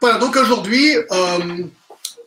Voilà, 0.00 0.16
donc 0.16 0.34
aujourd'hui, 0.36 0.96
euh, 0.96 1.64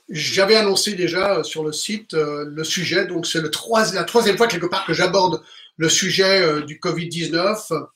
j'avais 0.08 0.55
annoncé 0.55 0.94
déjà 0.94 1.44
sur 1.44 1.63
le 1.63 1.71
site 1.71 2.13
euh, 2.13 2.46
le 2.47 2.63
sujet, 2.63 3.07
donc 3.07 3.26
c'est 3.26 3.42
la 3.42 3.49
troisième 3.49 4.38
fois 4.38 4.47
quelque 4.47 4.68
part 4.68 4.86
que 4.86 4.94
j'aborde 4.94 5.42
le 5.78 5.89
sujet 5.89 6.44
euh, 6.44 6.62
du 6.62 6.78
Covid-19, 6.78 7.88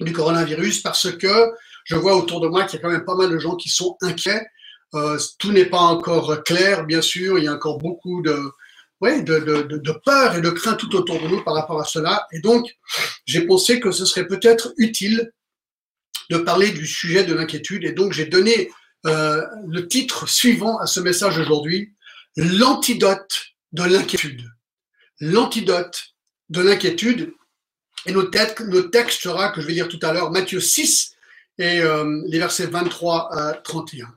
du 0.00 0.12
coronavirus, 0.14 0.80
parce 0.80 1.12
que 1.12 1.52
je 1.84 1.94
vois 1.94 2.16
autour 2.16 2.40
de 2.40 2.48
moi 2.48 2.64
qu'il 2.64 2.78
y 2.78 2.80
a 2.80 2.82
quand 2.82 2.90
même 2.90 3.04
pas 3.04 3.14
mal 3.14 3.28
de 3.28 3.38
gens 3.38 3.54
qui 3.54 3.68
sont 3.68 3.98
inquiets. 4.00 4.46
tout 5.38 5.52
n'est 5.52 5.66
pas 5.66 5.80
encore 5.80 6.42
clair, 6.42 6.86
bien 6.86 7.02
sûr, 7.02 7.38
il 7.38 7.44
y 7.44 7.48
a 7.48 7.52
encore 7.52 7.76
beaucoup 7.76 8.22
de, 8.22 8.38
ouais, 9.02 9.20
de, 9.20 9.40
de, 9.40 9.92
peur 10.06 10.36
et 10.36 10.40
de 10.40 10.48
crainte 10.48 10.78
tout 10.78 10.96
autour 10.96 11.20
de 11.20 11.28
nous 11.28 11.44
par 11.44 11.52
rapport 11.54 11.80
à 11.80 11.84
cela. 11.84 12.26
Et 12.32 12.40
donc, 12.40 12.66
j'ai 13.26 13.42
pensé 13.42 13.78
que 13.78 13.90
ce 13.90 14.06
serait 14.06 14.26
peut-être 14.26 14.72
utile 14.78 15.32
de 16.30 16.38
parler 16.38 16.70
du 16.70 16.86
sujet 16.86 17.24
de 17.24 17.34
l'inquiétude. 17.34 17.84
Et 17.84 17.92
donc, 17.92 18.12
j'ai 18.12 18.24
donné 18.24 18.70
euh, 19.06 19.44
le 19.66 19.88
titre 19.88 20.28
suivant 20.28 20.78
à 20.78 20.86
ce 20.86 21.00
message 21.00 21.38
aujourd'hui, 21.38 21.94
l'antidote 22.36 23.46
de 23.72 23.82
l'inquiétude. 23.84 24.48
L'antidote 25.20 26.14
de 26.50 26.60
l'inquiétude. 26.60 27.34
Et 28.06 28.12
notre 28.12 28.30
texte, 28.30 28.60
notre 28.60 28.90
texte 28.90 29.20
sera, 29.22 29.50
que 29.50 29.60
je 29.60 29.66
vais 29.66 29.72
lire 29.72 29.88
tout 29.88 30.00
à 30.02 30.12
l'heure, 30.12 30.30
Matthieu 30.30 30.60
6 30.60 31.16
et 31.58 31.80
euh, 31.80 32.22
les 32.26 32.38
versets 32.38 32.66
23 32.66 33.36
à 33.36 33.54
31. 33.54 34.14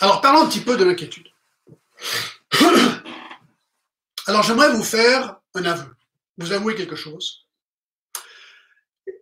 Alors, 0.00 0.20
parlons 0.20 0.42
un 0.42 0.48
petit 0.48 0.60
peu 0.60 0.76
de 0.76 0.84
l'inquiétude. 0.84 1.28
Alors, 4.26 4.42
j'aimerais 4.42 4.72
vous 4.72 4.82
faire 4.82 5.36
un 5.54 5.64
aveu, 5.64 5.94
vous 6.38 6.52
avouer 6.52 6.74
quelque 6.74 6.96
chose. 6.96 7.46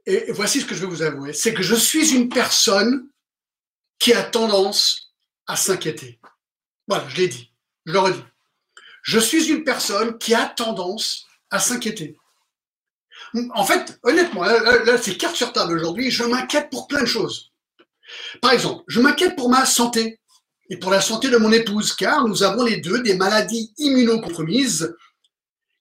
Et 0.06 0.32
voici 0.32 0.60
ce 0.60 0.66
que 0.66 0.74
je 0.74 0.80
vais 0.80 0.86
vous 0.86 1.02
avouer, 1.02 1.32
c'est 1.32 1.54
que 1.54 1.62
je 1.62 1.74
suis 1.74 2.14
une 2.14 2.28
personne 2.28 3.08
qui 3.98 4.12
a 4.12 4.22
tendance 4.22 5.14
à 5.46 5.56
s'inquiéter. 5.56 6.20
Voilà, 6.88 7.08
je 7.08 7.16
l'ai 7.16 7.28
dit, 7.28 7.52
je 7.86 7.92
le 7.92 7.98
redis. 7.98 8.24
Je 9.02 9.18
suis 9.18 9.50
une 9.50 9.64
personne 9.64 10.18
qui 10.18 10.34
a 10.34 10.46
tendance 10.46 11.26
à 11.50 11.58
s'inquiéter. 11.58 12.16
En 13.54 13.64
fait, 13.64 13.98
honnêtement, 14.02 14.44
là, 14.44 14.98
c'est 15.00 15.16
carte 15.16 15.36
sur 15.36 15.52
table 15.52 15.74
aujourd'hui, 15.74 16.10
je 16.10 16.24
m'inquiète 16.24 16.70
pour 16.70 16.86
plein 16.86 17.00
de 17.00 17.06
choses. 17.06 17.52
Par 18.40 18.52
exemple, 18.52 18.84
je 18.88 19.00
m'inquiète 19.00 19.36
pour 19.36 19.48
ma 19.48 19.64
santé 19.64 20.20
et 20.68 20.76
pour 20.76 20.90
la 20.90 21.00
santé 21.00 21.28
de 21.28 21.36
mon 21.36 21.52
épouse, 21.52 21.94
car 21.94 22.26
nous 22.26 22.42
avons 22.42 22.64
les 22.64 22.78
deux 22.78 23.02
des 23.02 23.14
maladies 23.14 23.72
immunocompromises 23.78 24.94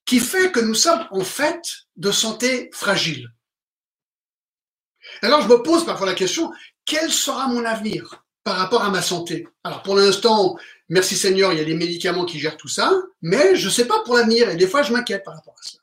qui 0.04 0.18
fait 0.18 0.50
que 0.50 0.60
nous 0.60 0.74
sommes 0.74 1.06
en 1.10 1.24
fait 1.24 1.62
de 1.96 2.10
santé 2.10 2.70
fragile. 2.72 3.28
Alors 5.22 5.42
je 5.42 5.48
me 5.48 5.62
pose 5.62 5.84
parfois 5.84 6.06
la 6.06 6.14
question, 6.14 6.50
quel 6.92 7.10
sera 7.10 7.48
mon 7.48 7.64
avenir 7.64 8.22
par 8.44 8.56
rapport 8.58 8.84
à 8.84 8.90
ma 8.90 9.00
santé? 9.00 9.48
Alors 9.64 9.82
pour 9.82 9.96
l'instant, 9.96 10.58
merci 10.90 11.16
Seigneur, 11.16 11.50
il 11.52 11.58
y 11.58 11.62
a 11.62 11.64
des 11.64 11.74
médicaments 11.74 12.26
qui 12.26 12.38
gèrent 12.38 12.58
tout 12.58 12.68
ça, 12.68 12.92
mais 13.22 13.56
je 13.56 13.64
ne 13.64 13.70
sais 13.70 13.86
pas 13.86 14.00
pour 14.04 14.14
l'avenir 14.14 14.50
et 14.50 14.56
des 14.56 14.66
fois 14.66 14.82
je 14.82 14.92
m'inquiète 14.92 15.24
par 15.24 15.34
rapport 15.34 15.54
à 15.58 15.62
cela. 15.62 15.82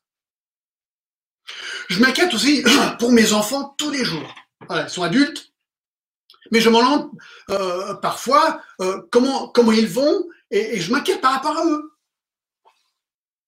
Je 1.89 1.99
m'inquiète 1.99 2.31
aussi 2.35 2.63
pour 2.99 3.11
mes 3.11 3.33
enfants 3.33 3.73
tous 3.75 3.89
les 3.89 4.05
jours. 4.05 4.35
Voilà, 4.67 4.83
ils 4.83 4.89
sont 4.91 5.01
adultes, 5.01 5.51
mais 6.51 6.61
je 6.61 6.69
m'en 6.69 6.79
demande 6.79 7.09
euh, 7.49 7.95
parfois 7.95 8.61
euh, 8.79 9.01
comment, 9.11 9.51
ils 9.71 9.87
vont 9.87 10.27
et 10.51 10.79
je 10.79 10.91
m'inquiète 10.91 11.21
par 11.21 11.33
rapport 11.33 11.57
à 11.57 11.65
eux. 11.65 11.91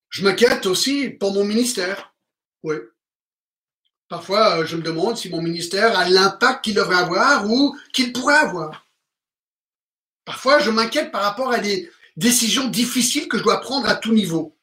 Je 0.09 0.23
m'inquiète 0.23 0.66
aussi 0.66 1.12
pour 1.12 1.32
mon 1.32 1.45
ministère. 1.45 2.16
Oui, 2.64 2.78
Parfois, 4.12 4.58
euh, 4.58 4.66
je 4.66 4.76
me 4.76 4.81
demande 4.81 5.16
si 5.16 5.30
mon 5.30 5.42
ministère 5.42 5.98
a 5.98 6.09
l'impact 6.09 6.66
qu'il 6.66 6.73
devrait 6.73 6.98
avoir 6.98 7.50
ou 7.50 7.78
qu'il 7.94 8.12
pourrait 8.12 8.36
avoir. 8.36 8.86
Parfois, 10.26 10.59
je 10.59 10.70
m'inquiète 10.70 11.14
par 11.14 11.22
rapport 11.22 11.54
à 11.54 11.59
des 11.59 11.90
décisions 12.17 12.67
difficiles 12.67 13.30
que 13.30 13.38
je 13.38 13.44
dois 13.44 13.62
prendre 13.62 13.88
à 13.88 13.95
tout 13.95 14.12
niveau. 14.12 14.58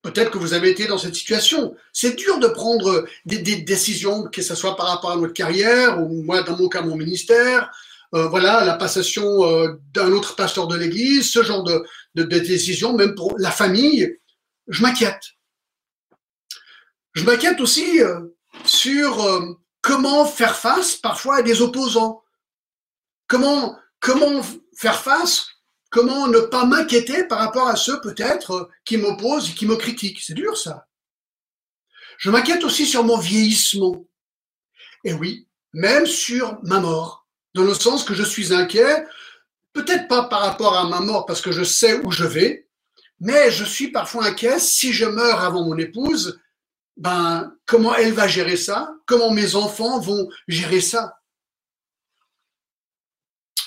Peut-être 0.00 0.30
que 0.30 0.38
vous 0.38 0.54
avez 0.54 0.70
été 0.70 0.86
dans 0.86 0.96
cette 0.96 1.14
situation. 1.14 1.76
C'est 1.92 2.16
dur 2.16 2.38
de 2.38 2.48
prendre 2.48 3.06
des, 3.26 3.56
décisions, 3.56 4.22
que 4.22 4.40
ce 4.40 4.54
soit 4.54 4.74
par 4.74 4.86
rapport 4.86 5.10
à 5.10 5.16
notre 5.16 5.34
carrière, 5.34 6.00
ou 6.00 6.22
moi, 6.22 6.42
dans 6.42 6.56
mon 6.56 6.70
cas, 6.70 6.80
mon 6.80 6.96
ministère, 6.96 7.70
euh, 8.14 8.26
voilà, 8.28 8.64
la 8.64 8.74
passation 8.74 9.44
euh, 9.44 9.74
d'un 9.92 10.12
autre 10.12 10.34
pasteur 10.34 10.66
de 10.66 10.76
l'Église, 10.76 11.30
ce 11.30 11.42
genre 11.42 11.62
de, 11.62 11.84
de, 12.14 12.22
de 12.22 12.38
décisions, 12.38 12.94
même 12.94 13.14
pour 13.14 13.34
la 13.38 13.50
famille. 13.50 14.16
Je 14.66 14.80
m'inquiète. 14.80 15.34
Je 17.12 17.24
m'inquiète 17.24 17.60
aussi 17.60 18.00
sur 18.64 19.22
euh, 19.22 19.58
comment 19.80 20.26
faire 20.26 20.56
face 20.56 20.96
parfois 20.96 21.36
à 21.36 21.42
des 21.42 21.62
opposants. 21.62 22.22
Comment, 23.26 23.78
comment 24.00 24.42
faire 24.76 25.00
face, 25.02 25.46
comment 25.90 26.28
ne 26.28 26.40
pas 26.40 26.64
m'inquiéter 26.64 27.24
par 27.24 27.38
rapport 27.38 27.68
à 27.68 27.76
ceux 27.76 28.00
peut-être 28.00 28.70
qui 28.84 28.96
m'opposent 28.96 29.50
et 29.50 29.54
qui 29.54 29.66
me 29.66 29.76
critiquent. 29.76 30.20
C'est 30.20 30.34
dur 30.34 30.56
ça. 30.56 30.86
Je 32.18 32.30
m'inquiète 32.30 32.64
aussi 32.64 32.86
sur 32.86 33.04
mon 33.04 33.18
vieillissement. 33.18 34.04
Et 35.04 35.12
oui, 35.12 35.48
même 35.72 36.06
sur 36.06 36.58
ma 36.64 36.80
mort, 36.80 37.26
dans 37.54 37.64
le 37.64 37.74
sens 37.74 38.04
que 38.04 38.14
je 38.14 38.24
suis 38.24 38.52
inquiet, 38.52 39.06
peut-être 39.72 40.08
pas 40.08 40.24
par 40.24 40.40
rapport 40.40 40.76
à 40.76 40.88
ma 40.88 41.00
mort 41.00 41.26
parce 41.26 41.40
que 41.40 41.52
je 41.52 41.62
sais 41.62 42.04
où 42.04 42.10
je 42.10 42.24
vais, 42.24 42.68
mais 43.20 43.50
je 43.50 43.64
suis 43.64 43.88
parfois 43.88 44.26
inquiet 44.26 44.58
si 44.58 44.92
je 44.92 45.04
meurs 45.04 45.40
avant 45.42 45.64
mon 45.64 45.78
épouse, 45.78 46.40
ben, 46.96 47.54
comment 47.68 47.94
elle 47.94 48.14
va 48.14 48.26
gérer 48.26 48.56
ça? 48.56 48.94
Comment 49.06 49.30
mes 49.30 49.54
enfants 49.54 50.00
vont 50.00 50.28
gérer 50.48 50.80
ça? 50.80 51.20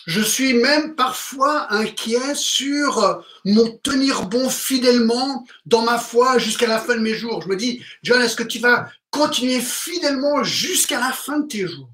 Je 0.08 0.22
suis 0.22 0.56
même 0.56 0.96
parfois 0.96 1.72
inquiet 1.72 2.34
sur 2.34 3.24
mon 3.46 3.78
tenir 3.78 4.26
bon 4.26 4.50
fidèlement 4.50 5.46
dans 5.68 5.84
ma 5.84 6.00
foi 6.00 6.40
jusqu'à 6.40 6.68
la 6.68 6.80
fin 6.80 6.96
de 6.96 7.02
mes 7.02 7.14
jours. 7.14 7.44
Je 7.44 7.48
me 7.48 7.56
dis, 7.56 7.86
John, 8.02 8.20
est-ce 8.20 8.36
que 8.36 8.44
tu 8.44 8.58
vas 8.58 8.90
continuer 9.12 9.62
fidèlement 9.62 10.44
jusqu'à 10.44 11.00
la 11.00 11.12
fin 11.12 11.40
de 11.40 11.48
tes 11.48 11.68
jours? 11.68 11.92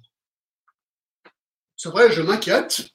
C'est 1.75 1.89
vrai, 1.89 2.12
je 2.12 2.22
m'inquiète. 2.22 2.88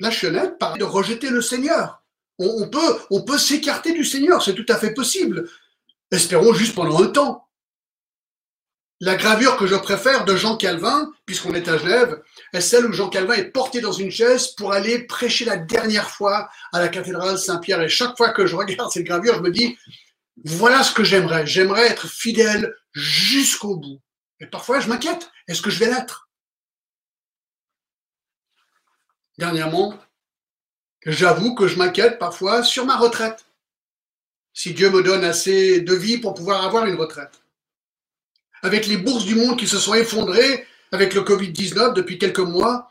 La 0.00 0.10
chenette 0.10 0.58
parle 0.58 0.78
de 0.78 0.84
rejeter 0.84 1.28
le 1.28 1.42
Seigneur. 1.42 2.02
On, 2.38 2.68
peut, 2.68 2.98
on 3.10 3.22
peut 3.22 3.38
s'écarter 3.38 3.92
du 3.92 4.04
Seigneur, 4.04 4.42
c'est 4.42 4.54
tout 4.54 4.66
à 4.70 4.76
fait 4.76 4.94
possible. 4.94 5.48
Espérons 6.10 6.54
juste 6.54 6.74
pendant 6.74 7.02
un 7.02 7.08
temps. 7.08 7.45
La 9.00 9.16
gravure 9.16 9.58
que 9.58 9.66
je 9.66 9.74
préfère 9.74 10.24
de 10.24 10.36
Jean 10.36 10.56
Calvin, 10.56 11.12
puisqu'on 11.26 11.54
est 11.54 11.68
à 11.68 11.76
Genève, 11.76 12.22
est 12.54 12.62
celle 12.62 12.86
où 12.86 12.92
Jean 12.92 13.10
Calvin 13.10 13.34
est 13.34 13.50
porté 13.50 13.82
dans 13.82 13.92
une 13.92 14.10
chaise 14.10 14.48
pour 14.48 14.72
aller 14.72 15.00
prêcher 15.00 15.44
la 15.44 15.58
dernière 15.58 16.08
fois 16.08 16.48
à 16.72 16.80
la 16.80 16.88
cathédrale 16.88 17.38
Saint-Pierre. 17.38 17.82
Et 17.82 17.90
chaque 17.90 18.16
fois 18.16 18.30
que 18.30 18.46
je 18.46 18.56
regarde 18.56 18.90
cette 18.90 19.04
gravure, 19.04 19.34
je 19.34 19.42
me 19.42 19.50
dis, 19.50 19.78
voilà 20.44 20.82
ce 20.82 20.94
que 20.94 21.04
j'aimerais. 21.04 21.46
J'aimerais 21.46 21.86
être 21.88 22.08
fidèle 22.08 22.74
jusqu'au 22.94 23.76
bout. 23.76 24.00
Et 24.40 24.46
parfois, 24.46 24.80
je 24.80 24.88
m'inquiète. 24.88 25.30
Est-ce 25.46 25.60
que 25.60 25.70
je 25.70 25.78
vais 25.78 25.90
l'être? 25.90 26.30
Dernièrement, 29.36 29.98
j'avoue 31.04 31.54
que 31.54 31.68
je 31.68 31.76
m'inquiète 31.76 32.18
parfois 32.18 32.62
sur 32.62 32.86
ma 32.86 32.96
retraite 32.96 33.44
si 34.54 34.72
Dieu 34.72 34.88
me 34.88 35.02
donne 35.02 35.22
assez 35.22 35.82
de 35.82 35.94
vie 35.94 36.16
pour 36.16 36.32
pouvoir 36.32 36.64
avoir 36.64 36.86
une 36.86 36.94
retraite. 36.94 37.42
Avec 38.62 38.86
les 38.86 38.96
bourses 38.96 39.24
du 39.24 39.34
monde 39.34 39.58
qui 39.58 39.66
se 39.66 39.78
sont 39.78 39.94
effondrées 39.94 40.66
avec 40.92 41.14
le 41.14 41.22
Covid-19 41.22 41.94
depuis 41.94 42.18
quelques 42.18 42.38
mois, 42.38 42.90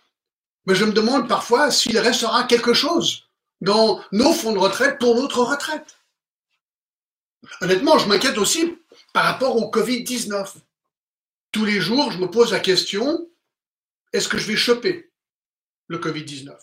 mais 0.65 0.75
je 0.75 0.85
me 0.85 0.93
demande 0.93 1.27
parfois 1.27 1.71
s'il 1.71 1.97
restera 1.99 2.43
quelque 2.43 2.73
chose 2.73 3.27
dans 3.61 4.01
nos 4.11 4.33
fonds 4.33 4.53
de 4.53 4.59
retraite 4.59 4.99
pour 4.99 5.15
notre 5.15 5.41
retraite. 5.43 5.97
Honnêtement, 7.61 7.97
je 7.97 8.07
m'inquiète 8.07 8.37
aussi 8.37 8.77
par 9.13 9.25
rapport 9.25 9.55
au 9.55 9.71
Covid-19. 9.71 10.55
Tous 11.51 11.65
les 11.65 11.79
jours, 11.79 12.11
je 12.11 12.17
me 12.17 12.29
pose 12.29 12.51
la 12.51 12.59
question, 12.59 13.29
est-ce 14.13 14.27
que 14.27 14.37
je 14.37 14.47
vais 14.47 14.55
choper 14.55 15.11
le 15.87 16.00
Covid-19 16.00 16.53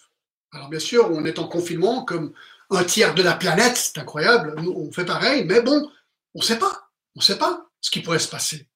Alors 0.53 0.69
bien 0.69 0.79
sûr, 0.79 1.11
on 1.11 1.25
est 1.25 1.39
en 1.39 1.49
confinement 1.49 2.05
comme 2.05 2.33
un 2.71 2.85
tiers 2.85 3.15
de 3.15 3.23
la 3.23 3.35
planète, 3.35 3.77
c'est 3.77 3.99
incroyable, 3.99 4.55
nous 4.61 4.73
on 4.73 4.91
fait 4.91 5.05
pareil, 5.05 5.45
mais 5.45 5.61
bon, 5.61 5.91
on 6.35 6.41
ne 6.41 6.45
sait 6.45 6.59
pas, 6.59 6.91
on 7.15 7.21
ne 7.21 7.25
sait 7.25 7.39
pas 7.39 7.67
ce 7.81 7.91
qui 7.91 8.01
pourrait 8.01 8.19
se 8.19 8.29
passer. 8.29 8.67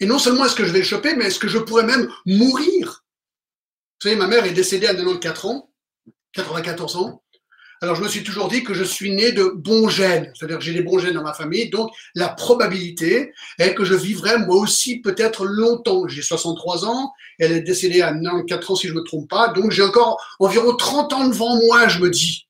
Et 0.00 0.06
non 0.06 0.18
seulement 0.18 0.44
est-ce 0.44 0.54
que 0.54 0.64
je 0.64 0.72
vais 0.72 0.78
le 0.78 0.84
choper, 0.84 1.14
mais 1.14 1.26
est-ce 1.26 1.38
que 1.38 1.48
je 1.48 1.58
pourrais 1.58 1.84
même 1.84 2.08
mourir? 2.26 3.04
Vous 4.00 4.08
savez, 4.08 4.16
ma 4.16 4.28
mère 4.28 4.44
est 4.44 4.52
décédée 4.52 4.86
à 4.86 4.94
94 4.94 5.44
ans, 5.46 5.70
94 6.32 6.96
ans. 6.96 7.22
Alors 7.80 7.94
je 7.94 8.02
me 8.02 8.08
suis 8.08 8.24
toujours 8.24 8.48
dit 8.48 8.64
que 8.64 8.74
je 8.74 8.82
suis 8.82 9.12
né 9.12 9.30
de 9.30 9.44
bons 9.54 9.88
gènes, 9.88 10.32
c'est-à-dire 10.34 10.58
que 10.58 10.64
j'ai 10.64 10.72
des 10.72 10.82
bons 10.82 10.98
gènes 10.98 11.14
dans 11.14 11.22
ma 11.22 11.32
famille, 11.32 11.70
donc 11.70 11.90
la 12.16 12.28
probabilité 12.28 13.32
est 13.58 13.74
que 13.74 13.84
je 13.84 13.94
vivrai 13.94 14.36
moi 14.38 14.56
aussi 14.56 15.00
peut-être 15.00 15.46
longtemps. 15.46 16.08
J'ai 16.08 16.22
63 16.22 16.86
ans, 16.86 17.12
elle 17.38 17.52
est 17.52 17.60
décédée 17.60 18.02
à 18.02 18.12
94 18.12 18.70
ans 18.70 18.74
si 18.74 18.88
je 18.88 18.94
ne 18.94 18.98
me 18.98 19.04
trompe 19.04 19.30
pas, 19.30 19.48
donc 19.48 19.70
j'ai 19.70 19.82
encore 19.82 20.20
environ 20.40 20.74
30 20.74 21.12
ans 21.12 21.28
devant 21.28 21.56
moi, 21.66 21.86
je 21.86 22.00
me 22.00 22.10
dis. 22.10 22.48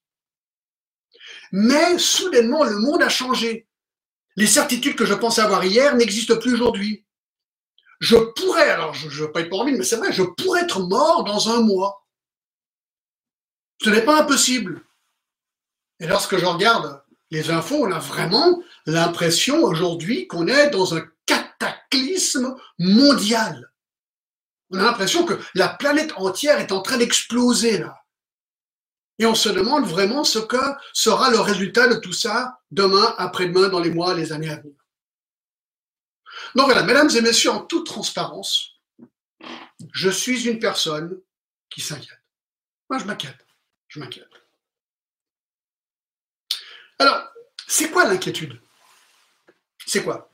Mais 1.53 1.99
soudainement, 1.99 2.65
le 2.65 2.79
monde 2.79 3.03
a 3.03 3.09
changé. 3.11 3.67
Les 4.37 4.47
certitudes 4.47 4.97
que 4.97 5.07
je 5.07 5.15
pensais 5.15 5.43
avoir 5.43 5.65
hier 5.65 5.95
n'existent 5.97 6.39
plus 6.39 6.55
aujourd'hui. 6.55 7.05
Je 8.01 8.17
pourrais, 8.17 8.71
alors 8.71 8.95
je 8.95 9.07
ne 9.07 9.13
veux 9.13 9.33
pas 9.33 9.41
être 9.41 9.51
mort, 9.51 9.65
mais 9.65 9.83
c'est 9.83 9.97
vrai, 9.97 10.13
je 10.13 10.23
pourrais 10.23 10.63
être 10.63 10.81
mort 10.81 11.25
dans 11.25 11.51
un 11.51 11.63
mois. 11.63 12.07
Ce 13.83 13.91
n'est 13.91 14.05
pas 14.05 14.21
impossible. 14.21 14.83
Et 16.01 16.07
lorsque 16.07 16.37
je 16.37 16.47
regarde 16.47 17.03
les 17.31 17.51
infos, 17.51 17.85
on 17.85 17.93
a 17.93 17.99
vraiment 17.99 18.63
l'impression 18.87 19.63
aujourd'hui 19.63 20.27
qu'on 20.27 20.47
est 20.47 20.71
dans 20.71 20.95
un 20.95 21.05
cataclysme 21.27 22.57
mondial. 22.79 23.73
On 24.71 24.79
a 24.79 24.83
l'impression 24.83 25.25
que 25.25 25.39
la 25.55 25.69
planète 25.69 26.13
entière 26.17 26.61
est 26.61 26.73
en 26.73 26.83
train 26.83 26.99
d'exploser 26.99 27.79
là. 27.79 28.05
Et 29.19 29.27
on 29.27 29.35
se 29.35 29.49
demande 29.49 29.85
vraiment 29.85 30.23
ce 30.23 30.39
que 30.39 30.57
sera 30.93 31.31
le 31.31 31.41
résultat 31.41 31.89
de 31.89 31.97
tout 31.97 32.13
ça 32.13 32.61
demain, 32.71 33.15
après-demain, 33.19 33.69
dans 33.69 33.81
les 33.81 33.91
mois, 33.91 34.15
les 34.15 34.33
années 34.33 34.51
à 34.51 34.57
venir. 34.57 34.78
Donc 36.55 36.67
voilà, 36.67 36.83
mesdames 36.83 37.11
et 37.17 37.21
messieurs, 37.21 37.51
en 37.51 37.61
toute 37.61 37.87
transparence, 37.87 38.81
je 39.93 40.11
suis 40.11 40.49
une 40.49 40.59
personne 40.59 41.21
qui 41.71 41.81
s'inquiète. 41.81 42.23
Moi, 42.91 42.99
je 42.99 43.05
m'inquiète. 43.05 43.47
Je 43.89 44.01
m'inquiète. 44.01 44.29
Alors, 46.99 47.29
c'est 47.67 47.91
quoi 47.91 48.07
l'inquiétude? 48.07 48.61
C'est 49.87 50.03
quoi? 50.03 50.31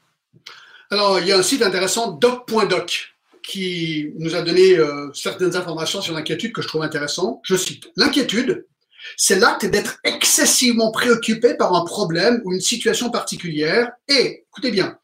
Alors, 0.90 1.18
il 1.20 1.26
y 1.26 1.32
a 1.32 1.38
un 1.38 1.42
site 1.42 1.62
intéressant, 1.62 2.12
doc.doc, 2.12 3.14
qui 3.42 4.12
nous 4.18 4.34
a 4.34 4.42
donné 4.42 4.78
euh, 4.78 5.12
certaines 5.12 5.54
informations 5.54 6.00
sur 6.00 6.14
l'inquiétude 6.14 6.52
que 6.52 6.62
je 6.62 6.68
trouve 6.68 6.82
intéressant. 6.82 7.40
Je 7.44 7.56
cite, 7.56 7.90
l'inquiétude, 7.96 8.66
c'est 9.16 9.38
l'acte 9.38 9.66
d'être 9.66 9.98
excessivement 10.02 10.90
préoccupé 10.90 11.54
par 11.54 11.74
un 11.74 11.84
problème 11.84 12.40
ou 12.44 12.52
une 12.52 12.60
situation 12.60 13.10
particulière 13.10 13.92
et, 14.08 14.46
écoutez 14.48 14.70
bien, 14.70 14.98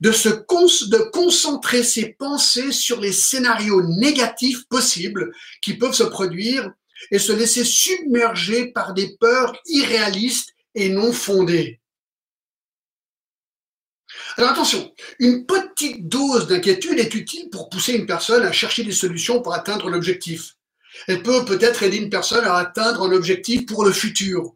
de 0.00 1.10
concentrer 1.10 1.82
ses 1.82 2.14
pensées 2.14 2.72
sur 2.72 3.00
les 3.00 3.12
scénarios 3.12 3.82
négatifs 3.82 4.66
possibles 4.68 5.32
qui 5.62 5.74
peuvent 5.74 5.94
se 5.94 6.04
produire 6.04 6.70
et 7.10 7.18
se 7.18 7.32
laisser 7.32 7.64
submerger 7.64 8.66
par 8.66 8.94
des 8.94 9.16
peurs 9.18 9.56
irréalistes 9.66 10.50
et 10.74 10.88
non 10.88 11.12
fondées. 11.12 11.80
Alors 14.36 14.50
attention, 14.50 14.92
une 15.20 15.46
petite 15.46 16.08
dose 16.08 16.48
d'inquiétude 16.48 16.98
est 16.98 17.14
utile 17.14 17.50
pour 17.50 17.68
pousser 17.68 17.92
une 17.92 18.06
personne 18.06 18.42
à 18.42 18.52
chercher 18.52 18.82
des 18.82 18.92
solutions 18.92 19.42
pour 19.42 19.54
atteindre 19.54 19.90
l'objectif. 19.90 20.56
Elle 21.06 21.22
peut 21.22 21.44
peut-être 21.44 21.82
aider 21.82 21.98
une 21.98 22.10
personne 22.10 22.44
à 22.44 22.54
atteindre 22.54 23.02
un 23.02 23.12
objectif 23.12 23.66
pour 23.66 23.84
le 23.84 23.92
futur 23.92 24.54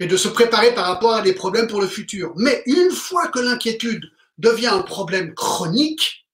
et 0.00 0.06
de 0.06 0.16
se 0.16 0.28
préparer 0.28 0.74
par 0.74 0.86
rapport 0.86 1.14
à 1.14 1.22
des 1.22 1.32
problèmes 1.32 1.68
pour 1.68 1.80
le 1.80 1.86
futur. 1.86 2.32
Mais 2.36 2.62
une 2.66 2.90
fois 2.90 3.28
que 3.28 3.38
l'inquiétude 3.38 4.10
devient 4.38 4.66
un 4.66 4.82
problème 4.82 5.34
chronique, 5.34 6.26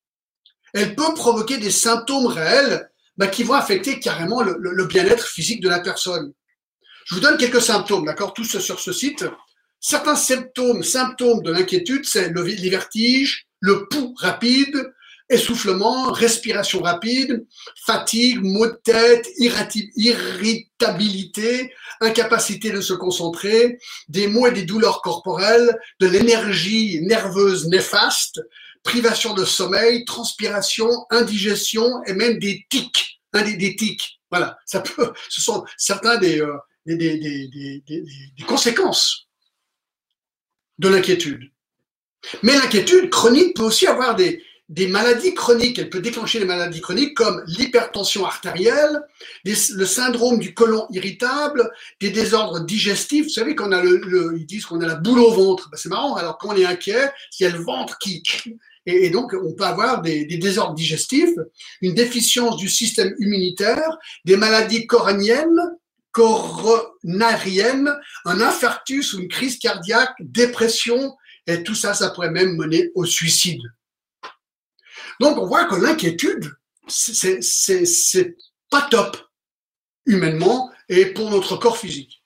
elle 0.74 0.94
peut 0.94 1.14
provoquer 1.14 1.58
des 1.58 1.70
symptômes 1.70 2.26
réels 2.26 2.90
bah, 3.16 3.28
qui 3.28 3.44
vont 3.44 3.54
affecter 3.54 4.00
carrément 4.00 4.42
le, 4.42 4.84
bien-être 4.84 5.26
physique 5.26 5.60
de 5.60 5.68
la 5.68 5.80
personne. 5.80 6.32
Je 7.06 7.14
vous 7.14 7.20
donne 7.20 7.36
quelques 7.36 7.60
symptômes, 7.60 8.06
d'accord, 8.06 8.32
tous 8.32 8.58
sur 8.58 8.80
ce 8.80 8.92
site. 8.92 9.24
Certains 9.80 10.16
symptômes, 10.16 10.82
symptômes 10.82 11.42
de 11.42 11.52
l'inquiétude, 11.52 12.04
c'est 12.04 12.30
le, 12.30 12.42
les 12.42 12.70
vertiges, 12.70 13.46
le 13.60 13.86
pouls 13.88 14.14
rapide, 14.18 14.92
essoufflement, 15.32 16.12
respiration 16.12 16.80
rapide, 16.80 17.44
fatigue, 17.84 18.40
maux 18.42 18.66
de 18.66 18.78
tête, 18.84 19.28
irritabilité, 19.38 21.72
incapacité 22.00 22.70
de 22.70 22.80
se 22.80 22.92
concentrer, 22.92 23.78
des 24.08 24.28
maux 24.28 24.46
et 24.46 24.52
des 24.52 24.64
douleurs 24.64 25.02
corporelles, 25.02 25.76
de 26.00 26.06
l'énergie 26.06 27.00
nerveuse 27.02 27.66
néfaste, 27.68 28.40
privation 28.82 29.34
de 29.34 29.44
sommeil, 29.44 30.04
transpiration, 30.04 30.88
indigestion 31.10 32.02
et 32.06 32.12
même 32.12 32.38
des 32.38 32.64
tics, 32.68 33.20
hein, 33.32 33.42
des, 33.42 33.76
tics. 33.76 34.20
Voilà, 34.30 34.58
ça 34.66 34.80
peut, 34.80 35.12
ce 35.28 35.40
sont 35.40 35.64
certains 35.76 36.20
euh, 36.22 36.58
des 36.86 37.82
conséquences 38.46 39.28
de 40.78 40.88
l'inquiétude. 40.88 41.50
Mais 42.42 42.54
l'inquiétude 42.54 43.10
chronique 43.10 43.56
peut 43.56 43.64
aussi 43.64 43.86
avoir 43.86 44.14
des, 44.14 44.42
des 44.72 44.88
maladies 44.88 45.34
chroniques. 45.34 45.78
Elle 45.78 45.90
peut 45.90 46.00
déclencher 46.00 46.38
des 46.38 46.46
maladies 46.46 46.80
chroniques 46.80 47.14
comme 47.14 47.42
l'hypertension 47.46 48.24
artérielle, 48.24 49.02
le 49.44 49.84
syndrome 49.84 50.38
du 50.38 50.54
côlon 50.54 50.86
irritable, 50.90 51.70
des 52.00 52.10
désordres 52.10 52.64
digestifs. 52.64 53.24
Vous 53.26 53.32
savez 53.32 53.54
qu'on 53.54 53.70
a 53.70 53.82
le, 53.82 54.34
ils 54.38 54.46
disent 54.46 54.64
qu'on 54.64 54.80
a 54.80 54.86
la 54.86 54.94
boule 54.94 55.20
au 55.20 55.30
ventre. 55.30 55.68
Ben, 55.70 55.76
c'est 55.76 55.90
marrant. 55.90 56.16
Alors 56.16 56.38
quand 56.38 56.54
on 56.54 56.56
est 56.56 56.64
inquiet, 56.64 57.10
il 57.38 57.42
y 57.42 57.46
a 57.46 57.50
le 57.50 57.62
ventre 57.62 57.98
qui 57.98 58.22
et, 58.86 59.06
et 59.06 59.10
donc 59.10 59.34
on 59.34 59.52
peut 59.52 59.64
avoir 59.64 60.00
des, 60.00 60.24
désordres 60.24 60.74
digestifs, 60.74 61.36
une 61.82 61.94
déficience 61.94 62.56
du 62.56 62.68
système 62.68 63.14
immunitaire, 63.18 63.98
des 64.24 64.36
maladies 64.36 64.86
coraniennes, 64.86 65.60
coronariennes, 66.12 67.94
un 68.24 68.40
infarctus 68.40 69.12
ou 69.12 69.20
une 69.20 69.28
crise 69.28 69.58
cardiaque, 69.58 70.14
dépression, 70.20 71.14
et 71.46 71.62
tout 71.62 71.74
ça, 71.74 71.92
ça 71.92 72.10
pourrait 72.10 72.30
même 72.30 72.56
mener 72.56 72.90
au 72.94 73.04
suicide. 73.04 73.60
Donc 75.22 75.38
on 75.38 75.46
voit 75.46 75.66
que 75.66 75.76
l'inquiétude, 75.76 76.52
c'est 76.88 78.36
pas 78.68 78.82
top 78.90 79.16
humainement 80.04 80.72
et 80.88 81.06
pour 81.06 81.30
notre 81.30 81.56
corps 81.56 81.78
physique. 81.78 82.24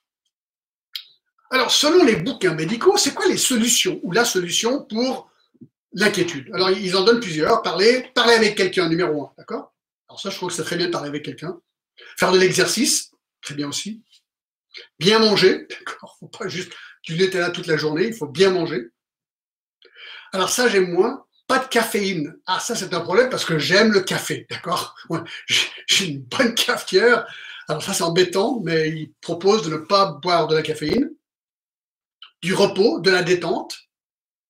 Alors 1.50 1.70
selon 1.70 2.04
les 2.04 2.16
bouquins 2.16 2.54
médicaux, 2.54 2.96
c'est 2.96 3.12
quoi 3.12 3.26
les 3.26 3.36
solutions 3.36 4.00
ou 4.02 4.12
la 4.12 4.24
solution 4.24 4.82
pour 4.82 5.30
l'inquiétude? 5.92 6.48
Alors 6.54 6.70
ils 6.70 6.96
en 6.96 7.04
donnent 7.04 7.20
plusieurs. 7.20 7.60
Parler, 7.60 8.10
parler 8.14 8.32
avec 8.32 8.56
quelqu'un, 8.56 8.88
numéro 8.88 9.26
un, 9.26 9.32
d'accord? 9.36 9.74
Alors 10.08 10.18
ça, 10.18 10.30
je 10.30 10.36
trouve 10.36 10.48
que 10.48 10.54
c'est 10.54 10.64
très 10.64 10.76
bien 10.76 10.86
de 10.86 10.92
parler 10.92 11.10
avec 11.10 11.22
quelqu'un. 11.22 11.60
Faire 12.16 12.32
de 12.32 12.38
l'exercice, 12.38 13.10
très 13.42 13.54
bien 13.54 13.68
aussi. 13.68 14.02
Bien 14.98 15.18
manger, 15.18 15.66
d'accord? 15.68 16.16
Faut 16.18 16.28
pas 16.28 16.48
juste 16.48 16.72
du 17.04 17.14
là 17.14 17.50
toute 17.50 17.66
la 17.66 17.76
journée, 17.76 18.06
il 18.06 18.14
faut 18.14 18.26
bien 18.26 18.50
manger. 18.50 18.88
Alors 20.32 20.48
ça, 20.48 20.66
j'aime 20.66 20.90
moins 20.90 21.25
pas 21.46 21.58
de 21.58 21.68
caféine. 21.68 22.36
Ah, 22.46 22.60
ça, 22.60 22.74
c'est 22.74 22.92
un 22.92 23.00
problème 23.00 23.30
parce 23.30 23.44
que 23.44 23.58
j'aime 23.58 23.92
le 23.92 24.00
café, 24.00 24.46
d'accord? 24.50 24.94
J'ai 25.86 26.06
une 26.06 26.22
bonne 26.22 26.54
cafetière. 26.54 27.26
Alors 27.68 27.82
ça, 27.82 27.92
c'est 27.92 28.02
embêtant, 28.02 28.60
mais 28.64 28.88
il 28.90 29.12
propose 29.20 29.62
de 29.62 29.70
ne 29.70 29.76
pas 29.76 30.18
boire 30.22 30.46
de 30.46 30.54
la 30.54 30.62
caféine, 30.62 31.10
du 32.42 32.54
repos, 32.54 33.00
de 33.00 33.10
la 33.10 33.22
détente, 33.22 33.88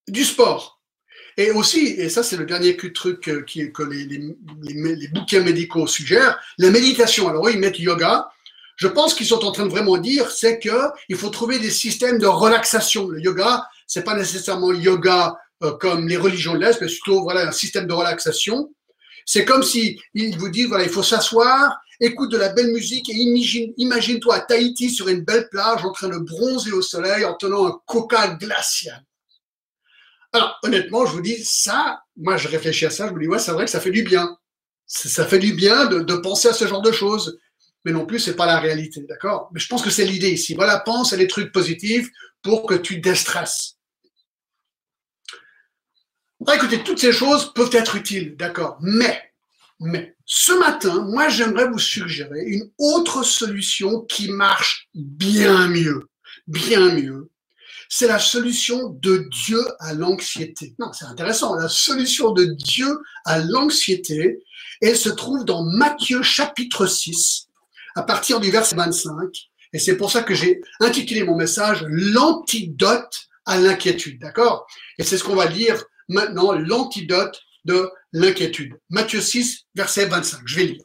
du 0.09 0.25
sport. 0.25 0.81
Et 1.39 1.51
aussi, 1.51 1.87
et 1.87 2.09
ça, 2.09 2.23
c'est 2.23 2.37
le 2.37 2.47
dernier 2.47 2.77
truc 2.77 3.29
euh, 3.29 3.43
qui, 3.43 3.71
que 3.71 3.83
les, 3.83 5.09
bouquins 5.09 5.43
médicaux 5.43 5.87
suggèrent, 5.87 6.39
la 6.57 6.71
méditation. 6.71 7.29
Alors 7.29 7.43
oui, 7.43 7.53
ils 7.55 7.61
mettent 7.61 7.79
yoga. 7.79 8.31
Je 8.77 8.89
pense 8.89 9.15
qu'ils 9.15 9.27
sont 9.27 9.45
en 9.45 9.53
train 9.53 9.65
de 9.65 9.71
vraiment 9.71 9.99
dire, 9.99 10.31
c'est 10.31 10.59
que 10.59 10.91
il 11.09 11.17
faut 11.17 11.31
trouver 11.31 11.59
des 11.59 11.71
systèmes 11.71 12.19
de 12.19 12.27
relaxation. 12.27 13.09
Le 13.09 13.21
yoga, 13.21 13.67
c'est 13.87 14.05
pas 14.05 14.15
nécessairement 14.15 14.73
yoga 14.73 15.37
euh, 15.63 15.73
comme 15.79 16.09
les 16.09 16.17
religions 16.17 16.55
de 16.55 16.61
l'Est, 16.61 16.81
mais 16.81 16.87
plutôt 16.87 17.23
voilà 17.23 17.49
un 17.49 17.53
système 17.53 17.87
de 17.87 17.93
relaxation. 17.93 18.73
C'est 19.25 19.45
comme 19.45 19.63
si 19.63 20.01
vous 20.15 20.49
disent 20.49 20.69
voilà 20.69 20.85
il 20.85 20.91
faut 20.91 21.03
s'asseoir, 21.03 21.77
écoute 22.01 22.31
de 22.31 22.37
la 22.37 22.51
belle 22.51 22.73
musique 22.73 23.09
et 23.09 23.15
imagine, 23.15 23.73
imagine-toi 23.77 24.35
à 24.35 24.41
Tahiti 24.41 24.91
sur 24.91 25.09
une 25.09 25.23
belle 25.25 25.49
plage 25.49 25.85
en 25.85 25.93
train 25.93 26.09
de 26.09 26.19
bronzer 26.19 26.73
au 26.73 26.83
soleil 26.83 27.25
en 27.25 27.35
tenant 27.35 27.67
un 27.67 27.81
coca 27.87 28.29
glacial. 28.29 29.03
Alors 30.33 30.59
honnêtement, 30.63 31.07
je 31.07 31.13
vous 31.13 31.23
dis 31.23 31.43
ça, 31.43 32.01
moi 32.17 32.37
je 32.37 32.49
réfléchis 32.49 32.87
à 32.87 32.91
ça, 32.91 33.09
je 33.09 33.13
me 33.13 33.21
dis 33.21 33.29
ouais 33.29 33.39
c'est 33.39 33.53
vrai 33.53 33.65
que 33.65 33.71
ça 33.71 33.81
fait 33.81 33.91
du 33.91 34.03
bien, 34.03 34.37
ça 34.87 35.27
fait 35.27 35.39
du 35.39 35.55
bien 35.55 35.87
de, 35.87 36.01
de 36.01 36.17
penser 36.17 36.49
à 36.49 36.53
ce 36.53 36.67
genre 36.67 36.83
de 36.83 36.93
choses, 36.93 37.39
mais 37.85 37.93
non 37.93 38.05
plus 38.05 38.19
c'est 38.19 38.37
pas 38.37 38.47
la 38.47 38.59
réalité, 38.59 39.01
d'accord? 39.09 39.49
Mais 39.53 39.61
je 39.61 39.69
pense 39.69 39.83
que 39.83 39.91
c'est 39.91 40.05
l'idée 40.05 40.31
ici. 40.31 40.55
Voilà, 40.55 40.81
pense 40.81 41.13
à 41.13 41.17
des 41.17 41.29
trucs 41.29 41.53
positifs 41.53 42.11
pour 42.43 42.67
que 42.67 42.75
tu 42.75 42.99
déstresses. 42.99 43.76
Ah, 46.47 46.57
écoutez, 46.57 46.83
toutes 46.83 46.99
ces 46.99 47.13
choses 47.13 47.53
peuvent 47.55 47.75
être 47.75 47.97
utiles, 47.97 48.37
d'accord. 48.37 48.77
Mais, 48.81 49.33
mais, 49.81 50.17
ce 50.27 50.53
matin, 50.53 51.03
moi, 51.03 51.29
j'aimerais 51.29 51.69
vous 51.69 51.79
suggérer 51.79 52.43
une 52.45 52.71
autre 52.79 53.23
solution 53.23 54.03
qui 54.03 54.31
marche 54.31 54.89
bien 54.95 55.69
mieux, 55.69 56.09
bien 56.47 56.93
mieux. 56.93 57.31
C'est 57.89 58.09
la 58.09 58.19
solution 58.19 58.91
de 59.01 59.29
Dieu 59.45 59.61
à 59.79 59.95
l'anxiété. 59.95 60.75
Non, 60.79 60.93
c'est 60.93 61.05
intéressant. 61.05 61.55
La 61.55 61.69
solution 61.69 62.33
de 62.33 62.45
Dieu 62.45 62.99
à 63.25 63.39
l'anxiété, 63.39 64.41
elle 64.83 64.97
se 64.97 65.09
trouve 65.09 65.45
dans 65.45 65.63
Matthieu 65.63 66.23
chapitre 66.23 66.87
6, 66.87 67.47
à 67.95 68.03
partir 68.03 68.41
du 68.41 68.51
verset 68.51 68.77
25. 68.77 69.31
Et 69.73 69.79
c'est 69.79 69.97
pour 69.97 70.11
ça 70.11 70.23
que 70.23 70.35
j'ai 70.35 70.61
intitulé 70.81 71.23
mon 71.23 71.37
message 71.37 71.85
L'antidote 71.89 73.29
à 73.47 73.59
l'inquiétude. 73.59 74.21
D'accord? 74.21 74.67
Et 74.99 75.05
c'est 75.05 75.17
ce 75.17 75.25
qu'on 75.25 75.37
va 75.37 75.47
lire 75.47 75.83
maintenant 76.09 76.53
l'antidote 76.53 77.41
de 77.65 77.91
l'inquiétude. 78.13 78.75
Matthieu 78.91 79.21
6, 79.21 79.67
verset 79.75 80.07
25. 80.07 80.43
Je 80.47 80.57
vais 80.57 80.67
lire. 80.67 80.85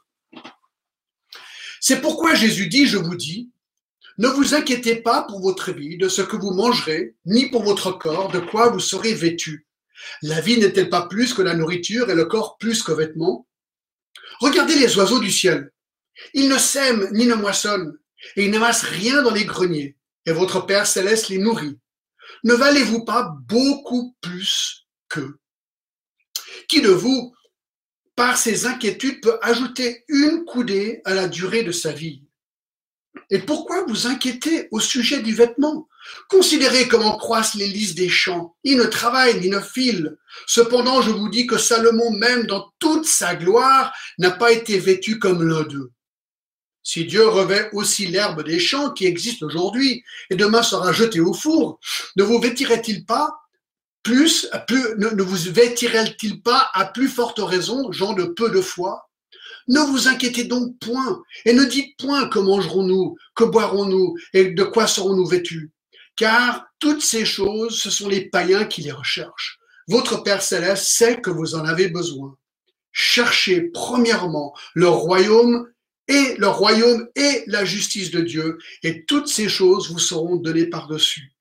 C'est 1.80 2.02
pourquoi 2.02 2.36
Jésus 2.36 2.68
dit, 2.68 2.86
je 2.86 2.98
vous 2.98 3.16
dis, 3.16 3.52
ne 4.18 4.28
vous 4.28 4.54
inquiétez 4.54 4.98
pas 4.98 5.24
pour 5.24 5.42
votre 5.42 5.72
vie, 5.72 5.98
de 5.98 6.10
ce 6.10 6.22
que 6.22 6.36
vous 6.36 6.52
mangerez, 6.52 7.16
ni 7.26 7.50
pour 7.50 7.64
votre 7.64 7.92
corps, 7.92 8.32
de 8.32 8.40
quoi 8.40 8.70
vous 8.70 8.80
serez 8.80 9.14
vêtu. 9.14 9.68
La 10.22 10.42
vie 10.42 10.60
n'est-elle 10.60 10.90
pas 10.90 11.08
plus 11.08 11.34
que 11.34 11.42
la 11.42 11.56
nourriture 11.56 12.10
et 12.10 12.16
le 12.16 12.26
corps 12.26 12.58
plus 12.58 12.84
que 12.84 12.92
vêtements? 12.92 13.48
Regardez 14.40 14.76
les 14.76 14.98
oiseaux 14.98 15.20
du 15.20 15.32
ciel. 15.32 15.72
Ils 16.34 16.50
ne 16.50 16.58
sèment 16.58 17.10
ni 17.14 17.26
ne 17.26 17.36
moissonnent, 17.36 17.98
et 18.36 18.46
ils 18.46 18.52
n'amassent 18.52 18.84
rien 18.84 19.22
dans 19.24 19.34
les 19.34 19.46
greniers, 19.46 19.98
et 20.26 20.32
votre 20.32 20.66
Père 20.66 20.86
céleste 20.86 21.30
les 21.30 21.38
nourrit. 21.38 21.80
Ne 22.44 22.54
valez-vous 22.54 23.06
pas 23.06 23.34
beaucoup 23.48 24.16
plus 24.22 24.81
Qui 26.68 26.82
de 26.82 26.90
vous, 26.90 27.34
par 28.16 28.38
ses 28.38 28.66
inquiétudes, 28.66 29.22
peut 29.22 29.38
ajouter 29.42 30.04
une 30.08 30.46
coudée 30.46 31.02
à 31.06 31.14
la 31.14 31.28
durée 31.28 31.64
de 31.64 31.72
sa 31.72 31.92
vie? 31.92 32.24
Et 33.30 33.40
pourquoi 33.40 33.84
vous 33.86 34.08
inquiétez 34.08 34.68
au 34.72 34.80
sujet 34.80 35.22
du 35.22 35.34
vêtement? 35.34 35.88
Considérez 36.30 36.88
comment 36.88 37.18
croissent 37.18 37.56
les 37.56 37.68
lys 37.68 37.94
des 37.96 38.10
champs. 38.10 38.56
Ils 38.64 38.78
ne 38.78 38.86
travaillent 38.86 39.40
ni 39.40 39.50
ne 39.50 39.60
filent. 39.60 40.18
Cependant, 40.48 41.02
je 41.02 41.12
vous 41.12 41.30
dis 41.30 41.48
que 41.48 41.58
Salomon, 41.58 42.12
même 42.12 42.46
dans 42.48 42.72
toute 42.80 43.06
sa 43.06 43.36
gloire, 43.36 43.94
n'a 44.18 44.32
pas 44.32 44.52
été 44.52 44.80
vêtu 44.80 45.20
comme 45.20 45.48
l'un 45.48 45.64
d'eux. 45.64 45.92
Si 46.84 47.06
Dieu 47.06 47.28
revêt 47.28 47.70
aussi 47.74 48.08
l'herbe 48.08 48.44
des 48.44 48.60
champs 48.60 48.92
qui 48.92 49.06
existe 49.06 49.44
aujourd'hui 49.44 50.04
et 50.30 50.36
demain 50.36 50.64
sera 50.64 50.92
jetée 50.92 51.20
au 51.20 51.34
four, 51.34 51.80
ne 52.16 52.24
vous 52.24 52.40
vêtirait-il 52.40 53.06
pas 53.06 53.41
plus, 54.04 54.48
ne, 54.98 55.22
vous 55.22 55.52
vêtirait-il 55.52 56.42
pas 56.42 56.70
à 56.74 56.86
plus 56.86 57.08
forte 57.08 57.40
raison, 57.40 57.92
gens 57.92 58.14
de 58.14 58.26
peu 58.26 58.50
de 58.50 58.62
foi? 58.62 59.10
Ne 59.68 59.80
vous 59.80 60.08
inquiétez 60.08 60.46
donc 60.46 60.78
point 60.80 61.22
et 61.46 61.54
ne 61.54 61.64
dites 61.64 61.98
point 61.98 62.28
que 62.28 62.40
mangerons-nous, 62.40 63.16
que 63.36 63.44
boirons-nous 63.44 64.16
et 64.34 64.52
de 64.52 64.64
quoi 64.64 64.88
serons-nous 64.88 65.28
vêtus? 65.28 65.72
Car 66.16 66.66
toutes 66.80 67.02
ces 67.02 67.26
choses, 67.26 67.80
ce 67.80 67.90
sont 67.90 68.10
les 68.10 68.30
païens 68.30 68.66
qui 68.66 68.82
les 68.82 68.92
recherchent. 68.92 69.60
Votre 69.88 70.24
Père 70.24 70.42
céleste 70.42 70.86
sait 70.86 71.22
que 71.22 71.30
vous 71.30 71.56
en 71.56 71.66
avez 71.66 71.88
besoin. 71.90 72.36
Cherchez 72.92 73.62
premièrement 73.62 74.54
le 74.74 74.88
royaume 74.90 75.68
et 76.08 76.36
le 76.38 76.48
royaume 76.48 77.08
et 77.16 77.44
la 77.48 77.64
justice 77.64 78.12
de 78.12 78.22
Dieu, 78.22 78.58
et 78.84 79.06
toutes 79.06 79.28
ces 79.28 79.48
choses 79.48 79.92
vous 79.92 80.00
seront 80.00 80.36
données 80.36 80.66
par-dessus. 80.66 81.32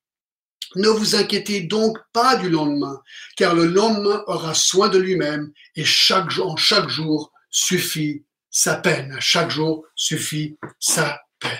Ne 0.76 0.88
vous 0.88 1.16
inquiétez 1.16 1.62
donc 1.62 1.98
pas 2.12 2.36
du 2.36 2.48
lendemain, 2.48 3.00
car 3.36 3.54
le 3.54 3.66
lendemain 3.66 4.22
aura 4.26 4.54
soin 4.54 4.88
de 4.88 4.98
lui-même, 4.98 5.52
et 5.74 5.84
chaque 5.84 6.30
jour, 6.30 6.58
chaque 6.58 6.88
jour 6.88 7.32
suffit 7.50 8.24
sa 8.50 8.76
peine. 8.76 9.16
Chaque 9.20 9.50
jour 9.50 9.84
suffit 9.94 10.56
sa 10.78 11.20
peine. 11.40 11.50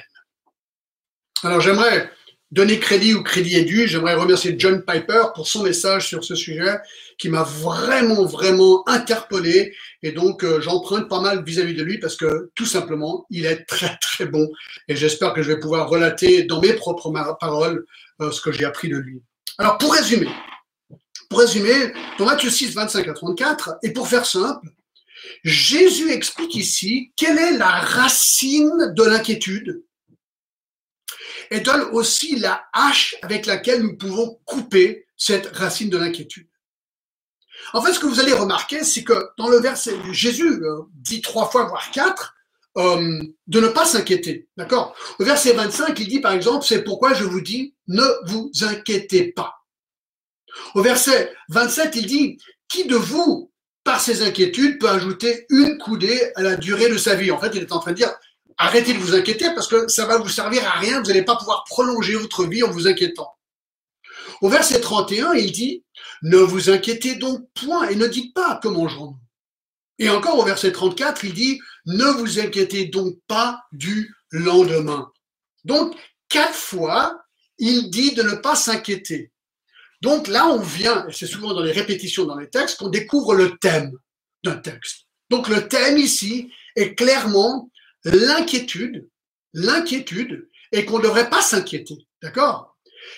Alors 1.43 1.61
j'aimerais 1.61 2.11
donner 2.51 2.79
crédit 2.79 3.15
où 3.15 3.23
crédit 3.23 3.57
est 3.57 3.65
dû. 3.65 3.87
J'aimerais 3.89 4.15
remercier 4.15 4.55
John 4.59 4.85
Piper 4.85 5.23
pour 5.35 5.49
son 5.49 5.63
message 5.63 6.09
sur 6.09 6.25
ce 6.25 6.35
sujet 6.35 6.79
qui 7.21 7.29
m'a 7.29 7.43
vraiment, 7.43 8.25
vraiment 8.25 8.83
interpellé. 8.89 9.77
Et 10.03 10.13
donc, 10.13 10.43
euh, 10.43 10.61
j'emprunte 10.61 11.07
pas 11.09 11.21
mal 11.21 11.45
vis-à-vis 11.45 11.75
de 11.75 11.85
lui 11.85 11.99
parce 11.99 12.17
que 12.17 12.51
tout 12.55 12.65
simplement, 12.65 13.27
il 13.29 13.45
est 13.45 13.65
très, 13.67 13.97
très 14.01 14.25
bon. 14.25 14.51
Et 14.89 14.97
j'espère 14.97 15.35
que 15.35 15.43
je 15.43 15.53
vais 15.53 15.61
pouvoir 15.61 15.91
relater 15.91 16.45
dans 16.45 16.63
mes 16.63 16.73
propres 16.73 17.13
paroles 17.39 17.85
euh, 18.23 18.33
ce 18.33 18.41
que 18.41 18.51
j'ai 18.51 18.65
appris 18.65 18.89
de 18.89 18.97
lui. 18.97 19.23
Alors, 19.59 19.77
pour 19.77 19.93
résumer, 19.93 20.31
pour 21.29 21.41
résumer, 21.41 21.93
dans 22.19 22.25
Matthieu 22.25 22.49
6, 22.49 22.75
25 22.75 23.07
à 23.07 23.13
34, 23.13 23.77
et 23.83 23.93
pour 23.93 24.09
faire 24.09 24.25
simple, 24.25 24.67
Jésus 25.45 26.11
explique 26.11 26.55
ici 26.55 27.13
quelle 27.17 27.37
est 27.37 27.59
la 27.59 27.69
racine 27.69 28.95
de 28.97 29.03
l'inquiétude 29.05 29.85
et 31.51 31.61
donne 31.61 31.83
aussi 31.93 32.37
la 32.37 32.65
hache 32.73 33.15
avec 33.21 33.45
laquelle 33.45 33.83
nous 33.83 33.99
pouvons 33.99 34.41
couper 34.47 35.07
cette 35.19 35.55
racine 35.55 35.91
de 35.91 35.99
l'inquiétude. 35.99 36.47
En 37.73 37.83
fait, 37.83 37.93
ce 37.93 38.01
que 38.01 38.07
vous 38.07 38.21
allez 38.21 38.33
remarquer, 38.33 38.85
c'est 38.85 39.05
que 39.05 39.31
dans 39.39 39.49
le 39.49 39.59
verset, 39.59 39.95
Jésus 40.13 40.63
euh, 40.63 40.83
dit 40.95 41.21
trois 41.21 41.49
fois, 41.49 41.65
voire 41.65 41.91
quatre, 41.91 42.35
euh, 42.79 43.21
de 43.47 43.61
ne 43.61 43.69
pas 43.69 43.85
s'inquiéter. 43.85 44.49
D'accord? 44.57 44.95
Au 45.19 45.25
verset 45.25 45.53
25, 45.53 45.99
il 45.99 46.09
dit 46.09 46.21
par 46.21 46.33
exemple, 46.33 46.65
c'est 46.65 46.83
pourquoi 46.83 47.15
je 47.15 47.25
vous 47.25 47.41
dis, 47.41 47.75
ne 47.89 48.05
vous 48.27 48.51
inquiétez 48.63 49.33
pas. 49.33 49.57
Au 50.75 50.83
verset 50.83 51.33
27, 51.49 51.97
il 51.97 52.07
dit, 52.07 52.39
qui 52.69 52.87
de 52.87 52.97
vous, 52.97 53.53
par 53.85 54.01
ses 54.01 54.23
inquiétudes, 54.23 54.79
peut 54.79 54.89
ajouter 54.89 55.47
une 55.49 55.79
coudée 55.79 56.33
à 56.37 56.43
la 56.43 56.57
durée 56.57 56.89
de 56.89 56.99
sa 56.99 57.15
vie? 57.15 57.31
En 57.31 57.39
fait, 57.39 57.51
il 57.55 57.63
est 57.63 57.73
en 57.73 57.79
train 57.79 57.93
de 57.93 57.97
dire, 57.97 58.15
arrêtez 58.57 58.93
de 58.93 58.99
vous 58.99 59.15
inquiéter 59.15 59.47
parce 59.55 59.69
que 59.69 59.89
ça 59.89 60.07
va 60.07 60.19
vous 60.19 60.29
servir 60.29 60.67
à 60.67 60.79
rien, 60.79 61.01
vous 61.01 61.09
n'allez 61.09 61.25
pas 61.25 61.37
pouvoir 61.37 61.65
prolonger 61.65 62.15
votre 62.15 62.45
vie 62.45 62.63
en 62.63 62.71
vous 62.71 62.87
inquiétant. 62.87 63.33
Au 64.43 64.49
verset 64.49 64.81
31, 64.81 65.35
il 65.35 65.53
dit, 65.53 65.85
ne 66.23 66.39
vous 66.39 66.71
inquiétez 66.71 67.17
donc 67.17 67.49
point 67.55 67.89
et 67.89 67.97
ne 67.97 68.07
dites 68.07 68.35
pas 68.35 68.59
que 68.63 68.69
mangerons-nous. 68.69 69.19
Et 69.99 70.09
encore 70.09 70.39
au 70.39 70.45
verset 70.45 70.73
34, 70.73 71.25
il 71.25 71.35
dit, 71.35 71.61
ne 71.87 72.07
vous 72.07 72.41
inquiétez 72.41 72.87
donc 72.87 73.19
pas 73.27 73.63
du 73.73 74.15
lendemain. 74.31 75.13
Donc, 75.65 75.95
quatre 76.29 76.55
fois, 76.55 77.23
il 77.59 77.91
dit 77.91 78.15
de 78.15 78.23
ne 78.23 78.37
pas 78.37 78.57
s'inquiéter. 78.57 79.31
Donc 80.01 80.29
là, 80.29 80.49
on 80.49 80.61
vient, 80.61 81.07
et 81.07 81.13
c'est 81.13 81.27
souvent 81.27 81.53
dans 81.53 81.63
les 81.63 81.73
répétitions 81.73 82.25
dans 82.25 82.39
les 82.39 82.49
textes, 82.49 82.79
qu'on 82.79 82.89
découvre 82.89 83.35
le 83.35 83.59
thème 83.59 83.93
d'un 84.43 84.57
texte. 84.57 85.07
Donc 85.29 85.49
le 85.49 85.69
thème 85.69 85.99
ici 85.99 86.51
est 86.77 86.95
clairement 86.95 87.71
l'inquiétude, 88.05 89.07
l'inquiétude, 89.53 90.49
et 90.73 90.87
qu'on 90.87 90.99
ne 90.99 91.03
devrait 91.03 91.29
pas 91.29 91.43
s'inquiéter. 91.43 92.07
D'accord? 92.23 92.77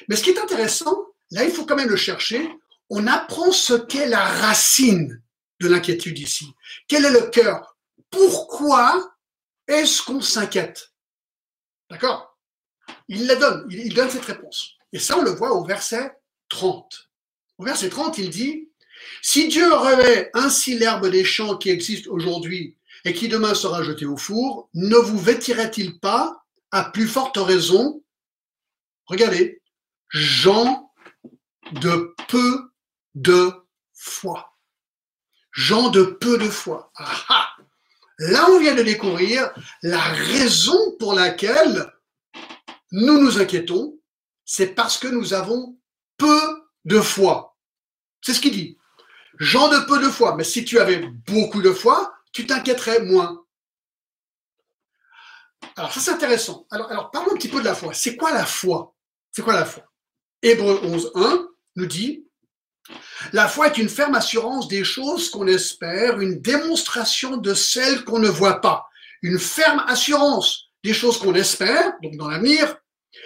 Mais 0.08 0.16
ce 0.16 0.24
qui 0.24 0.30
est 0.30 0.40
intéressant, 0.40 0.96
là, 1.30 1.44
il 1.44 1.50
faut 1.50 1.64
quand 1.64 1.76
même 1.76 1.88
le 1.88 1.96
chercher. 1.96 2.48
On 2.90 3.06
apprend 3.06 3.52
ce 3.52 3.74
qu'est 3.74 4.06
la 4.06 4.24
racine 4.24 5.22
de 5.60 5.68
l'inquiétude 5.68 6.18
ici. 6.18 6.52
Quel 6.88 7.04
est 7.04 7.10
le 7.10 7.30
cœur? 7.30 7.76
Pourquoi 8.10 9.16
est-ce 9.66 10.02
qu'on 10.02 10.20
s'inquiète? 10.20 10.92
D'accord? 11.90 12.38
Il 13.08 13.26
la 13.26 13.36
donne, 13.36 13.66
il 13.70 13.94
donne 13.94 14.10
cette 14.10 14.24
réponse. 14.24 14.76
Et 14.92 14.98
ça, 14.98 15.18
on 15.18 15.22
le 15.22 15.30
voit 15.30 15.52
au 15.52 15.64
verset 15.64 16.12
30. 16.48 17.10
Au 17.58 17.64
verset 17.64 17.88
30, 17.88 18.18
il 18.18 18.30
dit, 18.30 18.68
Si 19.22 19.48
Dieu 19.48 19.72
revêt 19.72 20.30
ainsi 20.34 20.78
l'herbe 20.78 21.08
des 21.08 21.24
champs 21.24 21.56
qui 21.56 21.70
existe 21.70 22.06
aujourd'hui 22.06 22.76
et 23.04 23.14
qui 23.14 23.28
demain 23.28 23.54
sera 23.54 23.82
jeté 23.82 24.04
au 24.04 24.16
four, 24.16 24.68
ne 24.74 24.96
vous 24.96 25.18
vêtirait-il 25.18 25.98
pas 25.98 26.44
à 26.70 26.84
plus 26.84 27.08
forte 27.08 27.36
raison? 27.36 28.02
Regardez, 29.06 29.62
gens 30.08 30.92
de 31.72 32.14
peu 32.28 32.71
de 33.14 33.52
foi. 33.94 34.56
Gens 35.52 35.90
de 35.90 36.02
peu 36.02 36.38
de 36.38 36.48
foi. 36.48 36.90
Ah, 36.96 37.24
ah. 37.28 37.56
Là, 38.18 38.46
on 38.50 38.60
vient 38.60 38.74
de 38.74 38.82
découvrir 38.82 39.52
la 39.82 40.00
raison 40.00 40.96
pour 40.98 41.14
laquelle 41.14 41.92
nous 42.92 43.18
nous 43.18 43.40
inquiétons, 43.40 43.98
c'est 44.44 44.74
parce 44.74 44.98
que 44.98 45.08
nous 45.08 45.34
avons 45.34 45.78
peu 46.18 46.62
de 46.84 47.00
foi. 47.00 47.56
C'est 48.20 48.34
ce 48.34 48.40
qu'il 48.40 48.52
dit. 48.52 48.78
Gens 49.38 49.68
de 49.68 49.78
peu 49.86 49.98
de 49.98 50.08
foi. 50.08 50.36
Mais 50.36 50.44
si 50.44 50.64
tu 50.64 50.78
avais 50.78 50.98
beaucoup 50.98 51.62
de 51.62 51.72
foi, 51.72 52.14
tu 52.32 52.46
t'inquiéterais 52.46 53.02
moins. 53.02 53.44
Alors 55.76 55.92
ça 55.92 56.00
c'est 56.00 56.10
intéressant. 56.10 56.66
Alors, 56.70 56.90
alors 56.90 57.10
parlons 57.10 57.32
un 57.32 57.36
petit 57.36 57.48
peu 57.48 57.60
de 57.60 57.64
la 57.64 57.74
foi. 57.74 57.94
C'est 57.94 58.16
quoi 58.16 58.32
la 58.32 58.44
foi? 58.44 58.94
C'est 59.30 59.42
quoi 59.42 59.54
la 59.54 59.64
foi? 59.64 59.84
Hébreu 60.42 60.80
11, 60.82 61.12
1 61.14 61.48
nous 61.76 61.86
dit 61.86 62.26
La 63.32 63.48
foi 63.48 63.68
est 63.68 63.78
une 63.78 63.88
ferme 63.88 64.14
assurance 64.14 64.68
des 64.68 64.84
choses 64.84 65.30
qu'on 65.30 65.46
espère, 65.46 66.20
une 66.20 66.40
démonstration 66.40 67.36
de 67.36 67.54
celles 67.54 68.04
qu'on 68.04 68.18
ne 68.18 68.28
voit 68.28 68.60
pas. 68.60 68.86
Une 69.22 69.38
ferme 69.38 69.84
assurance 69.86 70.70
des 70.82 70.92
choses 70.92 71.18
qu'on 71.18 71.34
espère, 71.34 71.92
donc 72.02 72.16
dans 72.16 72.28
l'avenir, 72.28 72.76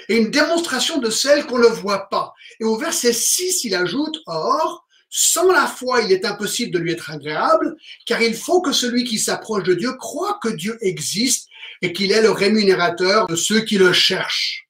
et 0.08 0.16
une 0.16 0.30
démonstration 0.30 0.98
de 0.98 1.10
celles 1.10 1.46
qu'on 1.46 1.58
ne 1.58 1.66
voit 1.66 2.08
pas. 2.08 2.34
Et 2.60 2.64
au 2.64 2.76
verset 2.76 3.12
6, 3.12 3.64
il 3.64 3.74
ajoute 3.74 4.18
Or, 4.26 4.86
sans 5.08 5.50
la 5.50 5.66
foi, 5.66 6.02
il 6.02 6.12
est 6.12 6.24
impossible 6.24 6.72
de 6.72 6.78
lui 6.78 6.92
être 6.92 7.10
agréable, 7.10 7.76
car 8.04 8.20
il 8.20 8.36
faut 8.36 8.60
que 8.60 8.72
celui 8.72 9.04
qui 9.04 9.18
s'approche 9.18 9.62
de 9.62 9.74
Dieu 9.74 9.94
croit 9.94 10.38
que 10.42 10.48
Dieu 10.48 10.76
existe 10.80 11.48
et 11.82 11.92
qu'il 11.92 12.12
est 12.12 12.22
le 12.22 12.30
rémunérateur 12.30 13.26
de 13.26 13.36
ceux 13.36 13.60
qui 13.60 13.78
le 13.78 13.92
cherchent. 13.92 14.68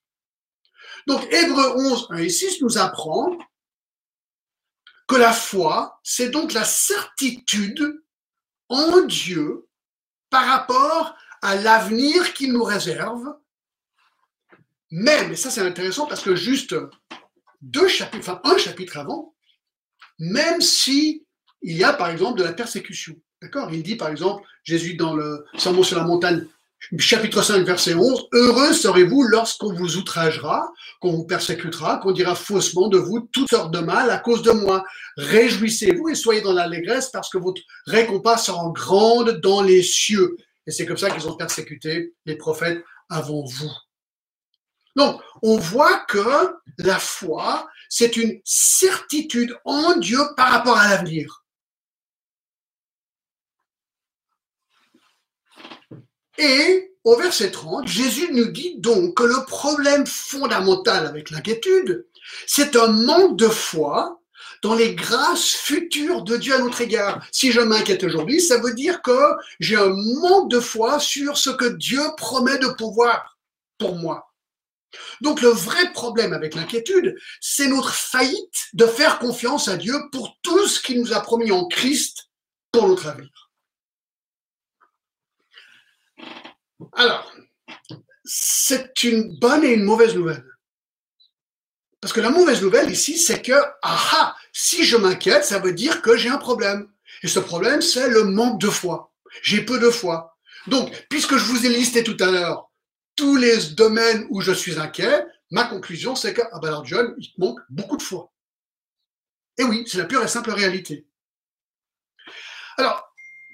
Donc 1.07 1.27
Hébreu 1.33 1.77
11, 1.77 2.09
1 2.11 2.17
et 2.19 2.29
6 2.29 2.63
nous 2.63 2.79
apprend 2.79 3.37
que 5.07 5.17
la 5.17 5.33
foi, 5.33 6.01
c'est 6.03 6.31
donc 6.31 6.53
la 6.53 6.65
certitude 6.65 8.03
en 8.69 9.03
Dieu 9.03 9.69
par 10.31 10.47
rapport 10.47 11.15
à 11.43 11.55
l'avenir 11.55 12.35
qu'il 12.35 12.53
nous 12.53 12.65
réserve. 12.65 13.37
Même, 14.91 15.33
et 15.33 15.37
ça 15.37 15.51
c'est 15.51 15.61
intéressant 15.61 16.07
parce 16.07 16.23
que 16.23 16.35
juste 16.35 16.75
deux 17.61 17.89
chapitres, 17.89 18.29
enfin 18.29 18.41
un 18.45 18.59
chapitre 18.59 18.99
avant, 18.99 19.35
même 20.19 20.61
si 20.61 21.27
il 21.63 21.77
y 21.77 21.85
a 21.85 21.93
par 21.93 22.11
exemple 22.11 22.39
de 22.39 22.45
la 22.45 22.53
persécution. 22.53 23.17
D'accord? 23.43 23.73
Il 23.73 23.83
dit 23.83 23.97
par 23.97 24.09
exemple, 24.09 24.47
Jésus 24.65 24.95
dans 24.95 25.15
le 25.15 25.45
Sermon 25.59 25.83
sur 25.83 25.99
la 25.99 26.05
montagne, 26.05 26.47
chapitre 26.99 27.43
5, 27.43 27.65
verset 27.65 27.95
11, 27.95 28.29
Heureux 28.33 28.73
serez-vous 28.73 29.23
lorsqu'on 29.25 29.73
vous 29.73 29.97
outragera, 29.97 30.71
qu'on 31.01 31.13
vous 31.13 31.25
persécutera, 31.25 31.99
qu'on 31.99 32.13
dira 32.13 32.35
faussement 32.35 32.89
de 32.89 32.99
vous 32.99 33.29
toutes 33.33 33.49
sortes 33.49 33.73
de 33.73 33.81
mal 33.81 34.11
à 34.11 34.19
cause 34.19 34.43
de 34.43 34.53
moi. 34.53 34.85
Réjouissez-vous 35.17 36.09
et 36.09 36.15
soyez 36.15 36.43
dans 36.43 36.53
l'allégresse 36.53 37.11
parce 37.11 37.29
que 37.29 37.39
votre 37.39 37.61
récompense 37.87 38.47
sera 38.47 38.71
grande 38.73 39.41
dans 39.41 39.63
les 39.63 39.83
cieux. 39.83 40.37
Et 40.67 40.71
c'est 40.71 40.87
comme 40.87 40.97
ça 40.97 41.11
qu'ils 41.11 41.29
ont 41.29 41.37
persécuté 41.37 42.13
les 42.25 42.37
prophètes 42.37 42.83
avant 43.09 43.45
vous. 43.45 43.73
Donc, 44.97 45.21
on 45.43 45.59
voit 45.59 45.99
que 46.09 46.55
la 46.79 46.99
foi, 46.99 47.69
c'est 47.89 48.17
une 48.17 48.41
certitude 48.45 49.55
en 49.65 49.97
Dieu 49.97 50.19
par 50.37 50.51
rapport 50.51 50.79
à 50.79 50.89
l'avenir. 50.89 51.45
Et 56.39 56.93
au 57.05 57.17
verset 57.17 57.51
30, 57.51 57.87
Jésus 57.87 58.29
nous 58.33 58.49
dit 58.49 58.77
donc 58.79 59.17
que 59.17 59.23
le 59.23 59.45
problème 59.47 60.07
fondamental 60.07 61.07
avec 61.07 61.31
l'inquiétude, 61.31 62.07
c'est 62.47 62.77
un 62.77 62.89
manque 62.89 63.37
de 63.37 63.49
foi 63.49 64.21
dans 64.63 64.75
les 64.75 64.95
grâces 64.95 65.53
futures 65.53 66.23
de 66.23 66.37
Dieu 66.37 66.55
à 66.55 66.59
notre 66.59 66.81
égard. 66.81 67.25
Si 67.31 67.53
je 67.53 67.61
m'inquiète 67.61 68.03
aujourd'hui, 68.03 68.41
ça 68.41 68.59
veut 68.59 68.75
dire 68.75 69.03
que 69.03 69.35
j'ai 69.61 69.77
un 69.77 69.95
manque 70.21 70.51
de 70.51 70.61
foi 70.61 70.99
sur 70.99 71.37
ce 71.37 71.51
que 71.51 71.77
Dieu 71.77 72.01
promet 72.17 72.59
de 72.59 72.69
pouvoir 72.69 73.39
pour 73.79 73.95
moi. 73.95 74.33
Donc 75.21 75.43
le 75.43 75.49
vrai 75.49 75.93
problème 75.93 76.33
avec 76.33 76.55
l'inquiétude, 76.55 77.17
c'est 77.41 77.69
notre 77.69 77.95
faillite 77.95 78.69
de 78.73 78.87
faire 78.87 79.19
confiance 79.19 79.69
à 79.69 79.77
Dieu 79.77 79.95
pour 80.11 80.37
tout 80.43 80.67
ce 80.67 80.81
qu'il 80.81 81.01
nous 81.01 81.13
a 81.13 81.21
promis 81.21 81.53
en 81.53 81.67
Christ 81.67 82.31
pour 82.73 82.89
notre 82.89 83.07
avenir. 83.07 83.31
Alors, 86.95 87.33
c'est 88.25 89.03
une 89.05 89.39
bonne 89.39 89.65
et 89.65 89.73
une 89.73 89.85
mauvaise 89.85 90.15
nouvelle. 90.15 90.45
Parce 92.01 92.13
que 92.13 92.21
la 92.21 92.31
mauvaise 92.31 92.63
nouvelle 92.63 92.91
ici, 92.91 93.19
c'est 93.19 93.43
que, 93.43 93.55
ah, 93.83 94.37
si 94.53 94.85
je 94.85 94.97
m'inquiète, 94.97 95.45
ça 95.45 95.59
veut 95.59 95.73
dire 95.73 96.03
que 96.03 96.17
j'ai 96.17 96.29
un 96.29 96.39
problème. 96.39 96.93
Et 97.23 97.29
ce 97.29 97.41
problème, 97.41 97.81
c'est 97.81 98.09
le 98.09 98.25
manque 98.25 98.61
de 98.61 98.69
foi. 98.69 99.13
J'ai 99.43 99.65
peu 99.65 99.79
de 99.79 99.91
foi. 99.91 100.37
Donc, 100.67 101.07
puisque 101.09 101.37
je 101.37 101.45
vous 101.45 101.67
ai 101.67 101.69
listé 101.69 102.05
tout 102.05 102.17
à 102.21 102.31
l'heure 102.31 102.71
tous 103.17 103.37
les 103.37 103.71
domaines 103.71 104.27
où 104.31 104.41
je 104.41 104.53
suis 104.53 104.79
inquiet, 104.79 105.25
ma 105.51 105.65
conclusion, 105.65 106.15
c'est 106.15 106.35
que, 106.35 106.43
ah 106.53 106.59
ben 106.61 106.69
alors 106.69 106.85
John, 106.85 107.15
il 107.19 107.33
manque 107.39 107.61
beaucoup 107.71 107.97
de 107.97 108.03
foi. 108.03 108.33
Et 109.59 109.65
oui, 109.65 109.85
c'est 109.87 109.99
la 109.99 110.05
pure 110.05 110.23
et 110.23 110.29
simple 110.29 110.51
réalité. 110.51 111.07
Alors, 112.77 113.03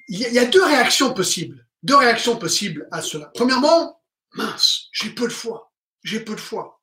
il 0.09 0.19
y 0.19 0.38
a 0.38 0.45
deux 0.45 0.64
réactions 0.64 1.14
possibles. 1.14 1.64
Deux 1.83 1.97
réactions 1.97 2.37
possibles 2.37 2.89
à 2.91 3.03
cela. 3.03 3.31
Premièrement, 3.35 4.01
mince, 4.35 4.89
j'ai 4.93 5.11
peu 5.11 5.27
de 5.27 5.33
foi. 5.33 5.73
J'ai 6.03 6.21
peu 6.21 6.35
de 6.35 6.41
foi. 6.41 6.81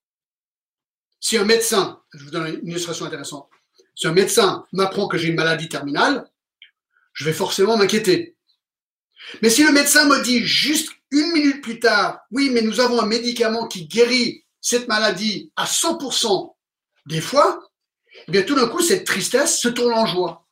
Si 1.20 1.38
un 1.38 1.46
médecin, 1.46 2.02
je 2.14 2.24
vous 2.24 2.32
donne 2.32 2.60
une 2.62 2.70
illustration 2.70 3.06
intéressante, 3.06 3.50
si 3.96 4.08
un 4.08 4.14
médecin 4.14 4.66
m'apprend 4.72 5.08
que 5.08 5.18
j'ai 5.18 5.28
une 5.28 5.36
maladie 5.36 5.68
terminale, 5.68 6.30
je 7.14 7.26
vais 7.26 7.34
forcément 7.34 7.76
m'inquiéter. 7.76 8.38
Mais 9.42 9.50
si 9.50 9.64
le 9.64 9.74
médecin 9.74 10.06
me 10.06 10.24
dit 10.24 10.46
juste 10.46 10.92
une 11.12 11.32
minute 11.32 11.62
plus 11.62 11.80
tard, 11.80 12.22
oui, 12.32 12.50
mais 12.50 12.62
nous 12.62 12.80
avons 12.80 13.02
un 13.02 13.06
médicament 13.06 13.68
qui 13.68 13.88
guérit 13.88 14.46
cette 14.62 14.88
maladie 14.88 15.52
à 15.56 15.66
100% 15.66 16.56
des 17.08 17.22
fois, 17.22 17.70
eh 18.32 18.46
tout 18.46 18.56
d'un 18.56 18.68
coup, 18.68 18.82
cette 18.82 19.06
tristesse 19.06 19.60
se 19.60 19.68
tourne 19.68 19.94
en 19.94 20.06
joie. 20.06 20.48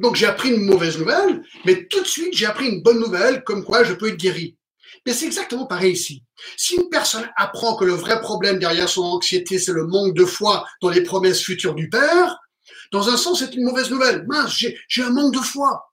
Donc 0.00 0.16
j'ai 0.16 0.26
appris 0.26 0.48
une 0.48 0.64
mauvaise 0.64 0.98
nouvelle, 0.98 1.42
mais 1.66 1.86
tout 1.86 2.00
de 2.00 2.06
suite, 2.06 2.32
j'ai 2.32 2.46
appris 2.46 2.66
une 2.68 2.82
bonne 2.82 2.98
nouvelle, 2.98 3.44
comme 3.44 3.62
quoi 3.62 3.84
je 3.84 3.92
peux 3.92 4.08
être 4.08 4.16
guéri. 4.16 4.56
Mais 5.04 5.12
c'est 5.12 5.26
exactement 5.26 5.66
pareil 5.66 5.92
ici. 5.92 6.24
Si 6.56 6.74
une 6.76 6.88
personne 6.88 7.30
apprend 7.36 7.76
que 7.76 7.84
le 7.84 7.92
vrai 7.92 8.20
problème 8.20 8.58
derrière 8.58 8.88
son 8.88 9.02
anxiété, 9.02 9.58
c'est 9.58 9.72
le 9.72 9.86
manque 9.86 10.14
de 10.14 10.24
foi 10.24 10.66
dans 10.80 10.88
les 10.88 11.02
promesses 11.02 11.42
futures 11.42 11.74
du 11.74 11.90
Père, 11.90 12.38
dans 12.92 13.10
un 13.10 13.16
sens, 13.18 13.40
c'est 13.40 13.54
une 13.54 13.64
mauvaise 13.64 13.90
nouvelle. 13.90 14.26
Mince, 14.26 14.64
j'ai 14.88 15.02
un 15.02 15.10
manque 15.10 15.34
de 15.34 15.38
foi. 15.38 15.92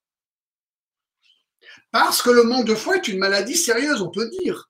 Parce 1.92 2.22
que 2.22 2.30
le 2.30 2.44
manque 2.44 2.66
de 2.66 2.76
foi 2.76 2.96
est 2.96 3.08
une 3.10 3.20
maladie 3.20 3.58
sérieuse, 3.58 4.02
on 4.02 4.10
peut 4.10 4.30
dire. 4.42 4.70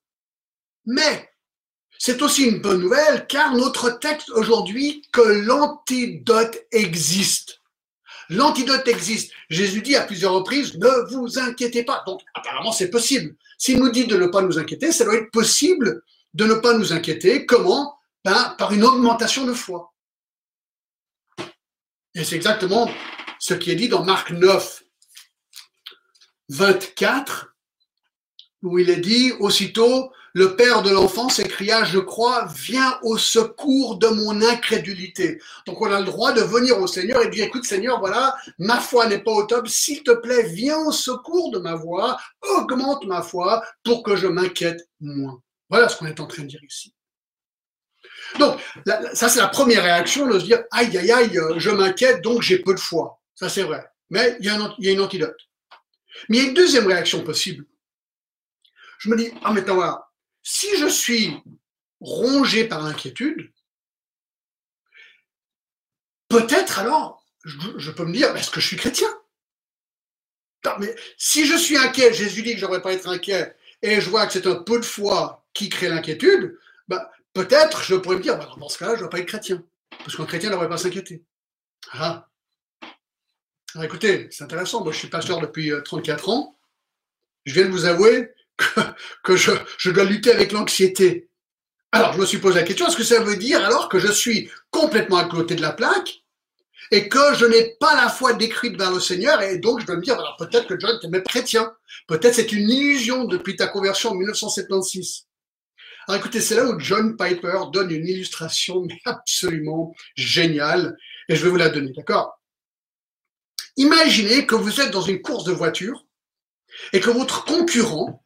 Mais 0.85 1.29
c'est 1.99 2.21
aussi 2.23 2.45
une 2.45 2.61
bonne 2.61 2.81
nouvelle 2.81 3.27
car 3.27 3.53
notre 3.53 3.89
texte 3.99 4.29
aujourd'hui 4.31 5.03
que 5.11 5.21
l'antidote 5.21 6.57
existe. 6.71 7.61
L'antidote 8.29 8.87
existe. 8.87 9.31
Jésus 9.49 9.81
dit 9.81 9.95
à 9.95 10.01
plusieurs 10.01 10.33
reprises, 10.33 10.75
ne 10.77 11.11
vous 11.11 11.39
inquiétez 11.39 11.83
pas. 11.83 12.03
Donc 12.05 12.21
apparemment 12.33 12.71
c'est 12.71 12.89
possible. 12.89 13.35
S'il 13.57 13.79
nous 13.79 13.89
dit 13.89 14.05
de 14.05 14.17
ne 14.17 14.27
pas 14.27 14.41
nous 14.41 14.59
inquiéter, 14.59 14.91
ça 14.91 15.05
doit 15.05 15.15
être 15.15 15.31
possible 15.31 16.01
de 16.33 16.45
ne 16.45 16.55
pas 16.55 16.77
nous 16.77 16.93
inquiéter. 16.93 17.45
Comment? 17.45 17.97
Ben, 18.23 18.55
Par 18.57 18.73
une 18.73 18.83
augmentation 18.83 19.45
de 19.45 19.53
foi. 19.53 19.93
Et 22.13 22.23
c'est 22.23 22.35
exactement 22.35 22.89
ce 23.39 23.53
qui 23.53 23.71
est 23.71 23.75
dit 23.75 23.89
dans 23.89 24.03
Marc 24.03 24.31
9, 24.31 24.83
24, 26.49 27.53
où 28.63 28.79
il 28.79 28.89
est 28.89 28.99
dit, 28.99 29.31
aussitôt, 29.39 30.11
le 30.37 30.55
père 30.55 30.83
de 30.83 30.91
l'enfant 30.91 31.29
s'écria, 31.29 31.83
je 31.83 31.97
crois, 31.97 32.47
viens 32.53 32.99
au 33.01 33.17
secours 33.17 33.97
de 33.97 34.05
mon 34.05 34.39
incrédulité. 34.43 35.41
Donc 35.65 35.81
on 35.81 35.91
a 35.91 35.99
le 35.99 36.05
droit 36.05 36.31
de 36.31 36.41
venir 36.41 36.79
au 36.79 36.85
Seigneur 36.85 37.23
et 37.23 37.29
dire, 37.29 37.45
écoute 37.45 37.65
Seigneur, 37.65 37.99
voilà, 37.99 38.37
ma 38.59 38.79
foi 38.79 39.07
n'est 39.07 39.23
pas 39.23 39.31
au 39.31 39.47
top, 39.47 39.67
s'il 39.67 40.03
te 40.03 40.11
plaît, 40.11 40.43
viens 40.43 40.77
au 40.77 40.91
secours 40.91 41.49
de 41.49 41.57
ma 41.57 41.73
voix, 41.73 42.19
augmente 42.55 43.03
ma 43.07 43.23
foi 43.23 43.63
pour 43.83 44.03
que 44.03 44.15
je 44.15 44.27
m'inquiète 44.27 44.87
moins. 44.99 45.41
Voilà 45.71 45.89
ce 45.89 45.97
qu'on 45.97 46.05
est 46.05 46.19
en 46.19 46.27
train 46.27 46.43
de 46.43 46.49
dire 46.49 46.63
ici. 46.63 46.93
Donc, 48.37 48.59
ça 49.13 49.29
c'est 49.29 49.39
la 49.39 49.47
première 49.47 49.81
réaction 49.81 50.27
de 50.27 50.37
se 50.37 50.45
dire, 50.45 50.65
aïe, 50.69 50.95
aïe, 50.99 51.11
aïe, 51.11 51.39
je 51.57 51.71
m'inquiète, 51.71 52.21
donc 52.21 52.43
j'ai 52.43 52.59
peu 52.59 52.75
de 52.75 52.79
foi. 52.79 53.19
Ça 53.33 53.49
c'est 53.49 53.63
vrai. 53.63 53.83
Mais 54.11 54.37
il 54.39 54.45
y, 54.45 54.49
a 54.49 54.91
une 54.91 55.01
antidote. 55.01 55.39
Mais 56.29 56.37
il 56.37 56.43
y 56.43 56.45
a 56.45 56.49
une 56.49 56.53
deuxième 56.53 56.85
réaction 56.85 57.23
possible. 57.23 57.65
Je 58.99 59.09
me 59.09 59.17
dis, 59.17 59.31
ah 59.43 59.51
mais 59.51 59.61
voilà, 59.61 60.06
si 60.49 60.77
je 60.77 60.87
suis 60.87 61.35
rongé 61.99 62.63
par 62.63 62.81
l'inquiétude, 62.81 63.51
peut-être 66.29 66.79
alors, 66.79 67.25
je, 67.43 67.91
peux 67.91 68.05
me 68.05 68.13
dire, 68.13 68.33
est-ce 68.33 68.49
que 68.49 68.61
je 68.61 68.67
suis 68.67 68.77
chrétien? 68.77 69.09
Si 71.17 71.45
je 71.45 71.57
suis 71.57 71.75
inquiet, 71.75 72.13
Jésus 72.13 72.43
dit 72.43 72.53
que 72.53 72.59
je 72.59 72.65
ne 72.65 72.67
devrais 72.67 72.81
pas 72.81 72.93
être 72.93 73.09
inquiet, 73.09 73.57
et 73.81 73.99
je 73.99 74.09
vois 74.09 74.25
que 74.25 74.31
c'est 74.31 74.47
un 74.47 74.63
peu 74.63 74.79
de 74.79 74.85
foi 74.85 75.45
qui 75.53 75.67
crée 75.67 75.89
l'inquiétude, 75.89 76.57
bah, 76.87 77.11
peut-être 77.33 77.83
je 77.83 77.95
pourrais 77.95 78.15
me 78.15 78.21
dire, 78.21 78.37
bah, 78.37 78.49
dans 78.57 78.69
ce 78.69 78.77
cas-là, 78.77 78.91
je 78.91 78.99
ne 78.99 79.01
dois 79.01 79.09
pas 79.09 79.19
être 79.19 79.27
chrétien. 79.27 79.61
Parce 79.99 80.15
qu'un 80.15 80.25
chrétien 80.25 80.49
ne 80.49 80.53
devrait 80.53 80.69
pas 80.69 80.77
s'inquiéter. 80.77 81.25
Ah. 81.91 82.29
Écoutez, 83.83 84.29
c'est 84.31 84.45
intéressant. 84.45 84.81
Moi, 84.81 84.93
je 84.93 84.99
suis 84.99 85.09
pasteur 85.09 85.41
depuis 85.41 85.73
34 85.83 86.29
euh, 86.29 86.31
ans. 86.31 86.57
Je 87.45 87.53
viens 87.53 87.65
de 87.65 87.71
vous 87.71 87.85
avouer 87.85 88.33
que, 89.23 89.35
je, 89.35 89.89
dois 89.89 90.03
lutter 90.03 90.31
avec 90.31 90.51
l'anxiété. 90.51 91.29
Alors, 91.91 92.13
je 92.13 92.19
me 92.19 92.25
suis 92.25 92.39
posé 92.39 92.59
la 92.59 92.65
question, 92.65 92.87
est-ce 92.87 92.97
que 92.97 93.03
ça 93.03 93.21
veut 93.21 93.37
dire 93.37 93.63
alors 93.63 93.89
que 93.89 93.99
je 93.99 94.11
suis 94.11 94.49
complètement 94.71 95.17
à 95.17 95.25
côté 95.25 95.55
de 95.55 95.61
la 95.61 95.71
plaque 95.71 96.23
et 96.91 97.09
que 97.09 97.33
je 97.35 97.45
n'ai 97.45 97.75
pas 97.79 97.95
la 97.95 98.09
foi 98.09 98.33
décrite 98.33 98.77
vers 98.77 98.91
le 98.91 98.99
Seigneur 98.99 99.41
et 99.41 99.57
donc 99.57 99.81
je 99.81 99.85
dois 99.85 99.95
me 99.95 100.01
dire, 100.01 100.15
alors 100.15 100.35
peut-être 100.37 100.67
que 100.67 100.79
John, 100.79 100.97
tu 101.01 101.07
même 101.07 101.23
chrétien. 101.23 101.71
Peut-être 102.07 102.35
c'est 102.35 102.51
une 102.51 102.69
illusion 102.69 103.25
depuis 103.25 103.55
ta 103.55 103.67
conversion 103.67 104.11
en 104.11 104.15
1976. 104.15 105.27
Alors 106.07 106.19
écoutez, 106.19 106.39
c'est 106.39 106.55
là 106.55 106.65
où 106.65 106.79
John 106.79 107.17
Piper 107.17 107.59
donne 107.73 107.91
une 107.91 108.07
illustration 108.07 108.87
absolument 109.05 109.93
géniale 110.15 110.95
et 111.27 111.35
je 111.35 111.43
vais 111.43 111.49
vous 111.49 111.57
la 111.57 111.69
donner, 111.69 111.91
d'accord? 111.91 112.39
Imaginez 113.75 114.45
que 114.45 114.55
vous 114.55 114.79
êtes 114.79 114.91
dans 114.91 115.01
une 115.01 115.21
course 115.21 115.43
de 115.43 115.51
voiture 115.51 116.05
et 116.93 116.99
que 116.99 117.09
votre 117.09 117.43
concurrent 117.43 118.23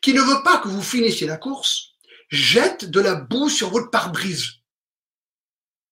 qui 0.00 0.14
ne 0.14 0.20
veut 0.20 0.42
pas 0.42 0.58
que 0.58 0.68
vous 0.68 0.82
finissiez 0.82 1.26
la 1.26 1.36
course, 1.36 1.94
jette 2.30 2.84
de 2.84 3.00
la 3.00 3.14
boue 3.14 3.48
sur 3.48 3.70
votre 3.70 3.90
pare-brise. 3.90 4.46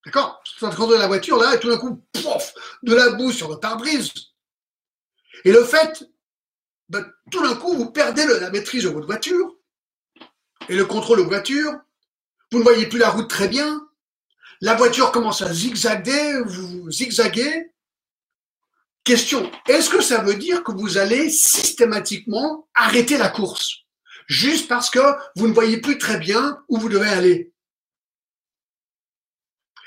D'accord? 0.05 0.43
Vous 0.61 0.67
êtes 0.67 0.79
de 0.79 0.95
la 0.95 1.09
voiture 1.09 1.39
là 1.39 1.55
et 1.55 1.61
tout 1.61 1.69
d'un 1.69 1.79
coup, 1.79 2.05
pouf, 2.13 2.53
de 2.83 2.95
la 2.95 3.11
boue 3.11 3.33
sur 3.33 3.49
le 3.49 3.59
pare-brise. 3.59 4.13
Et 5.45 5.53
le 5.53 5.65
fait, 5.65 6.05
ben, 6.89 7.05
tout 7.31 7.43
d'un 7.43 7.57
coup, 7.57 7.75
vous 7.75 7.91
perdez 7.91 8.25
la 8.25 8.51
maîtrise 8.51 8.85
de 8.85 8.89
votre 8.89 9.07
voiture 9.07 9.57
et 10.69 10.77
le 10.77 10.85
contrôle 10.85 11.19
de 11.19 11.23
votre 11.23 11.35
voiture. 11.35 11.73
Vous 12.53 12.59
ne 12.59 12.63
voyez 12.63 12.87
plus 12.87 12.99
la 12.99 13.11
route 13.11 13.29
très 13.29 13.49
bien. 13.49 13.89
La 14.61 14.75
voiture 14.75 15.11
commence 15.13 15.43
à 15.43 15.53
zigzaguer, 15.53 16.41
vous 16.45 16.91
zigzaguez. 16.91 17.73
Question, 19.05 19.51
est-ce 19.69 19.91
que 19.91 20.01
ça 20.01 20.23
veut 20.23 20.35
dire 20.35 20.65
que 20.65 20.73
vous 20.73 20.99
allez 20.99 21.31
systématiquement 21.31 22.69
arrêter 22.75 23.19
la 23.19 23.29
course? 23.29 23.86
Juste 24.27 24.69
parce 24.69 24.91
que 24.91 25.01
vous 25.37 25.49
ne 25.49 25.55
voyez 25.55 25.81
plus 25.81 25.99
très 25.99 26.19
bien 26.19 26.63
où 26.69 26.79
vous 26.79 26.89
devez 26.89 27.09
aller 27.09 27.53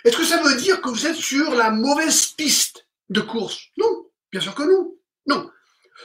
Est-ce 0.06 0.18
que 0.18 0.26
ça 0.26 0.42
veut 0.42 0.56
dire 0.56 0.82
que 0.82 0.90
vous 0.90 1.06
êtes 1.06 1.16
sur 1.16 1.52
la 1.56 1.72
mauvaise 1.72 2.28
piste 2.28 2.88
de 3.10 3.22
course? 3.22 3.60
Non, 3.78 4.10
bien 4.32 4.42
sûr 4.42 4.56
que 4.56 4.64
non. 4.64 4.96
Non. 5.28 5.50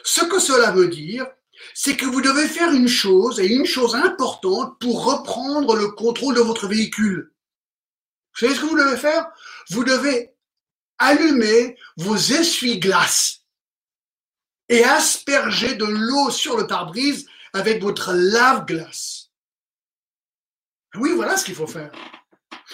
Ce 0.03 0.25
que 0.25 0.39
cela 0.39 0.73
veut 0.73 0.89
dire, 0.89 1.27
c'est 1.73 1.97
que 1.97 2.07
vous 2.07 2.21
devez 2.21 2.47
faire 2.49 2.73
une 2.73 2.89
chose, 2.89 3.41
et 3.41 3.47
une 3.47 3.67
chose 3.67 3.95
importante, 3.95 4.79
pour 4.81 5.05
reprendre 5.05 5.77
le 5.77 5.89
contrôle 5.93 6.35
de 6.35 6.41
votre 6.41 6.67
véhicule. 6.67 7.33
Vous 8.35 8.41
savez 8.41 8.55
ce 8.55 8.61
que 8.61 8.67
vous 8.67 8.79
devez 8.79 8.97
faire? 8.97 9.31
Vous 9.71 9.85
devez 9.85 10.35
allumez 10.99 11.77
vos 11.97 12.17
essuie-glaces 12.17 13.45
et 14.69 14.85
aspergez 14.85 15.75
de 15.75 15.85
l'eau 15.85 16.31
sur 16.31 16.57
le 16.57 16.67
pare-brise 16.67 17.27
avec 17.55 17.81
votre 17.81 18.13
lave-glace. 18.13 19.31
Oui, 20.97 21.13
voilà 21.15 21.37
ce 21.37 21.45
qu'il 21.45 21.55
faut 21.55 21.67
faire. 21.67 21.91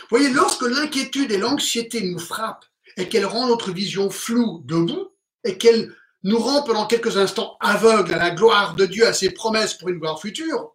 Voyez, 0.08 0.30
lorsque 0.30 0.62
l'inquiétude 0.62 1.30
et 1.30 1.38
l'anxiété 1.38 2.02
nous 2.02 2.18
frappent 2.18 2.64
et 2.96 3.08
qu'elle 3.08 3.26
rend 3.26 3.46
notre 3.46 3.70
vision 3.70 4.10
floue 4.10 4.62
debout 4.64 5.10
et 5.44 5.58
qu'elle 5.58 5.94
nous 6.22 6.38
rend 6.38 6.62
pendant 6.62 6.86
quelques 6.86 7.16
instants 7.16 7.56
aveugles 7.60 8.14
à 8.14 8.18
la 8.18 8.30
gloire 8.30 8.74
de 8.74 8.86
Dieu, 8.86 9.06
à 9.06 9.12
ses 9.12 9.30
promesses 9.30 9.74
pour 9.74 9.90
une 9.90 9.98
gloire 9.98 10.20
future, 10.20 10.74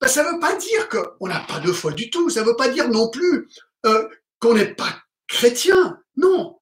ben, 0.00 0.08
ça 0.08 0.24
ne 0.24 0.32
veut 0.32 0.40
pas 0.40 0.56
dire 0.56 0.88
qu'on 0.88 1.28
n'a 1.28 1.40
pas 1.40 1.60
de 1.60 1.72
foi 1.72 1.92
du 1.92 2.10
tout. 2.10 2.30
Ça 2.30 2.40
ne 2.40 2.46
veut 2.46 2.56
pas 2.56 2.68
dire 2.68 2.88
non 2.88 3.10
plus 3.10 3.48
euh, 3.86 4.08
qu'on 4.38 4.54
n'est 4.54 4.74
pas 4.74 5.02
chrétien. 5.26 6.00
Non. 6.16 6.60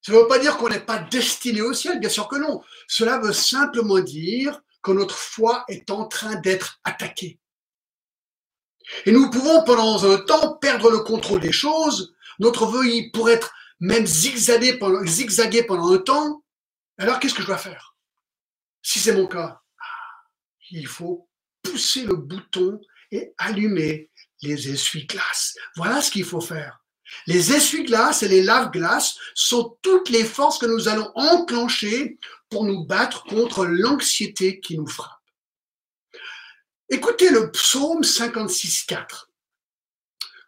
Ça 0.00 0.12
ne 0.12 0.18
veut 0.18 0.28
pas 0.28 0.38
dire 0.38 0.56
qu'on 0.56 0.68
n'est 0.68 0.80
pas 0.80 0.98
destiné 0.98 1.60
au 1.60 1.72
ciel. 1.72 1.98
Bien 1.98 2.08
sûr 2.08 2.28
que 2.28 2.36
non. 2.36 2.62
Cela 2.86 3.18
veut 3.18 3.32
simplement 3.32 3.98
dire 3.98 4.62
que 4.86 4.92
notre 4.92 5.16
foi 5.16 5.64
est 5.66 5.90
en 5.90 6.06
train 6.06 6.36
d'être 6.36 6.78
attaquée. 6.84 7.40
Et 9.04 9.10
nous 9.10 9.28
pouvons 9.30 9.64
pendant 9.64 10.04
un 10.08 10.18
temps 10.18 10.58
perdre 10.58 10.92
le 10.92 11.00
contrôle 11.00 11.40
des 11.40 11.50
choses. 11.50 12.14
Notre 12.38 12.66
vœu 12.66 12.84
pourrait 13.12 13.32
être 13.32 13.52
même 13.80 14.06
zigzaguer 14.06 14.78
pendant, 14.78 15.02
pendant 15.66 15.92
un 15.92 15.98
temps. 15.98 16.44
Alors 16.98 17.18
qu'est-ce 17.18 17.34
que 17.34 17.42
je 17.42 17.48
dois 17.48 17.58
faire? 17.58 17.96
Si 18.80 19.00
c'est 19.00 19.16
mon 19.16 19.26
cas, 19.26 19.60
il 20.70 20.86
faut 20.86 21.28
pousser 21.64 22.04
le 22.04 22.14
bouton 22.14 22.80
et 23.10 23.34
allumer 23.38 24.08
les 24.42 24.70
essuie-glaces. 24.70 25.56
Voilà 25.74 26.00
ce 26.00 26.12
qu'il 26.12 26.24
faut 26.24 26.40
faire. 26.40 26.85
Les 27.26 27.52
essuie-glaces 27.52 28.22
et 28.22 28.28
les 28.28 28.42
lave-glaces 28.42 29.16
sont 29.34 29.78
toutes 29.82 30.08
les 30.10 30.24
forces 30.24 30.58
que 30.58 30.66
nous 30.66 30.88
allons 30.88 31.10
enclencher 31.14 32.18
pour 32.48 32.64
nous 32.64 32.84
battre 32.84 33.24
contre 33.24 33.64
l'anxiété 33.64 34.60
qui 34.60 34.76
nous 34.76 34.86
frappe. 34.86 35.12
Écoutez 36.88 37.30
le 37.30 37.50
psaume 37.50 38.02
56.4. 38.02 39.26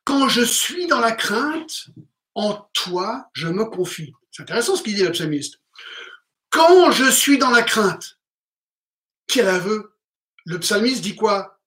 Quand 0.05 0.29
je 0.29 0.43
suis 0.43 0.87
dans 0.87 1.01
la 1.01 1.13
crainte, 1.13 1.87
en 2.35 2.69
toi 2.73 3.29
je 3.33 3.49
me 3.49 3.65
confie. 3.65 4.13
C'est 4.31 4.43
intéressant 4.43 4.77
ce 4.77 4.83
qu'il 4.83 4.95
dit 4.95 5.03
le 5.03 5.13
psalmiste. 5.13 5.61
Quand 6.51 6.91
je 6.93 7.11
suis 7.11 7.39
dans 7.39 7.51
la 7.51 7.63
crainte, 7.63 8.19
quel 9.27 9.49
aveu 9.49 9.95
Le 10.45 10.59
psalmiste 10.61 11.03
dit 11.03 11.17
quoi? 11.17 11.61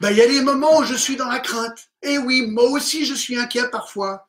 Ben, 0.00 0.10
Il 0.10 0.16
y 0.16 0.22
a 0.22 0.26
des 0.26 0.42
moments 0.42 0.78
où 0.78 0.84
je 0.84 0.94
suis 0.94 1.16
dans 1.16 1.28
la 1.28 1.38
crainte. 1.38 1.90
Et 2.06 2.18
oui, 2.18 2.46
moi 2.46 2.70
aussi 2.70 3.04
je 3.04 3.14
suis 3.14 3.36
inquiet 3.36 3.68
parfois. 3.70 4.28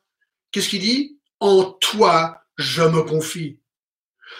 Qu'est-ce 0.50 0.68
qu'il 0.68 0.80
dit? 0.80 1.18
En 1.40 1.64
toi 1.64 2.42
je 2.58 2.82
me 2.82 3.02
confie. 3.02 3.60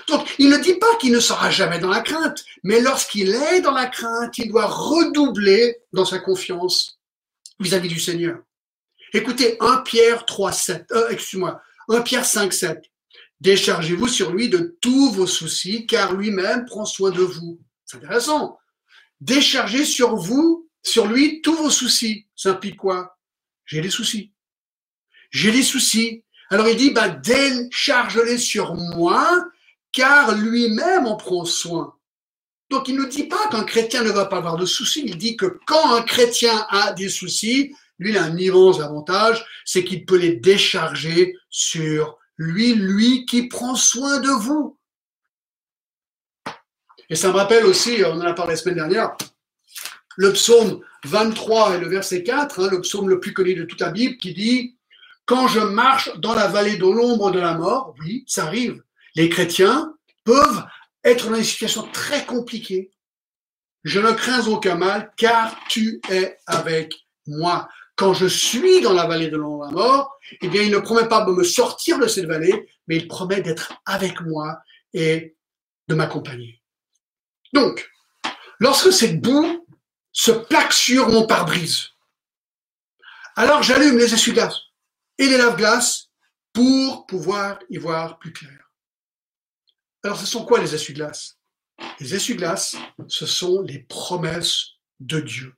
Donc, 0.09 0.29
il 0.39 0.51
ne 0.51 0.59
dit 0.59 0.75
pas 0.75 0.97
qu'il 0.97 1.13
ne 1.13 1.21
sera 1.21 1.51
jamais 1.51 1.79
dans 1.79 1.89
la 1.89 2.01
crainte, 2.01 2.45
mais 2.63 2.81
lorsqu'il 2.81 3.31
est 3.31 3.61
dans 3.61 3.73
la 3.73 3.87
crainte, 3.87 4.37
il 4.37 4.49
doit 4.49 4.67
redoubler 4.67 5.77
dans 5.93 6.05
sa 6.05 6.19
confiance 6.19 6.99
vis-à-vis 7.61 7.89
du 7.89 8.01
Seigneur. 8.01 8.39
Écoutez, 9.15 9.57
1 9.61 9.79
Pierre 9.79 10.27
3, 10.27 10.53
7, 10.53 10.87
euh, 10.93 11.09
excuse-moi, 11.09 11.63
1 11.89 12.03
Pierre 12.03 12.27
5, 12.27 12.53
7. 12.53 12.83
Déchargez-vous 13.41 14.09
sur 14.09 14.33
lui 14.33 14.49
de 14.49 14.77
tous 14.81 15.13
vos 15.13 15.27
soucis, 15.27 15.87
car 15.87 16.13
lui-même 16.13 16.65
prend 16.67 16.85
soin 16.85 17.11
de 17.11 17.23
vous. 17.23 17.61
C'est 17.87 17.99
intéressant. 17.99 18.59
Déchargez 19.21 19.85
sur 19.85 20.17
vous, 20.17 20.69
sur 20.83 21.07
lui, 21.07 21.41
tous 21.41 21.55
vos 21.55 21.71
soucis. 21.71 22.27
Ça 22.37 22.51
implique 22.51 22.77
quoi? 22.77 23.18
J'ai 23.69 23.83
des 23.83 23.91
soucis. 23.91 24.33
J'ai 25.31 25.53
des 25.53 25.63
soucis. 25.63 26.25
Alors 26.51 26.69
il 26.69 26.77
dit, 26.77 26.91
bah, 26.91 27.11
décharge-les 27.11 28.39
sur 28.39 28.75
moi, 28.75 29.45
car 29.93 30.35
lui-même 30.35 31.07
en 31.07 31.17
prend 31.17 31.45
soin. 31.45 31.95
Donc 32.71 32.89
il 32.89 32.97
ne 32.97 33.05
dit 33.05 33.25
pas 33.25 33.49
qu'un 33.51 33.65
chrétien 33.65 34.03
ne 34.03 34.11
va 34.11 34.25
pas 34.25 34.39
avoir 34.39 34.57
de 34.57 34.67
soucis, 34.67 35.03
il 35.07 35.17
dit 35.17 35.37
que 35.37 35.59
quand 35.67 35.95
un 35.95 36.03
chrétien 36.03 36.67
a 36.71 36.93
des 36.93 37.09
soucis, 37.09 37.75
lui 37.99 38.11
il 38.11 38.19
a 38.19 38.25
un 38.25 38.37
immense 38.37 38.81
avantage, 38.81 39.45
c'est 39.65 39.85
qu'il 39.85 40.05
peut 40.05 40.19
les 40.19 40.37
décharger 40.37 41.35
sur 41.49 42.19
lui, 42.37 42.75
lui 42.75 43.25
qui 43.27 43.49
prend 43.49 43.75
soin 43.75 44.21
de 44.21 44.29
vous. 44.29 44.79
Et 47.11 47.17
ça 47.17 47.29
me 47.29 47.35
rappelle 47.35 47.65
aussi, 47.65 48.03
on 48.05 48.13
en 48.13 48.21
a 48.21 48.35
parlé 48.35 48.53
la 48.53 48.59
semaine 48.59 48.77
dernière, 48.77 49.17
le 50.19 50.33
psaume 50.33 50.81
23 51.05 51.77
et 51.77 51.79
le 51.79 51.89
verset 51.89 52.25
4, 52.25 52.61
hein, 52.61 52.69
le 52.73 52.81
psaume 52.81 53.09
le 53.09 53.21
plus 53.21 53.33
connu 53.33 53.55
de 53.55 53.63
toute 53.63 53.81
la 53.81 53.91
Bible, 53.91 54.17
qui 54.17 54.35
dit, 54.35 54.77
quand 55.27 55.47
je 55.47 55.61
marche 55.61 56.11
dans 56.19 56.35
la 56.35 56.49
vallée 56.49 56.77
de 56.77 56.87
l'ombre 56.87 57.31
de 57.31 57.39
la 57.39 57.55
mort, 57.55 57.95
oui, 58.01 58.25
ça 58.27 58.47
arrive, 58.47 58.83
les 59.15 59.29
chrétiens 59.29 59.95
peuvent 60.25 60.65
être 61.05 61.31
dans 61.31 61.37
une 61.37 61.45
situation 61.45 61.89
très 61.93 62.27
compliquée. 62.27 62.91
Je 63.85 64.01
ne 64.01 64.11
crains 64.11 64.45
aucun 64.49 64.75
mal 64.75 65.13
car 65.17 65.57
tu 65.69 66.01
es 66.11 66.37
avec 66.47 66.95
moi. 67.29 67.69
Quand 67.95 68.13
je 68.13 68.27
suis 68.27 68.81
dans 68.81 68.95
la 68.95 69.07
vallée 69.07 69.29
de 69.29 69.37
l'ombre 69.37 69.69
de 69.69 69.77
la 69.77 69.83
mort, 69.83 70.19
eh 70.43 70.49
bien, 70.49 70.63
il 70.63 70.73
ne 70.73 70.79
promet 70.79 71.07
pas 71.07 71.25
de 71.25 71.31
me 71.31 71.45
sortir 71.45 72.01
de 72.01 72.09
cette 72.09 72.27
vallée, 72.27 72.69
mais 72.89 72.97
il 72.97 73.07
promet 73.07 73.41
d'être 73.41 73.73
avec 73.87 74.21
moi 74.23 74.59
et 74.93 75.37
de 75.87 75.95
m'accompagner. 75.95 76.61
Donc, 77.53 77.89
lorsque 78.59 78.93
cette 78.93 79.21
boue 79.21 79.65
se 80.13 80.31
plaque 80.31 80.73
sur 80.73 81.09
mon 81.09 81.27
pare-brise, 81.27 81.89
alors 83.37 83.63
j'allume 83.63 83.99
les 83.99 84.13
essuie-glaces 84.13 84.59
et 85.19 85.27
les 85.27 85.37
lave-glaces 85.37 86.11
pour 86.53 87.07
pouvoir 87.07 87.61
y 87.71 87.77
voir 87.77 88.19
plus 88.19 88.33
clair. 88.33 88.71
Alors, 90.03 90.19
ce 90.19 90.27
sont 90.27 90.45
quoi 90.45 90.61
les 90.61 90.75
essuie-glaces? 90.75 91.39
Les 92.01 92.15
essuie-glaces, 92.15 92.77
ce 93.07 93.27
sont 93.27 93.63
les 93.63 93.81
promesses 93.81 94.71
de 95.01 95.21
Dieu. 95.21 95.55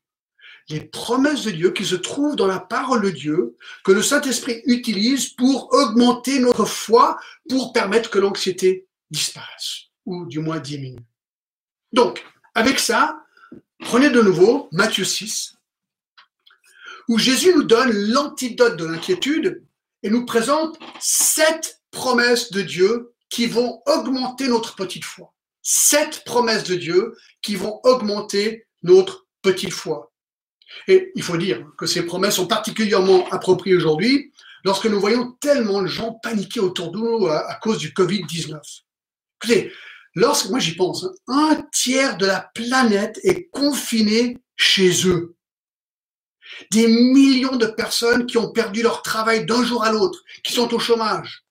Les 0.68 0.80
promesses 0.80 1.44
de 1.44 1.50
Dieu 1.50 1.72
qui 1.72 1.86
se 1.86 1.94
trouvent 1.94 2.36
dans 2.36 2.46
la 2.46 2.60
parole 2.60 3.02
de 3.02 3.10
Dieu, 3.10 3.56
que 3.84 3.92
le 3.92 4.02
Saint-Esprit 4.02 4.62
utilise 4.66 5.30
pour 5.30 5.72
augmenter 5.72 6.38
notre 6.38 6.64
foi, 6.64 7.18
pour 7.48 7.72
permettre 7.72 8.10
que 8.10 8.18
l'anxiété 8.18 8.86
disparaisse, 9.10 9.86
ou 10.04 10.26
du 10.26 10.38
moins 10.38 10.58
diminue. 10.58 11.06
Donc, 11.92 12.24
avec 12.54 12.78
ça, 12.78 13.19
prenez 13.80 14.10
de 14.10 14.20
nouveau 14.20 14.68
Matthieu 14.72 15.04
6, 15.04 15.56
où 17.08 17.18
Jésus 17.18 17.52
nous 17.54 17.64
donne 17.64 17.92
l'antidote 17.92 18.76
de 18.76 18.86
l'inquiétude 18.86 19.62
et 20.02 20.10
nous 20.10 20.24
présente 20.24 20.78
sept 21.00 21.80
promesses 21.90 22.50
de 22.50 22.62
Dieu 22.62 23.12
qui 23.28 23.46
vont 23.46 23.82
augmenter 23.86 24.48
notre 24.48 24.74
petite 24.74 25.04
foi. 25.04 25.32
Sept 25.62 26.22
promesses 26.24 26.64
de 26.64 26.74
Dieu 26.74 27.16
qui 27.42 27.56
vont 27.56 27.80
augmenter 27.84 28.66
notre 28.82 29.26
petite 29.42 29.72
foi. 29.72 30.12
Et 30.88 31.12
il 31.14 31.22
faut 31.22 31.36
dire 31.36 31.66
que 31.76 31.86
ces 31.86 32.04
promesses 32.04 32.36
sont 32.36 32.46
particulièrement 32.46 33.28
appropriées 33.30 33.76
aujourd'hui 33.76 34.32
lorsque 34.64 34.86
nous 34.86 35.00
voyons 35.00 35.32
tellement 35.40 35.82
de 35.82 35.86
gens 35.86 36.14
paniquer 36.22 36.60
autour 36.60 36.90
de 36.92 36.98
nous 36.98 37.26
à, 37.26 37.54
cause 37.56 37.78
du 37.78 37.90
Covid-19. 37.90 38.58
Écoutez, 39.42 39.72
lorsque, 40.14 40.50
moi 40.50 40.58
j'y 40.58 40.74
pense, 40.74 41.04
hein, 41.04 41.12
un 41.28 41.62
tiers 41.72 42.16
de 42.16 42.26
la 42.26 42.50
planète 42.54 43.18
est 43.24 43.48
confiné 43.50 44.38
chez 44.56 45.06
eux. 45.06 45.36
Des 46.72 46.86
millions 46.86 47.56
de 47.56 47.66
personnes 47.66 48.26
qui 48.26 48.36
ont 48.36 48.52
perdu 48.52 48.82
leur 48.82 49.02
travail 49.02 49.46
d'un 49.46 49.64
jour 49.64 49.84
à 49.84 49.92
l'autre, 49.92 50.20
qui 50.42 50.52
sont 50.52 50.72
au 50.74 50.78
chômage 50.78 51.44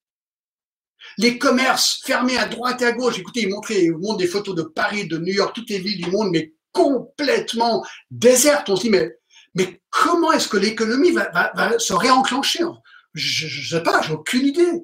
les 1.18 1.38
commerces 1.38 2.00
fermés 2.04 2.38
à 2.38 2.46
droite 2.46 2.82
et 2.82 2.86
à 2.86 2.92
gauche. 2.92 3.18
Écoutez, 3.18 3.42
ils 3.42 3.48
montraient, 3.48 3.84
ils 3.84 4.16
des 4.16 4.26
photos 4.26 4.54
de 4.54 4.62
Paris, 4.62 5.06
de 5.06 5.18
New 5.18 5.32
York, 5.32 5.54
toutes 5.54 5.70
les 5.70 5.78
villes 5.78 6.02
du 6.02 6.10
monde, 6.10 6.30
mais 6.32 6.54
complètement 6.72 7.84
désertes. 8.10 8.68
On 8.70 8.76
se 8.76 8.82
dit, 8.82 8.90
mais, 8.90 9.10
mais 9.54 9.82
comment 9.90 10.32
est-ce 10.32 10.48
que 10.48 10.56
l'économie 10.56 11.12
va, 11.12 11.30
va, 11.54 11.78
se 11.78 11.92
réenclencher? 11.92 12.64
Je 13.14 13.46
ne 13.46 13.66
sais 13.66 13.82
pas, 13.82 14.02
j'ai 14.02 14.12
aucune 14.12 14.46
idée. 14.46 14.82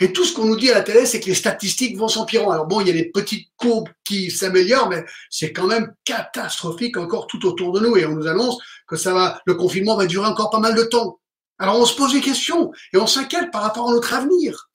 Et 0.00 0.12
tout 0.12 0.24
ce 0.24 0.34
qu'on 0.34 0.44
nous 0.44 0.56
dit 0.56 0.70
à 0.70 0.74
la 0.74 0.82
télé, 0.82 1.06
c'est 1.06 1.20
que 1.20 1.26
les 1.26 1.34
statistiques 1.34 1.96
vont 1.96 2.08
s'empirant. 2.08 2.50
Alors 2.50 2.66
bon, 2.66 2.80
il 2.80 2.88
y 2.88 2.90
a 2.90 2.94
des 2.94 3.10
petites 3.10 3.48
courbes 3.56 3.88
qui 4.04 4.30
s'améliorent, 4.30 4.88
mais 4.88 5.04
c'est 5.30 5.52
quand 5.52 5.66
même 5.66 5.94
catastrophique 6.04 6.96
encore 6.96 7.26
tout 7.26 7.46
autour 7.46 7.72
de 7.72 7.80
nous. 7.80 7.96
Et 7.96 8.04
on 8.04 8.14
nous 8.14 8.26
annonce 8.26 8.58
que 8.86 8.96
ça 8.96 9.14
va, 9.14 9.40
le 9.46 9.54
confinement 9.54 9.96
va 9.96 10.06
durer 10.06 10.26
encore 10.26 10.50
pas 10.50 10.58
mal 10.58 10.74
de 10.74 10.82
temps. 10.82 11.18
Alors 11.58 11.78
on 11.78 11.86
se 11.86 11.96
pose 11.96 12.12
des 12.12 12.20
questions 12.20 12.72
et 12.92 12.98
on 12.98 13.06
s'inquiète 13.06 13.50
par 13.50 13.62
rapport 13.62 13.88
à 13.88 13.92
notre 13.92 14.12
avenir. 14.12 14.70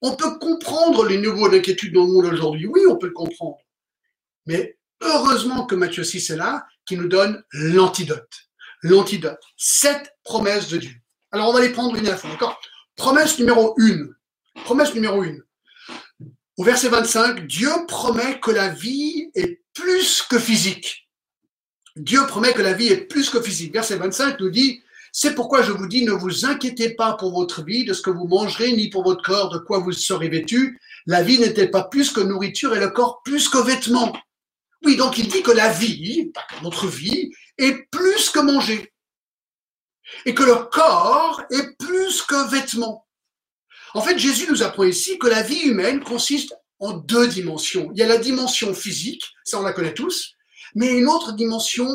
On 0.00 0.16
peut 0.16 0.38
comprendre 0.38 1.04
les 1.06 1.18
niveaux 1.18 1.48
d'inquiétude 1.48 1.94
dans 1.94 2.04
le 2.04 2.12
monde 2.12 2.26
aujourd'hui. 2.26 2.66
Oui, 2.66 2.82
on 2.88 2.96
peut 2.96 3.06
le 3.06 3.12
comprendre. 3.12 3.58
Mais 4.46 4.78
heureusement 5.02 5.66
que 5.66 5.74
Matthieu 5.74 6.04
6 6.04 6.30
est 6.30 6.36
là, 6.36 6.66
qui 6.86 6.96
nous 6.96 7.08
donne 7.08 7.42
l'antidote. 7.52 8.30
L'antidote. 8.82 9.40
Sept 9.56 10.14
promesses 10.22 10.68
de 10.68 10.78
Dieu. 10.78 10.94
Alors, 11.32 11.48
on 11.48 11.52
va 11.52 11.60
les 11.60 11.70
prendre 11.70 11.96
une 11.96 12.06
à 12.06 12.10
la 12.10 12.16
fois, 12.16 12.30
d'accord? 12.30 12.60
Promesse 12.96 13.38
numéro 13.38 13.74
une. 13.78 14.14
Promesse 14.62 14.94
numéro 14.94 15.22
une. 15.22 15.42
Au 16.56 16.64
verset 16.64 16.88
25, 16.88 17.46
Dieu 17.46 17.70
promet 17.88 18.38
que 18.38 18.52
la 18.52 18.68
vie 18.68 19.30
est 19.34 19.62
plus 19.74 20.22
que 20.22 20.38
physique. 20.38 21.08
Dieu 21.96 22.24
promet 22.26 22.52
que 22.52 22.62
la 22.62 22.72
vie 22.72 22.88
est 22.88 23.06
plus 23.06 23.28
que 23.28 23.42
physique. 23.42 23.72
Verset 23.72 23.96
25 23.96 24.38
nous 24.40 24.50
dit, 24.50 24.80
c'est 25.12 25.34
pourquoi 25.34 25.62
je 25.62 25.72
vous 25.72 25.86
dis, 25.86 26.04
ne 26.04 26.12
vous 26.12 26.44
inquiétez 26.44 26.94
pas 26.94 27.14
pour 27.14 27.32
votre 27.32 27.62
vie, 27.64 27.84
de 27.84 27.92
ce 27.92 28.02
que 28.02 28.10
vous 28.10 28.26
mangerez, 28.26 28.72
ni 28.72 28.88
pour 28.88 29.04
votre 29.04 29.22
corps, 29.22 29.50
de 29.50 29.58
quoi 29.58 29.78
vous 29.78 29.92
serez 29.92 30.28
vêtu. 30.28 30.80
La 31.06 31.22
vie 31.22 31.38
n'était 31.38 31.68
pas 31.68 31.84
plus 31.84 32.10
que 32.10 32.20
nourriture 32.20 32.74
et 32.74 32.80
le 32.80 32.90
corps 32.90 33.22
plus 33.22 33.48
que 33.48 33.58
vêtements. 33.58 34.16
Oui, 34.84 34.96
donc 34.96 35.18
il 35.18 35.28
dit 35.28 35.42
que 35.42 35.52
la 35.52 35.70
vie, 35.72 36.32
notre 36.62 36.86
vie, 36.86 37.32
est 37.58 37.88
plus 37.90 38.30
que 38.30 38.40
manger. 38.40 38.92
et 40.26 40.34
que 40.34 40.42
le 40.42 40.56
corps 40.56 41.42
est 41.50 41.76
plus 41.78 42.22
qu'un 42.22 42.46
vêtement. 42.46 43.03
En 43.94 44.02
fait, 44.02 44.18
Jésus 44.18 44.46
nous 44.50 44.62
apprend 44.62 44.84
ici 44.84 45.18
que 45.18 45.28
la 45.28 45.42
vie 45.42 45.62
humaine 45.62 46.02
consiste 46.02 46.54
en 46.80 46.92
deux 46.92 47.28
dimensions. 47.28 47.90
Il 47.92 47.98
y 47.98 48.02
a 48.02 48.08
la 48.08 48.18
dimension 48.18 48.74
physique, 48.74 49.22
ça 49.44 49.58
on 49.58 49.62
la 49.62 49.72
connaît 49.72 49.94
tous, 49.94 50.34
mais 50.74 50.98
une 50.98 51.08
autre 51.08 51.32
dimension 51.32 51.86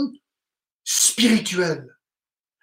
spirituelle. 0.86 1.86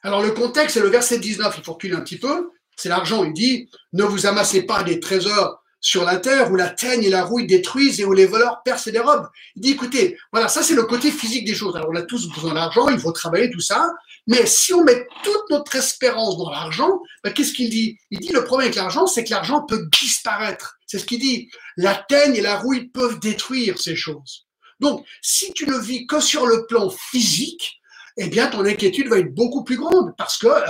Alors 0.03 0.23
le 0.23 0.33
contexte, 0.33 0.75
c'est 0.75 0.83
le 0.83 0.89
verset 0.89 1.19
19, 1.19 1.55
il 1.59 1.65
faut 1.65 1.75
reculer 1.75 1.95
un 1.95 2.01
petit 2.01 2.19
peu, 2.19 2.51
c'est 2.77 2.89
l'argent, 2.89 3.25
il 3.25 3.35
dit, 3.35 3.69
ne 3.93 4.05
vous 4.05 4.27
amassez 4.27 4.63
pas 4.63 4.83
des 4.83 5.01
trésors 5.01 5.63
sur 5.87 6.03
la 6.03 6.17
terre 6.17 6.51
où 6.51 6.57
la 6.57 6.69
teigne 6.69 7.05
et 7.05 7.11
la 7.11 7.23
rouille 7.23 7.47
détruisent 7.47 8.01
et 8.01 8.05
où 8.05 8.13
les 8.13 8.27
voleurs 8.27 8.61
percent 8.65 8.91
des 8.91 8.99
robes. 8.99 9.29
Il 9.55 9.63
dit, 9.63 9.71
écoutez, 9.71 10.19
voilà, 10.33 10.49
ça 10.49 10.65
c'est 10.65 10.75
le 10.75 10.83
côté 10.83 11.13
physique 11.13 11.47
des 11.47 11.55
choses. 11.55 11.77
Alors 11.77 11.91
on 11.93 11.95
a 11.95 12.03
tous 12.03 12.29
besoin 12.29 12.55
d'argent, 12.55 12.89
il 12.89 12.99
faut 12.99 13.13
travailler, 13.13 13.49
tout 13.53 13.61
ça. 13.61 13.89
Mais 14.27 14.47
si 14.47 14.75
on 14.75 14.83
met 14.83 15.07
toute 15.23 15.49
notre 15.49 15.77
espérance 15.77 16.39
dans 16.39 16.51
l'argent, 16.51 17.01
ben, 17.23 17.33
qu'est-ce 17.33 17.53
qu'il 17.53 17.71
dit? 17.71 17.97
Il 18.11 18.19
dit, 18.19 18.33
le 18.33 18.43
problème 18.43 18.67
avec 18.67 18.75
l'argent, 18.75 19.07
c'est 19.07 19.23
que 19.23 19.31
l'argent 19.31 19.63
peut 19.65 19.89
disparaître. 20.01 20.77
C'est 20.89 20.99
ce 20.99 21.05
qu'il 21.05 21.21
dit. 21.21 21.51
La 21.77 21.95
teigne 21.95 22.35
et 22.35 22.41
la 22.41 22.59
rouille 22.59 22.89
peuvent 22.89 23.21
détruire 23.21 23.79
ces 23.79 23.95
choses. 23.95 24.45
Donc, 24.81 25.07
si 25.23 25.53
tu 25.53 25.69
ne 25.69 25.79
vis 25.79 26.09
que 26.09 26.19
sur 26.19 26.47
le 26.47 26.67
plan 26.67 26.91
physique, 26.91 27.81
eh 28.17 28.27
bien, 28.27 28.49
ton 28.49 28.65
inquiétude 28.65 29.07
va 29.07 29.21
être 29.21 29.33
beaucoup 29.33 29.63
plus 29.63 29.77
grande 29.77 30.17
parce 30.19 30.37
que 30.37 30.49
euh, 30.49 30.61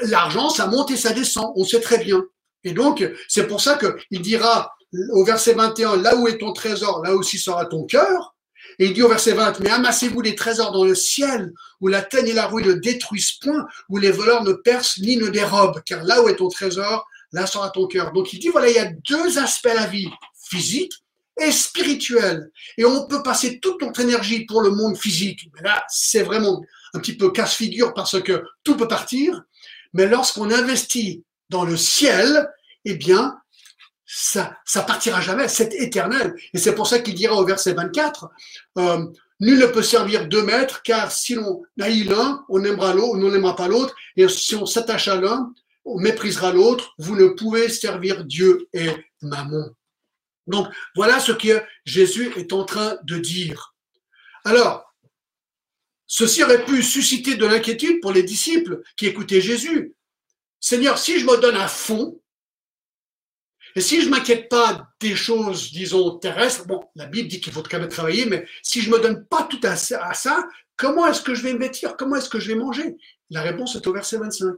l'argent, 0.00 0.50
ça 0.50 0.66
monte 0.66 0.90
et 0.90 0.96
ça 0.96 1.12
descend. 1.12 1.52
On 1.54 1.64
sait 1.64 1.80
très 1.80 1.98
bien. 1.98 2.24
Et 2.68 2.72
donc, 2.72 3.02
c'est 3.28 3.46
pour 3.46 3.62
ça 3.62 3.78
qu'il 3.78 4.20
dira 4.20 4.74
au 5.12 5.24
verset 5.24 5.54
21, 5.54 5.96
là 5.96 6.16
où 6.16 6.28
est 6.28 6.36
ton 6.36 6.52
trésor, 6.52 7.02
là 7.02 7.14
aussi 7.14 7.38
sera 7.38 7.64
ton 7.64 7.84
cœur. 7.84 8.34
Et 8.78 8.86
il 8.86 8.92
dit 8.92 9.02
au 9.02 9.08
verset 9.08 9.32
20, 9.32 9.60
mais 9.60 9.70
amassez-vous 9.70 10.20
des 10.20 10.34
trésors 10.34 10.70
dans 10.70 10.84
le 10.84 10.94
ciel, 10.94 11.50
où 11.80 11.88
la 11.88 12.02
teigne 12.02 12.28
et 12.28 12.32
la 12.34 12.46
rouille 12.46 12.66
ne 12.66 12.74
détruisent 12.74 13.32
point, 13.40 13.66
où 13.88 13.96
les 13.96 14.10
voleurs 14.10 14.44
ne 14.44 14.52
percent 14.52 15.00
ni 15.00 15.16
ne 15.16 15.28
dérobent, 15.28 15.80
car 15.86 16.04
là 16.04 16.22
où 16.22 16.28
est 16.28 16.36
ton 16.36 16.48
trésor, 16.48 17.06
là 17.32 17.46
sera 17.46 17.70
ton 17.70 17.86
cœur. 17.86 18.12
Donc 18.12 18.34
il 18.34 18.38
dit, 18.38 18.48
voilà, 18.48 18.68
il 18.68 18.74
y 18.74 18.78
a 18.78 18.92
deux 19.08 19.38
aspects 19.38 19.66
à 19.66 19.74
la 19.74 19.86
vie, 19.86 20.10
physique 20.50 20.92
et 21.40 21.50
spirituel. 21.50 22.50
Et 22.76 22.84
on 22.84 23.06
peut 23.06 23.22
passer 23.22 23.60
toute 23.60 23.80
notre 23.80 24.00
énergie 24.00 24.44
pour 24.44 24.60
le 24.60 24.70
monde 24.70 24.98
physique. 24.98 25.48
Là, 25.62 25.84
c'est 25.88 26.22
vraiment 26.22 26.62
un 26.92 26.98
petit 26.98 27.16
peu 27.16 27.30
casse-figure 27.30 27.94
parce 27.94 28.20
que 28.20 28.44
tout 28.62 28.76
peut 28.76 28.88
partir. 28.88 29.42
Mais 29.94 30.06
lorsqu'on 30.06 30.50
investit 30.50 31.24
dans 31.48 31.64
le 31.64 31.76
ciel, 31.76 32.46
eh 32.90 32.94
bien, 32.94 33.38
ça, 34.06 34.56
ça 34.64 34.82
partira 34.82 35.20
jamais, 35.20 35.48
c'est 35.48 35.74
éternel. 35.74 36.34
Et 36.54 36.58
c'est 36.58 36.74
pour 36.74 36.86
ça 36.86 36.98
qu'il 36.98 37.14
dira 37.14 37.36
au 37.36 37.44
verset 37.44 37.74
24, 37.74 38.30
euh, 38.78 39.04
nul 39.40 39.58
ne 39.58 39.66
peut 39.66 39.82
servir 39.82 40.26
deux 40.26 40.42
maîtres, 40.42 40.82
car 40.82 41.12
si 41.12 41.34
l'on 41.34 41.62
haït 41.80 42.04
l'un, 42.04 42.44
on 42.48 42.64
aimera 42.64 42.94
l'autre, 42.94 43.14
on 43.14 43.30
n'aimera 43.30 43.54
pas 43.54 43.68
l'autre, 43.68 43.94
et 44.16 44.26
si 44.28 44.54
on 44.54 44.64
s'attache 44.64 45.08
à 45.08 45.20
l'un, 45.20 45.52
on 45.84 45.98
méprisera 46.00 46.52
l'autre. 46.52 46.94
Vous 46.98 47.16
ne 47.16 47.28
pouvez 47.28 47.68
servir 47.68 48.24
Dieu 48.24 48.68
et 48.72 48.90
Mammon. 49.20 49.74
Donc, 50.46 50.68
voilà 50.94 51.20
ce 51.20 51.32
que 51.32 51.62
Jésus 51.84 52.32
est 52.36 52.54
en 52.54 52.64
train 52.64 52.96
de 53.04 53.18
dire. 53.18 53.74
Alors, 54.44 54.94
ceci 56.06 56.42
aurait 56.42 56.64
pu 56.64 56.82
susciter 56.82 57.36
de 57.36 57.44
l'inquiétude 57.44 58.00
pour 58.00 58.12
les 58.12 58.22
disciples 58.22 58.80
qui 58.96 59.06
écoutaient 59.06 59.42
Jésus. 59.42 59.94
Seigneur, 60.60 60.98
si 60.98 61.20
je 61.20 61.26
me 61.26 61.38
donne 61.38 61.56
à 61.56 61.68
fond, 61.68 62.20
et 63.76 63.80
si 63.80 64.00
je 64.00 64.08
m'inquiète 64.08 64.48
pas 64.48 64.88
des 65.00 65.14
choses, 65.14 65.70
disons, 65.72 66.18
terrestres, 66.18 66.66
bon, 66.66 66.80
la 66.94 67.06
Bible 67.06 67.28
dit 67.28 67.40
qu'il 67.40 67.52
faut 67.52 67.62
quand 67.62 67.78
même 67.78 67.88
travailler, 67.88 68.26
mais 68.26 68.46
si 68.62 68.80
je 68.80 68.90
me 68.90 68.98
donne 68.98 69.24
pas 69.26 69.46
tout 69.48 69.60
à 69.62 69.76
ça, 69.76 70.48
comment 70.76 71.06
est-ce 71.06 71.22
que 71.22 71.34
je 71.34 71.42
vais 71.42 71.52
me 71.52 71.58
vêtir? 71.58 71.96
Comment 71.96 72.16
est-ce 72.16 72.30
que 72.30 72.40
je 72.40 72.48
vais 72.48 72.54
manger? 72.54 72.96
La 73.30 73.42
réponse 73.42 73.76
est 73.76 73.86
au 73.86 73.92
verset 73.92 74.18
25. 74.18 74.54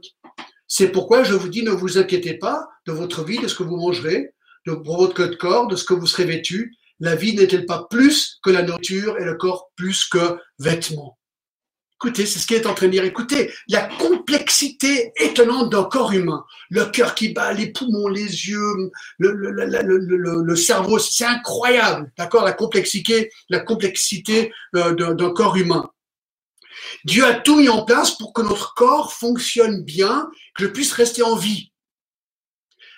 C'est 0.67 0.89
pourquoi 0.89 1.23
je 1.23 1.33
vous 1.33 1.49
dis, 1.49 1.63
ne 1.63 1.71
vous 1.71 1.97
inquiétez 1.97 2.35
pas 2.35 2.67
de 2.85 2.93
votre 2.93 3.23
vie, 3.23 3.39
de 3.39 3.47
ce 3.47 3.55
que 3.55 3.63
vous 3.63 3.75
mangerez, 3.75 4.33
de 4.65 4.71
votre 4.71 5.25
corps, 5.37 5.67
de 5.67 5.75
ce 5.75 5.83
que 5.83 5.93
vous 5.93 6.07
serez 6.07 6.25
vêtu. 6.25 6.75
La 6.99 7.15
vie 7.15 7.35
n'est-elle 7.35 7.65
pas 7.65 7.87
plus 7.89 8.39
que 8.43 8.51
la 8.51 8.63
nourriture 8.63 9.17
et 9.17 9.25
le 9.25 9.35
corps 9.35 9.71
plus 9.75 10.05
que 10.05 10.37
vêtements? 10.59 11.17
Écoutez, 12.03 12.25
c'est 12.25 12.39
ce 12.39 12.47
qu'il 12.47 12.57
est 12.57 12.65
en 12.65 12.73
train 12.73 12.87
de 12.87 12.93
dire. 12.93 13.03
Écoutez, 13.03 13.53
la 13.67 13.83
complexité 13.83 15.11
étonnante 15.17 15.71
d'un 15.71 15.83
corps 15.83 16.11
humain. 16.13 16.43
Le 16.71 16.85
cœur 16.85 17.13
qui 17.13 17.29
bat, 17.29 17.53
les 17.53 17.71
poumons, 17.71 18.07
les 18.07 18.23
yeux, 18.23 18.91
le, 19.19 19.33
le, 19.33 19.51
le, 19.51 20.43
le 20.43 20.55
cerveau, 20.55 20.97
c'est 20.97 21.25
incroyable. 21.25 22.11
D'accord? 22.17 22.43
La 22.43 22.53
complexité, 22.53 23.31
la 23.49 23.59
complexité 23.59 24.51
euh, 24.75 25.13
d'un 25.13 25.29
corps 25.29 25.57
humain. 25.57 25.91
Dieu 27.05 27.23
a 27.23 27.35
tout 27.35 27.57
mis 27.57 27.69
en 27.69 27.85
place 27.85 28.17
pour 28.17 28.33
que 28.33 28.41
notre 28.41 28.73
corps 28.73 29.13
fonctionne 29.13 29.83
bien, 29.83 30.27
que 30.55 30.63
je 30.63 30.69
puisse 30.69 30.93
rester 30.93 31.21
en 31.21 31.35
vie. 31.35 31.71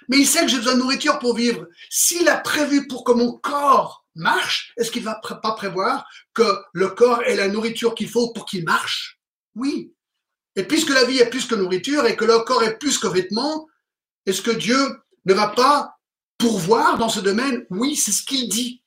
Mais 0.07 0.17
il 0.17 0.25
sait 0.25 0.43
que 0.43 0.47
j'ai 0.47 0.57
besoin 0.57 0.75
de 0.75 0.79
nourriture 0.79 1.19
pour 1.19 1.35
vivre. 1.35 1.67
S'il 1.89 2.29
a 2.29 2.37
prévu 2.37 2.87
pour 2.87 3.03
que 3.03 3.11
mon 3.11 3.33
corps 3.33 4.02
marche, 4.15 4.73
est-ce 4.77 4.91
qu'il 4.91 5.03
va 5.03 5.15
pas 5.15 5.53
prévoir 5.53 6.05
que 6.33 6.43
le 6.73 6.89
corps 6.89 7.23
ait 7.23 7.35
la 7.35 7.47
nourriture 7.47 7.95
qu'il 7.95 8.09
faut 8.09 8.31
pour 8.33 8.45
qu'il 8.45 8.63
marche? 8.63 9.19
Oui. 9.55 9.93
Et 10.55 10.63
puisque 10.63 10.89
la 10.89 11.05
vie 11.05 11.19
est 11.19 11.29
plus 11.29 11.45
que 11.45 11.55
nourriture 11.55 12.05
et 12.05 12.15
que 12.15 12.25
le 12.25 12.39
corps 12.39 12.63
est 12.63 12.77
plus 12.77 12.97
que 12.97 13.07
vêtement, 13.07 13.67
est-ce 14.25 14.41
que 14.41 14.51
Dieu 14.51 14.77
ne 15.25 15.33
va 15.33 15.47
pas 15.47 15.97
pourvoir 16.37 16.97
dans 16.97 17.09
ce 17.09 17.19
domaine? 17.19 17.65
Oui, 17.69 17.95
c'est 17.95 18.11
ce 18.11 18.23
qu'il 18.23 18.49
dit. 18.49 18.83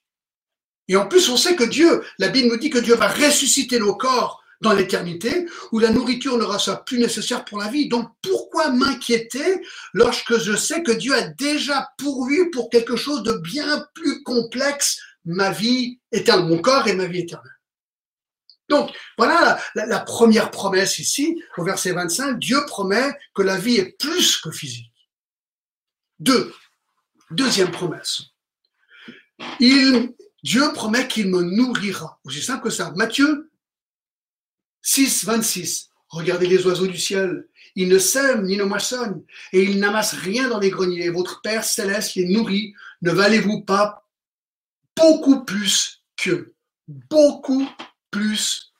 Et 0.88 0.96
en 0.96 1.08
plus, 1.08 1.28
on 1.28 1.36
sait 1.36 1.56
que 1.56 1.64
Dieu, 1.64 2.04
la 2.18 2.28
Bible 2.28 2.48
nous 2.48 2.56
dit 2.56 2.70
que 2.70 2.78
Dieu 2.78 2.94
va 2.94 3.08
ressusciter 3.08 3.78
nos 3.80 3.96
corps 3.96 4.42
dans 4.62 4.72
l'éternité, 4.72 5.46
où 5.72 5.78
la 5.78 5.90
nourriture 5.90 6.38
ne 6.38 6.58
sera 6.58 6.84
plus 6.84 6.98
nécessaire 6.98 7.44
pour 7.44 7.58
la 7.58 7.68
vie. 7.68 7.88
Donc 7.88 8.08
pourquoi 8.22 8.70
m'inquiéter 8.70 9.60
lorsque 9.92 10.38
je 10.38 10.56
sais 10.56 10.82
que 10.82 10.92
Dieu 10.92 11.14
a 11.14 11.28
déjà 11.28 11.88
pourvu 11.98 12.50
pour 12.50 12.70
quelque 12.70 12.96
chose 12.96 13.22
de 13.22 13.32
bien 13.32 13.86
plus 13.94 14.22
complexe 14.22 14.98
ma 15.26 15.50
vie 15.50 16.00
éternelle, 16.12 16.48
mon 16.48 16.62
corps 16.62 16.86
et 16.88 16.94
ma 16.94 17.06
vie 17.06 17.20
éternelle. 17.20 17.52
Donc, 18.68 18.90
voilà 19.16 19.60
la, 19.74 20.00
première 20.00 20.50
promesse 20.50 20.98
ici, 20.98 21.40
au 21.56 21.64
verset 21.64 21.92
25, 21.92 22.38
Dieu 22.38 22.58
promet 22.66 23.16
que 23.34 23.42
la 23.42 23.58
vie 23.58 23.76
est 23.76 23.96
plus 23.98 24.38
que 24.38 24.50
physique. 24.50 24.92
Deux, 26.18 26.52
deuxième 27.30 27.70
promesse. 27.70 28.22
Il, 29.60 30.14
Dieu 30.42 30.72
promet 30.72 31.06
qu'il 31.06 31.28
me 31.28 31.42
nourrira. 31.42 32.18
Aussi 32.24 32.42
simple 32.42 32.64
que 32.64 32.70
ça. 32.70 32.92
Matthieu 32.96 33.50
6, 34.82 35.24
26. 35.24 35.90
Regardez 36.08 36.46
les 36.46 36.66
oiseaux 36.66 36.86
du 36.86 36.98
ciel. 36.98 37.48
Ils 37.74 37.88
ne 37.88 37.98
sèment 37.98 38.46
ni 38.46 38.56
ne 38.56 38.64
moissonnent 38.64 39.22
et 39.52 39.62
ils 39.62 39.78
n'amassent 39.78 40.14
rien 40.14 40.48
dans 40.48 40.58
les 40.58 40.70
greniers. 40.70 41.10
Votre 41.10 41.42
Père 41.42 41.64
céleste 41.64 42.14
les 42.14 42.26
nourrit. 42.26 42.74
Ne 43.02 43.10
valez-vous 43.10 43.62
pas 43.62 44.05
beaucoup 44.96 45.44
plus 45.44 46.02
que, 46.16 46.54
beaucoup 46.88 47.68
plus 48.10 48.72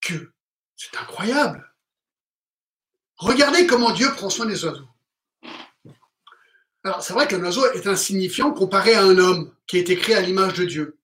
que. 0.00 0.32
C'est 0.76 0.96
incroyable. 0.96 1.72
Regardez 3.16 3.66
comment 3.66 3.92
Dieu 3.92 4.10
prend 4.14 4.30
soin 4.30 4.46
des 4.46 4.64
oiseaux. 4.64 4.88
Alors, 6.82 7.02
c'est 7.02 7.12
vrai 7.12 7.28
qu'un 7.28 7.44
oiseau 7.44 7.70
est 7.72 7.86
insignifiant 7.86 8.52
comparé 8.52 8.94
à 8.94 9.02
un 9.02 9.18
homme 9.18 9.54
qui 9.66 9.76
a 9.76 9.80
été 9.80 9.96
créé 9.96 10.14
à 10.14 10.22
l'image 10.22 10.54
de 10.54 10.64
Dieu. 10.64 10.98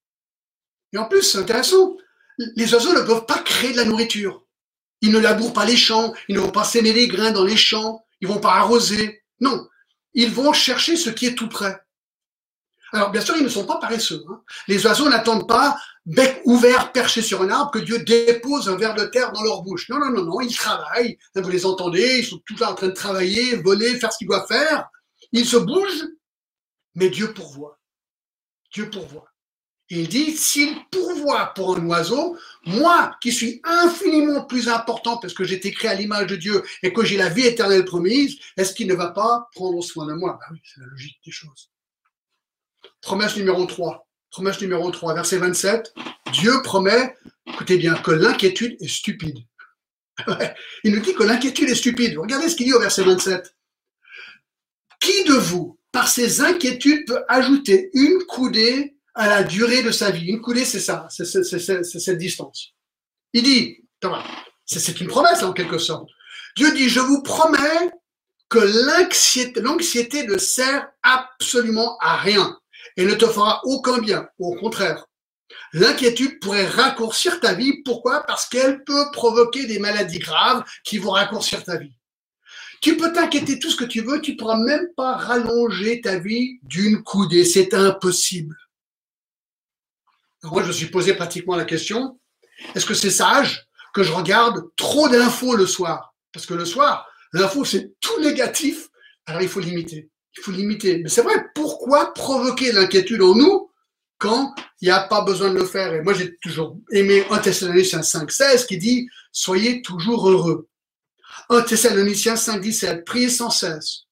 Et 0.93 0.97
en 0.97 1.05
plus, 1.05 1.21
c'est 1.21 1.37
intéressant, 1.37 1.95
les 2.37 2.73
oiseaux 2.73 2.93
ne 2.93 3.05
peuvent 3.05 3.25
pas 3.25 3.39
créer 3.39 3.71
de 3.71 3.77
la 3.77 3.85
nourriture. 3.85 4.43
Ils 5.01 5.11
ne 5.11 5.19
labourent 5.19 5.53
pas 5.53 5.65
les 5.65 5.77
champs, 5.77 6.13
ils 6.27 6.35
ne 6.35 6.39
vont 6.41 6.51
pas 6.51 6.63
s'aimer 6.63 6.93
les 6.93 7.07
grains 7.07 7.31
dans 7.31 7.43
les 7.43 7.57
champs, 7.57 8.03
ils 8.21 8.27
vont 8.27 8.39
pas 8.39 8.55
arroser. 8.55 9.23
Non, 9.39 9.67
ils 10.15 10.31
vont 10.31 10.53
chercher 10.53 10.95
ce 10.95 11.11
qui 11.11 11.27
est 11.27 11.35
tout 11.35 11.49
près. 11.49 11.79
Alors, 12.97 13.11
bien 13.11 13.21
sûr, 13.21 13.37
ils 13.37 13.43
ne 13.43 13.49
sont 13.49 13.65
pas 13.65 13.77
paresseux. 13.77 14.23
Hein. 14.27 14.41
Les 14.67 14.83
oiseaux 14.85 15.07
n'attendent 15.07 15.47
pas, 15.47 15.77
bec 16.07 16.41
ouvert, 16.45 16.91
perché 16.91 17.21
sur 17.21 17.43
un 17.43 17.49
arbre, 17.49 17.69
que 17.69 17.77
Dieu 17.77 17.99
dépose 17.99 18.67
un 18.69 18.75
verre 18.75 18.95
de 18.95 19.05
terre 19.05 19.31
dans 19.33 19.43
leur 19.43 19.61
bouche. 19.61 19.87
Non, 19.89 19.99
non, 19.99 20.09
non, 20.09 20.23
non, 20.23 20.41
ils 20.41 20.55
travaillent. 20.55 21.17
Vous 21.35 21.49
les 21.49 21.65
entendez, 21.67 22.19
ils 22.19 22.25
sont 22.25 22.41
tout 22.43 22.61
en 22.63 22.73
train 22.73 22.87
de 22.87 22.93
travailler, 22.93 23.55
voler, 23.57 23.99
faire 23.99 24.11
ce 24.11 24.17
qu'ils 24.17 24.27
doivent 24.27 24.47
faire. 24.47 24.89
Ils 25.31 25.45
se 25.45 25.57
bougent, 25.57 26.07
mais 26.95 27.09
Dieu 27.09 27.33
pourvoit. 27.33 27.77
Dieu 28.73 28.89
pourvoit. 28.89 29.27
Il 29.89 30.07
dit, 30.09 30.35
s'il 30.35 30.75
pourvoit 30.91 31.53
pour 31.55 31.77
un 31.77 31.85
oiseau, 31.85 32.35
moi 32.65 33.15
qui 33.21 33.31
suis 33.31 33.61
infiniment 33.63 34.43
plus 34.43 34.69
important 34.69 35.17
parce 35.17 35.33
que 35.33 35.43
j'ai 35.43 35.55
été 35.55 35.71
créé 35.71 35.91
à 35.91 35.93
l'image 35.93 36.27
de 36.27 36.35
Dieu 36.35 36.63
et 36.81 36.91
que 36.91 37.05
j'ai 37.05 37.15
la 37.15 37.29
vie 37.29 37.45
éternelle 37.45 37.85
promise, 37.85 38.37
est-ce 38.57 38.73
qu'il 38.73 38.87
ne 38.87 38.95
va 38.95 39.11
pas 39.11 39.47
prendre 39.53 39.81
soin 39.83 40.07
de 40.07 40.13
moi? 40.13 40.39
Ben 40.41 40.47
oui, 40.55 40.61
c'est 40.65 40.81
la 40.81 40.87
logique 40.87 41.19
des 41.23 41.31
choses. 41.31 41.69
Promesse 43.07 43.37
numéro 43.37 43.65
3. 43.65 44.05
Promesse 44.31 44.59
numéro 44.59 44.91
3, 44.91 45.13
verset 45.13 45.37
27. 45.37 45.93
Dieu 46.33 46.61
promet, 46.61 47.15
écoutez 47.45 47.77
bien, 47.77 47.93
que 47.93 48.11
l'inquiétude 48.11 48.75
est 48.81 48.89
stupide. 48.89 49.37
il 50.83 50.93
nous 50.93 50.99
dit 50.99 51.13
que 51.15 51.23
l'inquiétude 51.23 51.69
est 51.69 51.75
stupide. 51.75 52.17
Regardez 52.17 52.49
ce 52.49 52.57
qu'il 52.57 52.65
dit 52.65 52.73
au 52.73 52.81
verset 52.81 53.03
27. 53.03 53.55
Qui 54.99 55.23
de 55.23 55.35
vous, 55.35 55.79
par 55.93 56.09
ses 56.09 56.41
inquiétudes, 56.41 57.07
peut 57.07 57.23
ajouter 57.29 57.91
une 57.93 58.25
coudée 58.27 58.97
à 59.15 59.29
la 59.29 59.43
durée 59.43 59.83
de 59.83 59.91
sa 59.91 60.11
vie? 60.11 60.27
Une 60.27 60.41
coudée, 60.41 60.65
c'est 60.65 60.81
ça, 60.81 61.07
c'est 61.09 61.23
cette 61.23 62.17
distance. 62.17 62.73
Il 63.31 63.43
dit, 63.43 63.85
c'est 64.65 64.99
une 64.99 65.07
promesse 65.07 65.43
en 65.43 65.53
quelque 65.53 65.77
sorte. 65.77 66.09
Dieu 66.57 66.73
dit, 66.73 66.89
je 66.89 66.99
vous 66.99 67.23
promets 67.23 67.89
que 68.49 68.59
l'anxiété 69.61 70.27
ne 70.27 70.37
sert 70.37 70.89
absolument 71.03 71.97
à 72.01 72.17
rien 72.17 72.59
et 72.97 73.05
ne 73.05 73.13
te 73.13 73.27
fera 73.27 73.61
aucun 73.63 73.99
bien. 73.99 74.27
Au 74.39 74.55
contraire, 74.55 75.05
l'inquiétude 75.73 76.39
pourrait 76.39 76.67
raccourcir 76.67 77.39
ta 77.39 77.53
vie. 77.53 77.81
Pourquoi? 77.83 78.23
Parce 78.23 78.47
qu'elle 78.49 78.83
peut 78.83 79.05
provoquer 79.13 79.65
des 79.67 79.79
maladies 79.79 80.19
graves 80.19 80.63
qui 80.83 80.97
vont 80.97 81.11
raccourcir 81.11 81.63
ta 81.63 81.77
vie. 81.77 81.93
Tu 82.81 82.97
peux 82.97 83.11
t'inquiéter 83.11 83.59
tout 83.59 83.71
ce 83.71 83.75
que 83.75 83.85
tu 83.85 84.01
veux, 84.01 84.21
tu 84.21 84.35
pourras 84.35 84.57
même 84.57 84.87
pas 84.95 85.15
rallonger 85.15 86.01
ta 86.01 86.19
vie 86.19 86.59
d'une 86.63 87.01
coudée. 87.03 87.45
C'est 87.45 87.73
impossible. 87.73 88.55
moi, 90.43 90.61
je 90.63 90.67
me 90.67 90.73
suis 90.73 90.87
posé 90.87 91.13
pratiquement 91.13 91.55
la 91.55 91.65
question, 91.65 92.19
est-ce 92.75 92.85
que 92.85 92.93
c'est 92.93 93.09
sage 93.09 93.67
que 93.93 94.03
je 94.03 94.11
regarde 94.11 94.63
trop 94.75 95.09
d'infos 95.09 95.55
le 95.55 95.65
soir? 95.65 96.13
Parce 96.31 96.45
que 96.45 96.53
le 96.53 96.65
soir, 96.65 97.07
l'info, 97.33 97.65
c'est 97.65 97.93
tout 97.99 98.19
négatif. 98.21 98.89
Alors, 99.25 99.41
il 99.41 99.49
faut 99.49 99.59
limiter. 99.59 100.09
Il 100.37 100.43
faut 100.43 100.51
limiter. 100.51 100.99
Mais 100.99 101.09
c'est 101.09 101.21
vrai, 101.21 101.45
pourquoi 101.55 102.13
provoquer 102.13 102.71
l'inquiétude 102.71 103.21
en 103.21 103.35
nous 103.35 103.71
quand 104.17 104.53
il 104.81 104.85
n'y 104.85 104.91
a 104.91 105.01
pas 105.01 105.21
besoin 105.21 105.49
de 105.49 105.59
le 105.59 105.65
faire? 105.65 105.93
Et 105.93 106.01
moi, 106.01 106.13
j'ai 106.13 106.35
toujours 106.37 106.77
aimé 106.91 107.25
1 107.29 107.37
Thessaloniciens 107.39 108.01
5.16 108.01 108.65
qui 108.67 108.77
dit, 108.77 109.09
soyez 109.31 109.81
toujours 109.81 110.29
heureux. 110.29 110.67
1 111.49 111.61
Thessaloniciens 111.61 112.35
5.17, 112.35 113.03
priez 113.03 113.29
sans 113.29 113.49
cesse. 113.49 114.03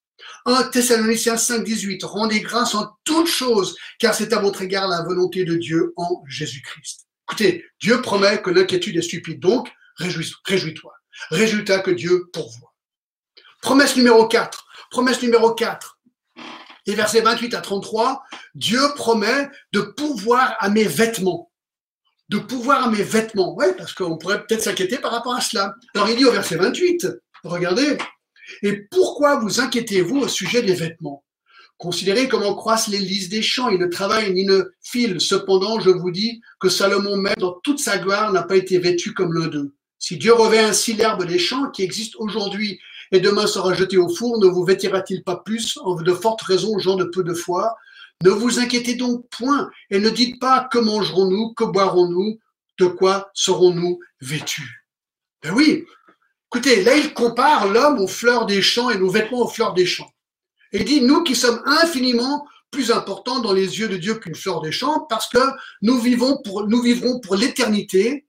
1 0.45 0.63
Thessaloniciens 0.69 1.35
5.18, 1.35 2.05
rendez 2.05 2.39
grâce 2.39 2.75
en 2.75 2.95
toutes 3.03 3.27
choses, 3.27 3.75
car 3.99 4.13
c'est 4.13 4.33
à 4.33 4.39
votre 4.39 4.61
égard 4.61 4.87
la 4.87 5.03
volonté 5.03 5.43
de 5.43 5.55
Dieu 5.55 5.93
en 5.95 6.23
Jésus-Christ. 6.27 7.07
Écoutez, 7.27 7.65
Dieu 7.79 8.01
promet 8.01 8.41
que 8.41 8.51
l'inquiétude 8.51 8.95
est 8.97 9.01
stupide, 9.01 9.39
donc 9.39 9.71
réjouis-toi. 9.97 10.93
Résultat 11.31 11.79
que 11.79 11.91
Dieu 11.91 12.29
pourvoit. 12.31 12.73
Promesse 13.61 13.95
numéro 13.95 14.27
4. 14.27 14.65
Promesse 14.91 15.21
numéro 15.23 15.53
4. 15.53 15.94
Et 16.87 16.93
versets 16.93 17.21
28 17.21 17.53
à 17.55 17.61
33, 17.61 18.23
Dieu 18.53 18.81
promet 18.95 19.49
de 19.73 19.81
pouvoir 19.81 20.55
à 20.59 20.69
mes 20.69 20.83
vêtements 20.83 21.49
de 22.29 22.39
pouvoir 22.39 22.87
à 22.87 22.89
mes 22.89 23.03
vêtements. 23.03 23.55
Oui, 23.57 23.65
parce 23.77 23.93
qu'on 23.93 24.17
pourrait 24.17 24.45
peut-être 24.45 24.63
s'inquiéter 24.63 24.97
par 24.97 25.11
rapport 25.11 25.35
à 25.35 25.41
cela. 25.41 25.75
Alors 25.93 26.09
il 26.09 26.17
dit 26.17 26.25
au 26.25 26.31
verset 26.31 26.55
28, 26.55 27.07
regardez, 27.43 27.97
et 28.61 28.73
pourquoi 28.91 29.39
vous 29.39 29.59
inquiétez-vous 29.59 30.17
au 30.17 30.27
sujet 30.27 30.61
des 30.61 30.73
vêtements? 30.73 31.23
Considérez 31.77 32.29
comment 32.29 32.55
croissent 32.55 32.87
les 32.87 32.99
lys 32.99 33.27
des 33.27 33.41
champs, 33.41 33.69
ils 33.69 33.79
ne 33.79 33.87
travaillent 33.87 34.33
ni 34.33 34.45
ne 34.45 34.63
filent. 34.81 35.19
Cependant, 35.19 35.79
je 35.79 35.89
vous 35.89 36.11
dis 36.11 36.41
que 36.59 36.69
Salomon 36.69 37.17
même, 37.17 37.35
dans 37.37 37.59
toute 37.63 37.79
sa 37.79 37.97
gloire, 37.97 38.31
n'a 38.31 38.43
pas 38.43 38.55
été 38.55 38.79
vêtu 38.79 39.13
comme 39.13 39.33
l'un 39.33 39.47
d'eux. 39.47 39.75
Si 39.99 40.17
Dieu 40.17 40.33
revêt 40.33 40.59
ainsi 40.59 40.93
l'herbe 40.93 41.25
des 41.25 41.39
champs 41.39 41.69
qui 41.71 41.83
existe 41.83 42.15
aujourd'hui 42.15 42.79
et 43.11 43.19
demain 43.19 43.47
sera 43.47 43.73
jeté 43.73 43.97
au 43.97 44.09
four, 44.09 44.39
ne 44.39 44.47
vous 44.47 44.63
vêtira-t-il 44.63 45.23
pas 45.23 45.37
plus 45.37 45.77
en 45.83 45.95
de 45.95 46.13
fortes 46.13 46.41
raisons 46.41 46.77
gens 46.79 46.95
de 46.95 47.05
peu 47.05 47.23
de 47.23 47.33
foi? 47.33 47.75
Ne 48.23 48.29
vous 48.29 48.59
inquiétez 48.59 48.95
donc 48.95 49.27
point 49.29 49.69
et 49.89 49.99
ne 49.99 50.09
dites 50.09 50.39
pas 50.39 50.67
que 50.71 50.79
mangerons-nous, 50.79 51.53
que 51.53 51.65
boirons-nous, 51.65 52.39
de 52.79 52.85
quoi 52.85 53.29
serons-nous 53.33 53.99
vêtus? 54.21 54.85
Ben 55.43 55.53
oui, 55.53 55.85
écoutez, 56.49 56.83
là 56.83 56.95
il 56.95 57.13
compare 57.13 57.67
l'homme 57.67 57.99
aux 57.99 58.07
fleurs 58.07 58.45
des 58.45 58.61
champs 58.61 58.89
et 58.89 58.97
nos 58.97 59.09
vêtements 59.09 59.41
aux 59.41 59.49
fleurs 59.49 59.73
des 59.73 59.85
champs. 59.85 60.11
Et 60.71 60.79
il 60.79 60.85
dit, 60.85 61.01
nous 61.01 61.23
qui 61.23 61.35
sommes 61.35 61.61
infiniment 61.65 62.45
plus 62.71 62.91
importants 62.91 63.39
dans 63.39 63.53
les 63.53 63.79
yeux 63.79 63.87
de 63.87 63.95
Dieu 63.95 64.15
qu'une 64.15 64.35
fleur 64.35 64.59
des 64.61 64.71
champs, 64.71 65.05
parce 65.09 65.29
que 65.29 65.39
nous 65.81 65.95
nous 65.95 66.81
vivrons 66.81 67.19
pour 67.21 67.35
l'éternité, 67.35 68.27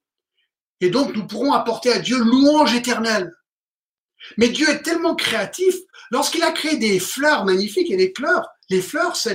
et 0.80 0.90
donc 0.90 1.16
nous 1.16 1.26
pourrons 1.26 1.52
apporter 1.52 1.90
à 1.90 1.98
Dieu 1.98 2.18
louange 2.18 2.74
éternelle. 2.74 3.32
Mais 4.36 4.48
Dieu 4.48 4.68
est 4.68 4.82
tellement 4.82 5.14
créatif, 5.14 5.74
lorsqu'il 6.10 6.42
a 6.42 6.52
créé 6.52 6.76
des 6.76 6.98
fleurs 6.98 7.44
magnifiques, 7.44 7.90
et 7.90 7.96
les 7.96 8.12
fleurs, 8.16 8.46
les 8.70 8.80
fleurs, 8.80 9.16
ça 9.16 9.32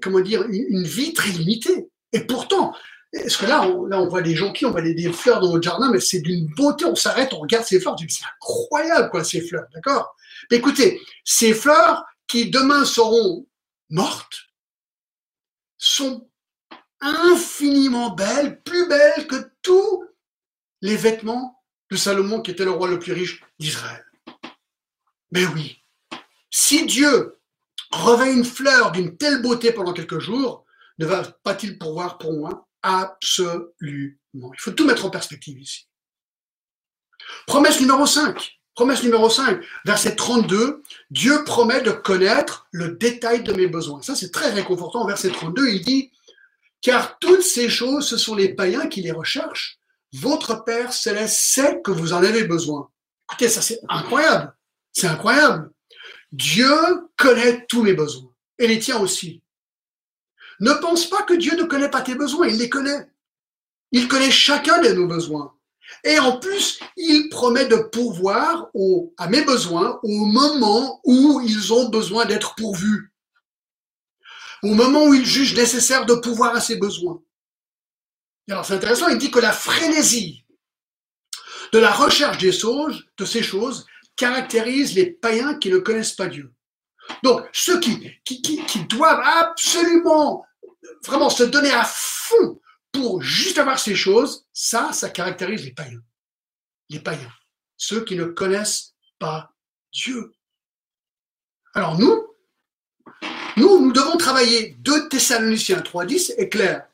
comment 0.00 0.20
dire, 0.20 0.42
une, 0.48 0.84
vie 0.84 1.12
très 1.12 1.30
limitée. 1.30 1.88
Et 2.12 2.20
pourtant, 2.20 2.74
est-ce 3.12 3.38
que 3.38 3.46
là, 3.46 3.62
on, 3.66 3.86
là, 3.86 4.00
on 4.00 4.08
voit 4.08 4.22
des 4.22 4.34
jonquilles, 4.34 4.66
on 4.66 4.70
voit 4.70 4.82
des, 4.82 5.12
fleurs 5.12 5.40
dans 5.40 5.52
notre 5.52 5.62
jardin, 5.62 5.90
mais 5.90 6.00
c'est 6.00 6.20
d'une 6.20 6.46
beauté, 6.56 6.84
on 6.84 6.94
s'arrête, 6.94 7.32
on 7.34 7.40
regarde 7.40 7.64
ces 7.64 7.80
fleurs, 7.80 7.96
c'est 7.98 8.24
incroyable, 8.36 9.10
quoi, 9.10 9.24
ces 9.24 9.40
fleurs, 9.40 9.66
d'accord? 9.74 10.14
Mais 10.50 10.56
écoutez, 10.58 11.00
ces 11.24 11.52
fleurs 11.52 12.04
qui 12.26 12.50
demain 12.50 12.84
seront 12.84 13.46
mortes 13.90 14.48
sont 15.76 16.28
infiniment 17.00 18.10
belles, 18.10 18.62
plus 18.62 18.88
belles 18.88 19.26
que 19.26 19.50
tous 19.60 20.04
les 20.80 20.96
vêtements 20.96 21.62
de 21.90 21.96
Salomon, 21.96 22.40
qui 22.40 22.52
était 22.52 22.64
le 22.64 22.70
roi 22.70 22.88
le 22.88 22.98
plus 22.98 23.12
riche 23.12 23.42
d'Israël. 23.58 24.04
Mais 25.32 25.46
oui, 25.46 25.82
si 26.50 26.86
Dieu 26.86 27.38
revêt 27.90 28.32
une 28.32 28.44
fleur 28.44 28.92
d'une 28.92 29.16
telle 29.16 29.42
beauté 29.42 29.72
pendant 29.72 29.92
quelques 29.92 30.20
jours, 30.20 30.64
ne 30.98 31.06
va 31.06 31.22
pas-il 31.42 31.78
pourvoir 31.78 32.18
pour 32.18 32.32
moi? 32.34 32.68
Absolument. 32.82 34.14
Il 34.34 34.60
faut 34.60 34.72
tout 34.72 34.86
mettre 34.86 35.04
en 35.04 35.10
perspective 35.10 35.58
ici. 35.58 35.88
Promesse 37.46 37.80
numéro 37.80 38.06
5. 38.06 38.60
Promesse 38.74 39.02
numéro 39.02 39.28
5, 39.28 39.62
verset 39.84 40.16
32, 40.16 40.82
Dieu 41.10 41.44
promet 41.44 41.82
de 41.82 41.90
connaître 41.90 42.66
le 42.70 42.92
détail 42.92 43.42
de 43.42 43.52
mes 43.52 43.66
besoins. 43.66 44.00
Ça, 44.00 44.16
c'est 44.16 44.30
très 44.30 44.50
réconfortant. 44.50 45.06
Verset 45.06 45.28
32, 45.28 45.68
il 45.68 45.82
dit, 45.82 46.10
car 46.80 47.18
toutes 47.18 47.42
ces 47.42 47.68
choses, 47.68 48.08
ce 48.08 48.16
sont 48.16 48.34
les 48.34 48.54
païens 48.54 48.86
qui 48.86 49.02
les 49.02 49.12
recherchent. 49.12 49.78
Votre 50.14 50.64
Père 50.64 50.94
céleste 50.94 51.38
sait 51.38 51.82
que 51.82 51.90
vous 51.90 52.14
en 52.14 52.22
avez 52.22 52.44
besoin. 52.44 52.90
Écoutez, 53.28 53.48
ça, 53.50 53.60
c'est 53.60 53.80
incroyable. 53.90 54.54
C'est 54.92 55.06
incroyable. 55.06 55.70
Dieu 56.32 56.74
connaît 57.16 57.66
tous 57.66 57.82
mes 57.82 57.94
besoins 57.94 58.32
et 58.58 58.66
les 58.66 58.78
tiens 58.78 58.98
aussi. 58.98 59.42
Ne 60.60 60.72
pense 60.74 61.06
pas 61.06 61.22
que 61.22 61.34
Dieu 61.34 61.56
ne 61.56 61.64
connaît 61.64 61.90
pas 61.90 62.02
tes 62.02 62.14
besoins, 62.14 62.46
il 62.46 62.56
les 62.56 62.70
connaît. 62.70 63.10
Il 63.90 64.08
connaît 64.08 64.30
chacun 64.30 64.80
de 64.80 64.90
nos 64.90 65.06
besoins. 65.06 65.54
Et 66.04 66.18
en 66.18 66.38
plus, 66.38 66.80
il 66.96 67.28
promet 67.28 67.66
de 67.66 67.76
pourvoir 67.76 68.70
à 69.18 69.28
mes 69.28 69.42
besoins 69.44 70.00
au 70.02 70.24
moment 70.26 71.00
où 71.04 71.42
ils 71.44 71.72
ont 71.72 71.88
besoin 71.88 72.24
d'être 72.24 72.54
pourvus. 72.54 73.12
Au 74.62 74.74
moment 74.74 75.06
où 75.06 75.14
il 75.14 75.26
juge 75.26 75.54
nécessaire 75.54 76.06
de 76.06 76.14
pouvoir 76.14 76.54
à 76.54 76.60
ses 76.60 76.76
besoins. 76.76 77.20
alors 78.48 78.64
c'est 78.64 78.74
intéressant, 78.74 79.08
il 79.08 79.18
dit 79.18 79.30
que 79.30 79.40
la 79.40 79.52
frénésie 79.52 80.44
de 81.72 81.78
la 81.78 81.90
recherche 81.90 82.38
des 82.38 82.52
choses, 82.52 83.04
de 83.16 83.24
ces 83.24 83.42
choses, 83.42 83.86
caractérise 84.16 84.94
les 84.94 85.10
païens 85.10 85.58
qui 85.58 85.70
ne 85.70 85.78
connaissent 85.78 86.12
pas 86.12 86.28
Dieu. 86.28 86.52
Donc, 87.22 87.48
ceux 87.52 87.80
qui, 87.80 88.10
qui, 88.24 88.84
doivent 88.84 89.22
absolument, 89.24 90.46
vraiment 91.04 91.30
se 91.30 91.42
donner 91.42 91.70
à 91.70 91.84
fond 91.84 92.60
pour 92.92 93.22
juste 93.22 93.58
avoir 93.58 93.78
ces 93.78 93.94
choses, 93.94 94.46
ça, 94.52 94.92
ça 94.92 95.08
caractérise 95.10 95.64
les 95.64 95.72
païens. 95.72 96.02
Les 96.90 97.00
païens. 97.00 97.32
Ceux 97.76 98.04
qui 98.04 98.16
ne 98.16 98.24
connaissent 98.24 98.94
pas 99.18 99.52
Dieu. 99.92 100.32
Alors 101.74 101.98
nous, 101.98 102.28
nous, 103.56 103.80
nous 103.80 103.92
devons 103.92 104.16
travailler. 104.16 104.76
2 104.80 105.08
Thessaloniciens 105.08 105.80
3.10 105.80 106.34
est 106.36 106.48
clair. 106.48 106.86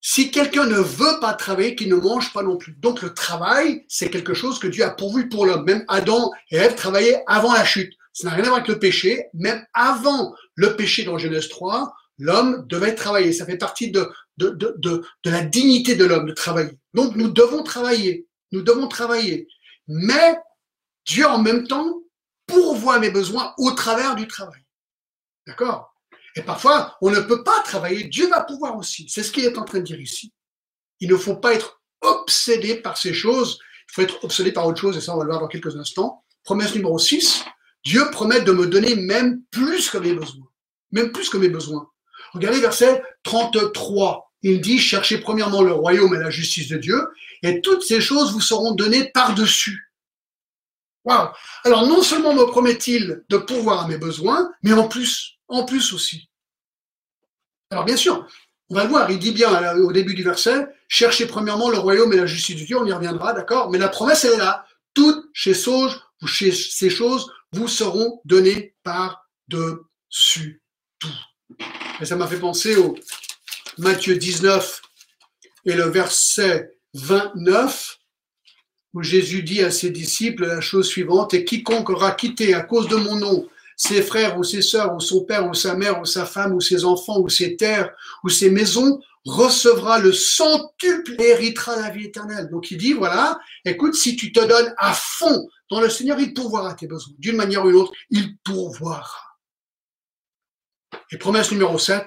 Si 0.00 0.30
quelqu'un 0.30 0.66
ne 0.66 0.78
veut 0.78 1.20
pas 1.20 1.34
travailler, 1.34 1.74
qu'il 1.74 1.88
ne 1.88 1.96
mange 1.96 2.32
pas 2.32 2.42
non 2.42 2.56
plus. 2.56 2.74
Donc 2.78 3.02
le 3.02 3.12
travail, 3.12 3.84
c'est 3.88 4.10
quelque 4.10 4.34
chose 4.34 4.58
que 4.58 4.68
Dieu 4.68 4.84
a 4.84 4.90
pourvu 4.90 5.28
pour 5.28 5.46
l'homme. 5.46 5.64
Même 5.64 5.84
Adam 5.88 6.30
et 6.50 6.56
Ève 6.56 6.74
travaillaient 6.74 7.24
avant 7.26 7.52
la 7.52 7.64
chute. 7.64 7.92
Ça 8.12 8.28
n'a 8.28 8.34
rien 8.34 8.44
à 8.44 8.48
voir 8.48 8.56
avec 8.58 8.68
le 8.68 8.78
péché. 8.78 9.26
Même 9.34 9.64
avant 9.74 10.34
le 10.54 10.76
péché 10.76 11.04
dans 11.04 11.18
Genèse 11.18 11.48
3, 11.48 11.92
l'homme 12.18 12.66
devait 12.68 12.94
travailler. 12.94 13.32
Ça 13.32 13.46
fait 13.46 13.58
partie 13.58 13.90
de, 13.90 14.08
de, 14.38 14.50
de, 14.50 14.74
de, 14.78 15.04
de 15.24 15.30
la 15.30 15.42
dignité 15.42 15.96
de 15.96 16.04
l'homme 16.04 16.26
de 16.26 16.32
travailler. 16.32 16.78
Donc 16.94 17.16
nous 17.16 17.28
devons 17.28 17.62
travailler. 17.62 18.26
Nous 18.52 18.62
devons 18.62 18.88
travailler. 18.88 19.48
Mais 19.88 20.38
Dieu 21.04 21.26
en 21.26 21.38
même 21.38 21.66
temps 21.66 22.02
pourvoit 22.46 22.98
mes 23.00 23.10
besoins 23.10 23.54
au 23.58 23.72
travers 23.72 24.14
du 24.14 24.26
travail. 24.26 24.62
D'accord? 25.46 25.95
Et 26.36 26.42
parfois, 26.42 26.96
on 27.00 27.10
ne 27.10 27.20
peut 27.20 27.42
pas 27.42 27.60
travailler. 27.62 28.04
Dieu 28.04 28.28
va 28.28 28.44
pouvoir 28.44 28.76
aussi. 28.76 29.08
C'est 29.08 29.22
ce 29.22 29.32
qu'il 29.32 29.44
est 29.44 29.56
en 29.56 29.64
train 29.64 29.78
de 29.78 29.84
dire 29.84 30.00
ici. 30.00 30.32
Il 31.00 31.08
ne 31.08 31.16
faut 31.16 31.36
pas 31.36 31.54
être 31.54 31.80
obsédé 32.02 32.76
par 32.76 32.98
ces 32.98 33.14
choses. 33.14 33.58
Il 33.88 33.94
faut 33.94 34.02
être 34.02 34.22
obsédé 34.22 34.52
par 34.52 34.66
autre 34.66 34.80
chose, 34.80 34.96
et 34.96 35.00
ça, 35.00 35.14
on 35.14 35.18
va 35.18 35.24
le 35.24 35.30
voir 35.30 35.40
dans 35.40 35.48
quelques 35.48 35.76
instants. 35.76 36.22
Promesse 36.44 36.74
numéro 36.74 36.98
6. 36.98 37.44
Dieu 37.84 38.10
promet 38.10 38.42
de 38.42 38.52
me 38.52 38.66
donner 38.66 38.96
même 38.96 39.42
plus 39.50 39.88
que 39.88 39.98
mes 39.98 40.12
besoins. 40.12 40.46
Même 40.92 41.10
plus 41.10 41.30
que 41.30 41.38
mes 41.38 41.48
besoins. 41.48 41.88
Regardez 42.32 42.60
verset 42.60 43.02
33. 43.22 44.30
Il 44.42 44.60
dit, 44.60 44.78
cherchez 44.78 45.18
premièrement 45.18 45.62
le 45.62 45.72
royaume 45.72 46.14
et 46.14 46.18
la 46.18 46.30
justice 46.30 46.68
de 46.68 46.76
Dieu, 46.76 47.00
et 47.42 47.62
toutes 47.62 47.82
ces 47.82 48.00
choses 48.00 48.32
vous 48.32 48.40
seront 48.40 48.74
données 48.74 49.10
par-dessus. 49.12 49.90
Wow. 51.04 51.28
Alors 51.64 51.86
non 51.86 52.02
seulement 52.02 52.34
me 52.34 52.44
promet-il 52.44 53.24
de 53.28 53.36
pourvoir 53.38 53.84
à 53.84 53.88
mes 53.88 53.96
besoins, 53.96 54.50
mais 54.62 54.72
en 54.72 54.88
plus, 54.88 55.35
en 55.48 55.64
plus 55.64 55.92
aussi. 55.92 56.28
Alors 57.70 57.84
bien 57.84 57.96
sûr, 57.96 58.26
on 58.68 58.74
va 58.74 58.84
le 58.84 58.90
voir, 58.90 59.10
il 59.10 59.18
dit 59.18 59.32
bien 59.32 59.76
au 59.76 59.92
début 59.92 60.14
du 60.14 60.22
verset, 60.22 60.66
cherchez 60.88 61.26
premièrement 61.26 61.70
le 61.70 61.78
royaume 61.78 62.12
et 62.12 62.16
la 62.16 62.26
justice 62.26 62.56
de 62.56 62.64
Dieu, 62.64 62.78
on 62.78 62.86
y 62.86 62.92
reviendra, 62.92 63.32
d'accord? 63.32 63.70
Mais 63.70 63.78
la 63.78 63.88
promesse, 63.88 64.24
elle 64.24 64.34
est 64.34 64.38
là. 64.38 64.66
Toutes 64.94 65.28
ces 65.34 65.54
choses 65.54 66.00
ces 66.26 66.90
choses 66.90 67.30
vous 67.52 67.68
seront 67.68 68.20
données 68.24 68.74
par-dessus 68.82 70.62
tout. 70.98 71.12
Et 72.00 72.04
ça 72.04 72.16
m'a 72.16 72.26
fait 72.26 72.38
penser 72.38 72.76
au 72.76 72.96
Matthieu 73.78 74.16
19 74.16 74.82
et 75.66 75.74
le 75.74 75.84
verset 75.84 76.78
29, 76.94 77.98
où 78.94 79.02
Jésus 79.02 79.42
dit 79.42 79.62
à 79.62 79.70
ses 79.70 79.90
disciples 79.90 80.46
la 80.46 80.60
chose 80.60 80.88
suivante, 80.88 81.34
et 81.34 81.44
quiconque 81.44 81.90
aura 81.90 82.12
quitté 82.12 82.54
à 82.54 82.62
cause 82.62 82.88
de 82.88 82.96
mon 82.96 83.16
nom 83.16 83.48
ses 83.76 84.02
frères 84.02 84.38
ou 84.38 84.42
ses 84.42 84.62
sœurs 84.62 84.94
ou 84.94 85.00
son 85.00 85.24
père 85.24 85.48
ou 85.48 85.54
sa 85.54 85.74
mère 85.74 86.00
ou 86.00 86.04
sa 86.04 86.24
femme 86.24 86.54
ou 86.54 86.60
ses 86.60 86.84
enfants 86.84 87.20
ou 87.20 87.28
ses 87.28 87.56
terres 87.56 87.90
ou 88.24 88.28
ses 88.28 88.50
maisons 88.50 89.00
recevra 89.26 89.98
le 89.98 90.12
centuple 90.12 91.14
et 91.18 91.30
héritera 91.30 91.76
la 91.76 91.90
vie 91.90 92.06
éternelle. 92.06 92.48
Donc 92.48 92.70
il 92.70 92.78
dit, 92.78 92.92
voilà, 92.92 93.38
écoute, 93.64 93.94
si 93.94 94.16
tu 94.16 94.32
te 94.32 94.40
donnes 94.40 94.72
à 94.78 94.94
fond 94.94 95.48
dans 95.68 95.80
le 95.80 95.90
Seigneur, 95.90 96.18
il 96.20 96.32
pourvoira 96.32 96.74
tes 96.74 96.86
besoins. 96.86 97.14
D'une 97.18 97.36
manière 97.36 97.64
ou 97.64 97.68
d'une 97.68 97.80
autre, 97.80 97.92
il 98.10 98.38
pourvoira. 98.38 99.10
Et 101.10 101.18
promesse 101.18 101.50
numéro 101.50 101.76
7, 101.78 102.06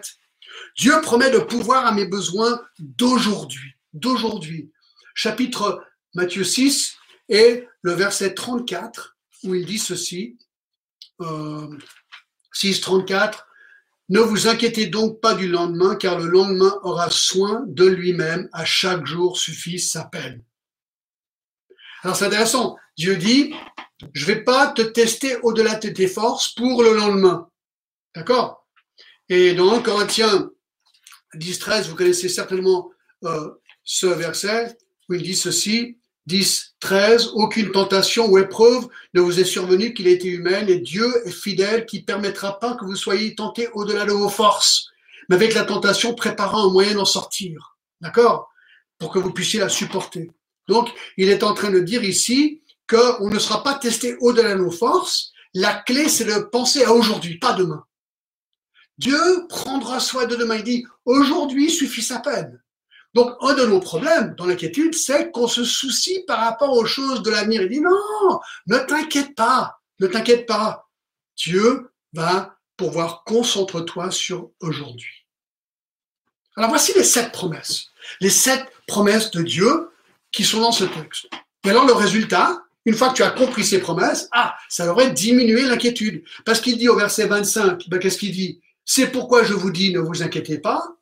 Dieu 0.78 0.94
promet 1.02 1.30
de 1.30 1.40
pouvoir 1.40 1.86
à 1.86 1.92
mes 1.92 2.06
besoins 2.06 2.62
d'aujourd'hui. 2.80 3.74
D'aujourd'hui. 3.94 4.72
Chapitre 5.14 5.84
Matthieu 6.14 6.44
6 6.44 6.96
et 7.28 7.68
le 7.82 7.94
verset 7.94 8.34
34, 8.34 9.18
où 9.44 9.56
il 9.56 9.66
dit 9.66 9.78
ceci, 9.78 10.38
euh, 11.22 11.78
6, 12.54 12.82
34, 12.82 13.48
ne 14.10 14.20
vous 14.20 14.48
inquiétez 14.48 14.88
donc 14.88 15.22
pas 15.22 15.36
du 15.36 15.48
lendemain, 15.48 15.96
car 15.96 16.20
le 16.20 16.28
lendemain 16.28 16.80
aura 16.84 17.12
soin 17.12 17.64
de 17.68 17.86
lui-même. 17.86 18.50
À 18.54 18.66
chaque 18.66 19.06
jour 19.06 19.38
suffit 19.38 19.80
sa 19.80 20.06
peine. 20.06 20.44
Alors 22.02 22.16
c'est 22.16 22.26
intéressant. 22.26 22.76
Dieu 22.98 23.18
dit, 23.18 23.54
je 24.14 24.26
vais 24.26 24.44
pas 24.44 24.68
te 24.68 24.82
tester 24.82 25.38
au-delà 25.44 25.76
de 25.76 25.90
tes 25.90 26.08
forces 26.08 26.50
pour 26.50 26.82
le 26.82 26.96
lendemain. 26.96 27.50
D'accord? 28.16 28.68
Et 29.28 29.54
dans 29.54 29.80
Corinthiens 29.82 30.50
10, 31.36 31.60
13, 31.60 31.90
vous 31.90 31.96
connaissez 31.96 32.30
certainement 32.30 32.92
euh, 33.26 33.52
ce 33.84 34.08
verset 34.08 34.76
où 35.08 35.14
il 35.14 35.22
dit 35.22 35.36
ceci, 35.36 35.99
10, 36.30 36.76
13, 36.80 37.32
aucune 37.34 37.72
tentation 37.72 38.28
ou 38.28 38.38
épreuve 38.38 38.88
ne 39.16 39.20
vous 39.20 39.40
est 39.40 39.46
survenue 39.46 39.96
qu'il 39.96 40.08
ait 40.08 40.14
été 40.14 40.28
humaine 40.28 40.70
et 40.70 40.80
Dieu 40.80 41.12
est 41.26 41.32
fidèle 41.32 41.88
qui 41.88 42.04
permettra 42.04 42.60
pas 42.60 42.76
que 42.76 42.86
vous 42.86 42.96
soyez 42.96 43.34
tentés 43.34 43.68
au-delà 43.74 44.06
de 44.06 44.12
vos 44.12 44.30
forces, 44.30 44.90
mais 45.28 45.36
avec 45.36 45.56
la 45.56 45.64
tentation 45.64 46.14
préparant 46.14 46.70
un 46.70 46.72
moyen 46.72 46.94
d'en 46.94 47.06
sortir. 47.06 47.78
D'accord? 48.00 48.50
Pour 49.00 49.12
que 49.12 49.18
vous 49.18 49.34
puissiez 49.34 49.60
la 49.60 49.70
supporter. 49.70 50.32
Donc, 50.68 50.90
il 51.18 51.30
est 51.30 51.44
en 51.44 51.56
train 51.56 51.72
de 51.72 51.80
dire 51.80 52.04
ici 52.04 52.62
qu'on 52.88 53.30
ne 53.30 53.40
sera 53.40 53.64
pas 53.64 53.74
testé 53.74 54.16
au-delà 54.22 54.54
de 54.54 54.60
nos 54.60 54.72
forces. 54.72 55.32
La 55.56 55.74
clé, 55.74 56.08
c'est 56.10 56.26
de 56.26 56.44
penser 56.44 56.84
à 56.84 56.94
aujourd'hui, 56.94 57.40
pas 57.40 57.54
demain. 57.54 57.84
Dieu 59.00 59.48
prendra 59.50 60.00
soin 60.00 60.28
de 60.28 60.36
demain. 60.36 60.58
Il 60.58 60.64
dit, 60.64 60.86
aujourd'hui 61.06 61.72
suffit 61.72 62.04
sa 62.04 62.20
peine. 62.20 62.62
Donc, 63.16 63.36
un 63.42 63.54
de 63.56 63.66
nos 63.66 63.80
problèmes 63.80 64.36
dans 64.36 64.46
l'inquiétude, 64.46 64.94
c'est 64.94 65.32
qu'on 65.32 65.48
se 65.48 65.64
soucie 65.64 66.24
par 66.28 66.40
rapport 66.40 66.74
aux 66.74 66.86
choses 66.86 67.24
de 67.24 67.32
l'avenir. 67.32 67.64
Il 67.64 67.70
dit 67.70 67.82
non, 67.82 68.40
ne 68.68 68.78
t'inquiète 68.78 69.36
pas, 69.36 69.80
ne 70.00 70.08
t'inquiète 70.08 70.46
pas. 70.46 70.90
Dieu 71.36 71.92
va 72.14 72.56
pouvoir 72.78 73.24
concentre-toi 73.24 74.12
sur 74.12 74.52
aujourd'hui. 74.62 75.26
Alors 76.56 76.70
voici 76.70 76.94
les 76.96 77.04
sept 77.04 77.32
promesses. 77.32 77.88
Les 78.22 78.30
sept 78.30 78.66
promesses 78.88 79.32
de 79.32 79.42
Dieu 79.42 79.92
qui 80.32 80.44
sont 80.44 80.62
dans 80.62 80.72
ce 80.72 80.86
texte. 80.86 81.28
Et 81.66 81.70
alors 81.70 81.86
le 81.86 81.94
résultat, 81.94 82.64
une 82.86 82.96
fois 82.96 83.10
que 83.10 83.16
tu 83.16 83.24
as 83.24 83.32
compris 83.32 83.64
ces 83.64 83.80
promesses, 83.80 84.30
ah, 84.32 84.56
ça 84.70 84.92
aurait 84.92 85.12
diminué 85.12 85.64
l'inquiétude. 85.64 86.24
Parce 86.46 86.62
qu'il 86.62 86.78
dit 86.78 86.90
au 86.90 86.96
verset 86.96 87.28
25, 87.28 87.90
ben, 87.90 88.00
qu'est-ce 88.00 88.18
qu'il 88.18 88.32
dit? 88.32 88.62
C'est 88.86 89.08
pourquoi 89.08 89.44
je 89.44 89.54
vous 89.54 89.72
dis, 89.72 89.94
ne 89.94 90.00
vous 90.00 90.24
inquiétez 90.24 90.58
pas. 90.58 90.96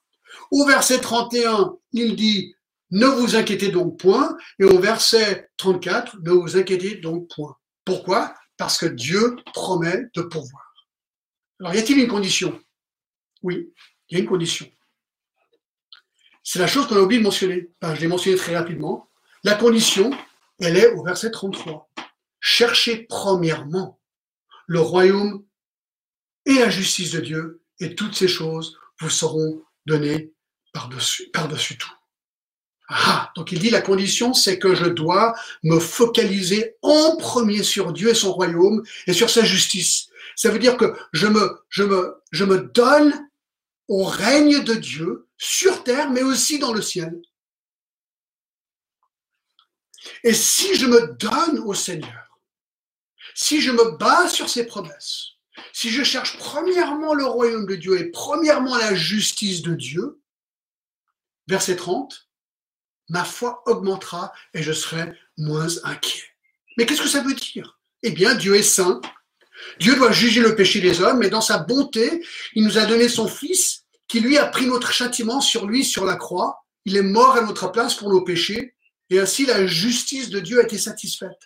Au 0.51 0.65
verset 0.65 0.99
31, 0.99 1.75
il 1.93 2.15
dit 2.15 2.55
ne 2.91 3.05
vous 3.05 3.35
inquiétez 3.35 3.69
donc 3.69 3.99
point. 3.99 4.37
Et 4.59 4.63
au 4.63 4.79
verset 4.79 5.49
34, 5.57 6.19
ne 6.21 6.31
vous 6.31 6.57
inquiétez 6.57 6.95
donc 6.95 7.29
point. 7.33 7.55
Pourquoi? 7.85 8.33
Parce 8.57 8.77
que 8.77 8.85
Dieu 8.85 9.35
promet 9.53 10.05
de 10.15 10.21
pourvoir. 10.21 10.73
Alors, 11.59 11.73
y 11.73 11.77
a-t-il 11.79 11.99
une 11.99 12.07
condition? 12.07 12.59
Oui, 13.43 13.71
il 14.09 14.17
y 14.17 14.19
a 14.19 14.23
une 14.23 14.29
condition. 14.29 14.69
C'est 16.43 16.59
la 16.59 16.67
chose 16.67 16.87
qu'on 16.87 16.95
a 16.95 17.01
oublié 17.01 17.19
de 17.19 17.25
mentionner. 17.25 17.69
je 17.81 17.99
l'ai 17.99 18.07
mentionné 18.07 18.37
très 18.37 18.55
rapidement. 18.55 19.09
La 19.43 19.55
condition, 19.55 20.11
elle 20.59 20.77
est 20.77 20.93
au 20.93 21.03
verset 21.03 21.31
33. 21.31 21.89
Cherchez 22.39 23.05
premièrement 23.09 23.99
le 24.65 24.79
royaume 24.79 25.45
et 26.45 26.55
la 26.55 26.69
justice 26.69 27.11
de 27.11 27.19
Dieu, 27.19 27.61
et 27.79 27.95
toutes 27.95 28.15
ces 28.15 28.27
choses 28.27 28.77
vous 29.01 29.09
seront 29.09 29.61
données 29.85 30.31
par-dessus 30.77 31.29
par 31.33 31.47
-dessus 31.47 31.77
tout. 31.77 31.91
Ah, 32.89 33.31
donc 33.35 33.51
il 33.51 33.59
dit 33.59 33.69
la 33.69 33.81
condition, 33.81 34.33
c'est 34.33 34.59
que 34.59 34.75
je 34.75 34.85
dois 34.85 35.33
me 35.63 35.79
focaliser 35.79 36.75
en 36.81 37.17
premier 37.17 37.63
sur 37.63 37.91
Dieu 37.91 38.09
et 38.09 38.15
son 38.15 38.31
royaume 38.31 38.83
et 39.07 39.13
sur 39.13 39.29
sa 39.29 39.43
justice. 39.43 40.07
Ça 40.35 40.49
veut 40.51 40.59
dire 40.59 40.77
que 40.77 40.93
je 41.11 41.27
me 41.27 42.57
donne 42.73 43.29
au 43.89 44.03
règne 44.05 44.63
de 44.63 44.75
Dieu 44.75 45.27
sur 45.37 45.83
terre, 45.83 46.09
mais 46.11 46.23
aussi 46.23 46.59
dans 46.59 46.73
le 46.73 46.81
ciel. 46.81 47.21
Et 50.23 50.33
si 50.33 50.75
je 50.75 50.85
me 50.85 51.13
donne 51.19 51.59
au 51.65 51.73
Seigneur, 51.73 52.39
si 53.35 53.61
je 53.61 53.71
me 53.71 53.97
base 53.97 54.31
sur 54.31 54.49
ses 54.49 54.65
promesses, 54.65 55.37
si 55.73 55.89
je 55.89 56.03
cherche 56.03 56.37
premièrement 56.37 57.13
le 57.13 57.25
royaume 57.25 57.65
de 57.65 57.75
Dieu 57.75 57.99
et 57.99 58.05
premièrement 58.11 58.77
la 58.77 58.95
justice 58.95 59.61
de 59.61 59.73
Dieu, 59.73 60.21
verset 61.47 61.75
30, 61.75 62.27
ma 63.09 63.23
foi 63.23 63.63
augmentera 63.65 64.33
et 64.53 64.63
je 64.63 64.71
serai 64.73 65.13
moins 65.37 65.67
inquiet. 65.83 66.23
Mais 66.77 66.85
qu'est-ce 66.85 67.01
que 67.01 67.07
ça 67.07 67.21
veut 67.21 67.33
dire? 67.33 67.79
Eh 68.03 68.11
bien, 68.11 68.35
Dieu 68.35 68.55
est 68.55 68.63
saint. 68.63 69.01
Dieu 69.79 69.95
doit 69.95 70.11
juger 70.11 70.41
le 70.41 70.55
péché 70.55 70.79
des 70.79 71.01
hommes, 71.01 71.19
mais 71.19 71.29
dans 71.29 71.41
sa 71.41 71.57
bonté, 71.57 72.23
il 72.53 72.63
nous 72.63 72.77
a 72.77 72.85
donné 72.85 73.09
son 73.09 73.27
Fils, 73.27 73.85
qui 74.07 74.19
lui 74.19 74.37
a 74.37 74.45
pris 74.45 74.67
notre 74.67 74.91
châtiment 74.91 75.41
sur 75.41 75.65
lui, 75.65 75.83
sur 75.83 76.05
la 76.05 76.15
croix. 76.15 76.63
Il 76.85 76.95
est 76.95 77.01
mort 77.01 77.35
à 77.35 77.41
notre 77.41 77.71
place 77.71 77.95
pour 77.95 78.09
nos 78.09 78.21
péchés, 78.21 78.75
et 79.09 79.19
ainsi 79.19 79.45
la 79.45 79.65
justice 79.65 80.29
de 80.29 80.39
Dieu 80.39 80.59
a 80.59 80.63
été 80.63 80.77
satisfaite. 80.77 81.39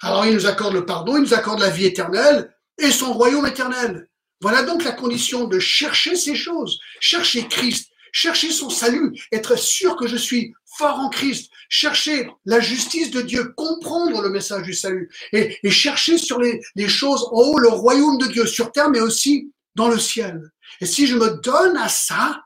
Alors 0.00 0.26
il 0.26 0.34
nous 0.34 0.46
accorde 0.46 0.74
le 0.74 0.86
pardon, 0.86 1.16
il 1.16 1.22
nous 1.22 1.34
accorde 1.34 1.60
la 1.60 1.70
vie 1.70 1.84
éternelle 1.84 2.54
et 2.78 2.90
son 2.90 3.12
royaume 3.12 3.46
éternel. 3.46 4.08
Voilà 4.40 4.62
donc 4.62 4.84
la 4.84 4.92
condition 4.92 5.44
de 5.44 5.58
chercher 5.58 6.16
ces 6.16 6.34
choses, 6.34 6.80
chercher 7.00 7.46
Christ, 7.46 7.89
chercher 8.12 8.50
son 8.50 8.70
salut, 8.70 9.12
être 9.32 9.56
sûr 9.56 9.96
que 9.96 10.06
je 10.06 10.16
suis 10.16 10.54
fort 10.78 10.98
en 10.98 11.10
Christ, 11.10 11.50
chercher 11.68 12.30
la 12.44 12.60
justice 12.60 13.10
de 13.10 13.20
Dieu, 13.20 13.52
comprendre 13.56 14.22
le 14.22 14.30
message 14.30 14.62
du 14.62 14.74
salut 14.74 15.10
et, 15.32 15.70
chercher 15.70 16.18
sur 16.18 16.40
les, 16.40 16.88
choses 16.88 17.24
en 17.32 17.40
haut 17.40 17.58
le 17.58 17.68
royaume 17.68 18.18
de 18.18 18.26
Dieu 18.26 18.46
sur 18.46 18.72
terre, 18.72 18.90
mais 18.90 19.00
aussi 19.00 19.52
dans 19.74 19.88
le 19.88 19.98
ciel. 19.98 20.50
Et 20.80 20.86
si 20.86 21.06
je 21.06 21.16
me 21.16 21.40
donne 21.40 21.76
à 21.76 21.88
ça, 21.88 22.44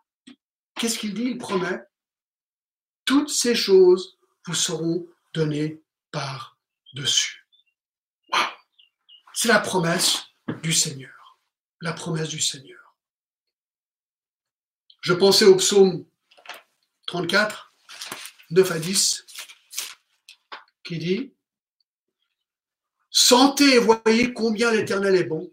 qu'est-ce 0.79 0.99
qu'il 0.99 1.15
dit? 1.15 1.23
Il 1.23 1.39
promet, 1.39 1.81
toutes 3.05 3.31
ces 3.31 3.55
choses 3.55 4.19
vous 4.47 4.55
seront 4.55 5.07
données 5.33 5.83
par-dessus. 6.11 7.47
C'est 9.33 9.49
la 9.49 9.59
promesse 9.59 10.23
du 10.63 10.73
Seigneur. 10.73 11.39
La 11.81 11.93
promesse 11.93 12.29
du 12.29 12.41
Seigneur. 12.41 12.84
Je 15.05 15.13
pensais 15.13 15.45
au 15.45 15.57
psaume 15.57 16.07
34, 17.09 17.75
9 18.53 18.71
à 18.71 18.79
10, 18.79 19.27
qui 20.83 20.97
dit 20.97 21.33
Sentez 23.11 23.75
et 23.75 23.79
voyez 23.79 24.33
combien 24.33 24.71
l'Éternel 24.71 25.17
est 25.17 25.25
bon. 25.25 25.53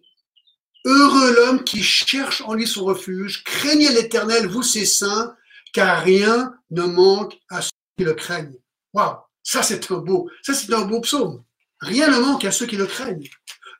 Heureux 0.85 1.35
l'homme 1.35 1.65
qui 1.65 1.83
cherche 1.83 2.39
en 2.43 2.53
lui 2.53 2.65
son 2.65 2.85
refuge. 2.85 3.43
Craignez 3.43 3.89
l'Éternel, 3.89 4.47
vous 4.47 4.63
ses 4.63 4.85
saints, 4.85 5.35
car 5.73 6.01
rien 6.01 6.53
ne 6.69 6.83
manque 6.83 7.37
à 7.49 7.61
ceux 7.61 7.71
qui 7.97 8.05
le 8.05 8.13
craignent. 8.13 8.57
Waouh, 8.93 9.17
ça 9.43 9.63
c'est 9.63 9.91
un 9.91 9.97
beau, 9.97 10.29
ça 10.43 10.53
c'est 10.53 10.73
un 10.73 10.85
beau 10.85 11.01
psaume. 11.01 11.43
Rien 11.81 12.07
ne 12.07 12.19
manque 12.19 12.45
à 12.45 12.53
ceux 12.53 12.67
qui 12.67 12.77
le 12.77 12.85
craignent. 12.85 13.27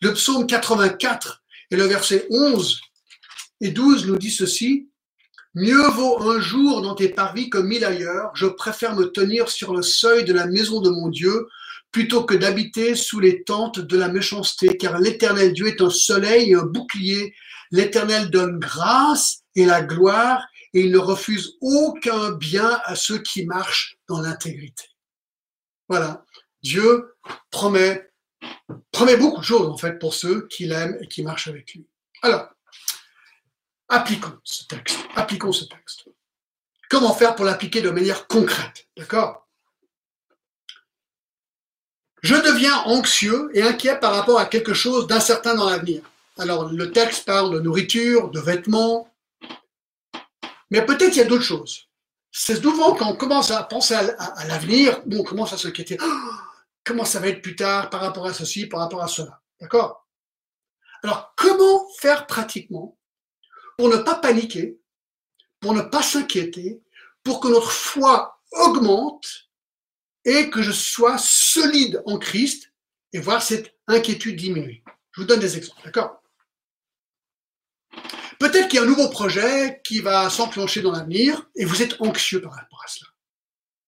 Le 0.02 0.14
psaume 0.16 0.48
84 0.48 1.42
et 1.72 1.78
le 1.78 1.86
verset 1.86 2.28
11 2.30 2.82
et 3.62 3.72
12 3.72 4.08
nous 4.08 4.18
dit 4.18 4.32
ceci 4.32 4.91
Mieux 5.54 5.88
vaut 5.90 6.22
un 6.30 6.40
jour 6.40 6.82
dans 6.82 6.96
tes 6.96 7.10
parvis 7.10 7.50
que 7.50 7.58
mille 7.58 7.84
ailleurs. 7.84 8.32
Je 8.36 8.46
préfère 8.46 8.96
me 8.96 9.06
tenir 9.06 9.50
sur 9.50 9.74
le 9.74 9.82
seuil 9.82 10.24
de 10.24 10.34
la 10.34 10.48
maison 10.48 10.82
de 10.82 10.90
mon 10.90 11.10
Dieu 11.10 11.48
plutôt 11.92 12.24
que 12.24 12.36
d'habiter 12.36 12.96
sous 12.96 13.20
les 13.20 13.44
tentes 13.44 13.80
de 13.80 13.98
la 13.98 14.08
méchanceté, 14.08 14.78
car 14.78 15.00
l'éternel 15.00 15.52
Dieu 15.52 15.68
est 15.68 15.82
un 15.82 15.90
soleil 15.90 16.52
et 16.52 16.56
un 16.56 16.64
bouclier. 16.64 17.36
L'éternel 17.72 18.30
donne 18.30 18.60
grâce 18.60 19.42
et 19.56 19.66
la 19.66 19.82
gloire, 19.82 20.42
et 20.74 20.82
il 20.82 20.92
ne 20.92 20.98
refuse 20.98 21.58
aucun 21.60 22.32
bien 22.32 22.80
à 22.86 22.96
ceux 22.96 23.18
qui 23.18 23.46
marchent 23.46 23.98
dans 24.08 24.22
l'intégrité. 24.22 24.86
Voilà. 25.90 26.24
Dieu 26.64 27.16
promet 27.50 28.08
promet 28.92 29.18
beaucoup 29.18 29.42
de 29.42 29.46
choses, 29.46 29.68
en 29.68 29.78
fait, 29.78 30.00
pour 30.00 30.14
ceux 30.14 30.48
qui 30.48 30.66
l'aiment 30.66 30.98
et 31.02 31.08
qui 31.08 31.24
marchent 31.24 31.48
avec 31.48 31.74
lui. 31.74 31.86
Alors, 32.22 32.50
appliquons 33.92 34.40
ce 34.44 34.64
texte. 34.66 34.98
Appliquons 35.16 35.52
ce 35.52 35.66
texte. 35.66 36.06
Comment 36.90 37.14
faire 37.14 37.36
pour 37.36 37.46
l'appliquer 37.46 37.82
de 37.82 37.92
manière 37.92 38.28
concrète 38.28 38.88
D'accord? 38.98 39.48
Je 42.24 42.36
deviens 42.36 42.78
anxieux 42.86 43.50
et 43.54 43.64
inquiet 43.64 44.00
par 44.00 44.14
rapport 44.14 44.40
à 44.40 44.46
quelque 44.46 44.74
chose 44.74 45.08
d'incertain 45.08 45.56
dans 45.56 45.70
l'avenir. 45.70 46.02
Alors, 46.38 46.72
le 46.72 46.92
texte 46.92 47.26
parle 47.26 47.54
de 47.54 47.60
nourriture, 47.60 48.30
de 48.30 48.40
vêtements, 48.40 49.12
mais 50.70 50.86
peut-être 50.86 51.16
il 51.16 51.18
y 51.18 51.22
a 51.22 51.26
d'autres 51.26 51.44
choses. 51.44 51.88
C'est 52.32 52.62
souvent 52.62 52.96
quand 52.96 53.10
on 53.12 53.16
commence 53.16 53.52
à 53.52 53.62
penser 53.64 53.94
à, 53.94 54.48
l'avenir, 54.48 55.02
on 55.12 55.24
commence 55.24 55.52
à 55.52 55.58
s'inquiéter. 55.58 55.98
Oh, 56.02 56.32
comment 56.86 57.04
ça 57.04 57.20
va 57.20 57.28
être 57.28 57.42
plus 57.42 57.56
tard 57.56 57.90
par 57.90 58.02
rapport 58.02 58.26
à 58.26 58.34
ceci, 58.34 58.68
par 58.68 58.80
rapport 58.80 59.02
à 59.02 59.08
cela. 59.08 59.42
D'accord? 59.60 60.08
Alors, 61.04 61.34
comment 61.36 61.88
faire 62.00 62.28
pratiquement 62.28 62.98
pour 63.78 63.90
ne 63.90 63.98
pas 63.98 64.16
paniquer, 64.16 64.80
pour 65.60 65.74
ne 65.74 65.82
pas 65.82 66.04
s'inquiéter, 66.04 66.82
pour 67.24 67.40
que 67.40 67.48
notre 67.48 67.72
foi 67.72 68.42
augmente 68.52 69.50
et 70.26 70.50
que 70.50 70.62
je 70.62 70.72
sois 70.72 71.18
solide 71.18 72.02
en 72.06 72.18
Christ 72.18 72.72
et 73.14 73.20
voir 73.20 73.42
cette 73.42 73.76
inquiétude 73.88 74.36
diminuer. 74.36 74.84
Je 75.12 75.22
vous 75.22 75.28
donne 75.28 75.40
des 75.40 75.58
exemples, 75.58 75.82
d'accord? 75.84 76.22
Peut-être 78.40 78.70
qu'il 78.70 78.78
y 78.78 78.80
a 78.80 78.84
un 78.84 78.88
nouveau 78.88 79.10
projet 79.10 79.82
qui 79.84 80.00
va 80.00 80.30
s'enclencher 80.30 80.82
dans 80.82 80.92
l'avenir 80.92 81.48
et 81.56 81.66
vous 81.66 81.84
êtes 81.84 82.02
anxieux 82.02 82.42
par 82.42 82.54
rapport 82.54 82.82
à 82.84 82.88
cela. 82.88 83.10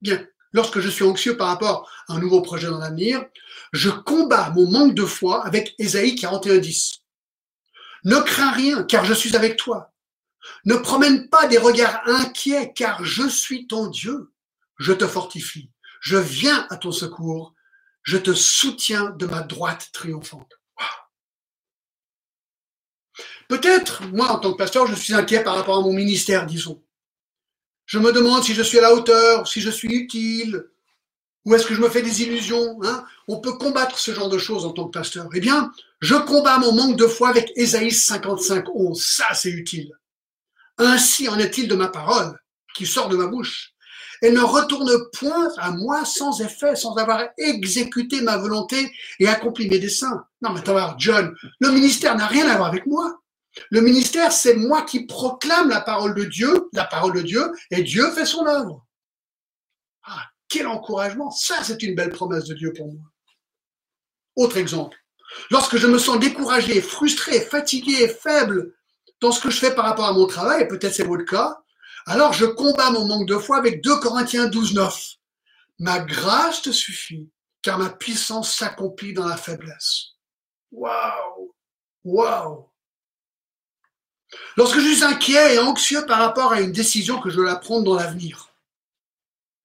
Bien, 0.02 0.28
lorsque 0.52 0.80
je 0.80 0.90
suis 0.90 1.04
anxieux 1.04 1.38
par 1.38 1.48
rapport 1.48 1.90
à 2.08 2.14
un 2.14 2.20
nouveau 2.20 2.42
projet 2.42 2.68
dans 2.68 2.78
l'avenir, 2.78 3.26
je 3.72 3.90
combats 3.90 4.52
mon 4.52 4.70
manque 4.70 4.94
de 4.94 5.06
foi 5.06 5.46
avec 5.46 5.74
Ésaïe 5.80 6.16
41.10. 6.16 7.03
Ne 8.04 8.20
crains 8.20 8.52
rien, 8.52 8.84
car 8.84 9.06
je 9.06 9.14
suis 9.14 9.36
avec 9.36 9.58
toi. 9.58 9.94
Ne 10.66 10.76
promène 10.76 11.30
pas 11.30 11.48
des 11.48 11.58
regards 11.58 12.02
inquiets, 12.06 12.74
car 12.74 13.04
je 13.04 13.28
suis 13.28 13.68
ton 13.68 13.88
Dieu. 13.88 14.34
Je 14.78 14.92
te 14.92 15.08
fortifie. 15.08 15.72
Je 16.02 16.18
viens 16.18 16.68
à 16.70 16.78
ton 16.78 16.92
secours. 16.92 17.54
Je 18.04 18.18
te 18.18 18.34
soutiens 18.34 19.12
de 19.12 19.26
ma 19.26 19.42
droite 19.42 19.90
triomphante. 19.94 20.52
Peut-être, 23.48 24.04
moi, 24.08 24.30
en 24.32 24.40
tant 24.40 24.52
que 24.52 24.58
pasteur, 24.58 24.88
je 24.88 24.96
suis 24.96 25.14
inquiet 25.14 25.44
par 25.44 25.56
rapport 25.56 25.78
à 25.78 25.82
mon 25.82 25.94
ministère, 25.94 26.46
disons. 26.46 26.84
Je 27.86 28.00
me 28.00 28.12
demande 28.12 28.44
si 28.44 28.54
je 28.54 28.64
suis 28.64 28.80
à 28.80 28.82
la 28.82 28.94
hauteur, 28.94 29.48
si 29.48 29.62
je 29.62 29.70
suis 29.70 29.94
utile, 29.94 30.66
ou 31.46 31.54
est-ce 31.54 31.66
que 31.66 31.74
je 31.74 31.82
me 31.82 31.90
fais 31.90 32.02
des 32.02 32.22
illusions 32.22 32.80
hein? 32.84 33.06
On 33.28 33.40
peut 33.40 33.54
combattre 33.54 34.00
ce 34.00 34.14
genre 34.14 34.30
de 34.30 34.38
choses 34.38 34.66
en 34.66 34.72
tant 34.72 34.86
que 34.86 34.98
pasteur. 34.98 35.28
Eh 35.34 35.40
bien, 35.40 35.72
je 36.02 36.16
combats 36.16 36.58
mon 36.58 36.74
manque 36.74 36.98
de 36.98 37.08
foi 37.08 37.30
avec 37.30 37.52
Ésaïe 37.56 37.92
55, 37.92 38.66
11. 38.74 39.02
Ça, 39.02 39.34
c'est 39.34 39.50
utile. 39.50 39.92
Ainsi 40.78 41.28
en 41.28 41.38
est-il 41.38 41.68
de 41.68 41.76
ma 41.76 41.88
parole 41.88 42.38
qui 42.76 42.86
sort 42.86 43.10
de 43.10 43.16
ma 43.16 43.28
bouche. 43.28 43.74
Elle 44.22 44.34
ne 44.34 44.42
retourne 44.42 44.90
point 45.12 45.50
à 45.58 45.72
moi 45.72 46.06
sans 46.06 46.40
effet, 46.42 46.76
sans 46.76 46.96
avoir 46.96 47.28
exécuté 47.38 48.22
ma 48.22 48.38
volonté 48.38 48.90
et 49.20 49.28
accompli 49.28 49.70
mes 49.70 49.80
desseins. 49.80 50.26
Non, 50.42 50.52
mais 50.54 50.60
attends, 50.60 50.96
John, 50.98 51.36
le 51.60 51.72
ministère 51.72 52.16
n'a 52.16 52.28
rien 52.28 52.48
à 52.48 52.56
voir 52.56 52.70
avec 52.70 52.86
moi. 52.86 53.20
Le 53.70 53.82
ministère, 53.82 54.32
c'est 54.32 54.56
moi 54.56 54.84
qui 54.84 55.06
proclame 55.06 55.70
la 55.70 55.82
parole 55.82 56.16
de 56.16 56.24
Dieu, 56.24 56.70
la 56.74 56.86
parole 56.86 57.14
de 57.14 57.22
Dieu, 57.22 57.52
et 57.70 57.84
Dieu 57.84 58.10
fait 58.12 58.26
son 58.26 58.48
œuvre. 58.48 58.86
Ah, 60.06 60.24
quel 60.54 60.68
encouragement. 60.68 61.32
Ça, 61.32 61.64
c'est 61.64 61.82
une 61.82 61.96
belle 61.96 62.12
promesse 62.12 62.46
de 62.46 62.54
Dieu 62.54 62.72
pour 62.74 62.94
moi. 62.94 63.02
Autre 64.36 64.58
exemple. 64.58 64.96
Lorsque 65.50 65.78
je 65.78 65.88
me 65.88 65.98
sens 65.98 66.20
découragé, 66.20 66.80
frustré, 66.80 67.42
fatigué, 67.42 68.08
faible 68.08 68.76
dans 69.20 69.32
ce 69.32 69.42
que 69.42 69.50
je 69.50 69.58
fais 69.58 69.74
par 69.74 69.86
rapport 69.86 70.06
à 70.06 70.14
mon 70.14 70.28
travail, 70.28 70.62
et 70.62 70.68
peut-être 70.68 70.94
c'est 70.94 71.08
votre 71.08 71.26
cas, 71.26 71.58
alors 72.06 72.34
je 72.34 72.46
combats 72.46 72.92
mon 72.92 73.08
manque 73.08 73.28
de 73.28 73.38
foi 73.38 73.58
avec 73.58 73.82
2 73.82 74.00
Corinthiens 74.00 74.46
12, 74.46 74.76
9. 74.76 75.04
Ma 75.80 76.00
grâce 76.00 76.62
te 76.62 76.72
suffit, 76.72 77.32
car 77.64 77.80
ma 77.80 77.90
puissance 77.90 78.56
s'accomplit 78.56 79.14
dans 79.14 79.26
la 79.26 79.38
faiblesse. 79.38 80.10
Waouh! 80.72 81.56
Waouh! 82.04 82.70
Lorsque 84.56 84.80
je 84.80 84.88
suis 84.88 85.04
inquiet 85.04 85.56
et 85.56 85.60
anxieux 85.60 86.06
par 86.06 86.20
rapport 86.20 86.52
à 86.52 86.62
une 86.62 86.72
décision 86.72 87.20
que 87.20 87.32
je 87.32 87.38
dois 87.38 87.56
prendre 87.56 87.86
dans 87.86 87.96
l'avenir, 87.96 88.53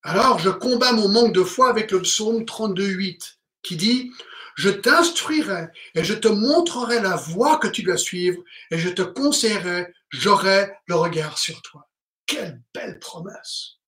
alors 0.02 0.38
je 0.38 0.50
combats 0.50 0.92
mon 0.92 1.08
manque 1.08 1.32
de 1.32 1.42
foi 1.42 1.68
avec 1.68 1.90
le 1.90 2.02
psaume 2.02 2.42
32.8 2.42 3.38
qui 3.62 3.76
dit 3.76 4.12
Je 4.56 4.70
t'instruirai 4.70 5.68
et 5.94 6.04
je 6.04 6.14
te 6.14 6.28
montrerai 6.28 7.00
la 7.00 7.16
voie 7.16 7.58
que 7.58 7.68
tu 7.68 7.82
dois 7.82 7.96
suivre 7.96 8.42
et 8.70 8.78
je 8.78 8.88
te 8.88 9.02
conseillerai, 9.02 9.92
j'aurai 10.10 10.70
le 10.86 10.94
regard 10.94 11.38
sur 11.38 11.60
toi. 11.62 11.88
Quelle 12.26 12.62
belle 12.74 12.98
promesse. 12.98 13.78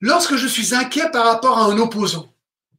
Lorsque 0.00 0.36
je 0.36 0.46
suis 0.46 0.74
inquiet 0.74 1.10
par 1.10 1.26
rapport 1.26 1.58
à 1.58 1.64
un 1.64 1.78
opposant, 1.78 2.34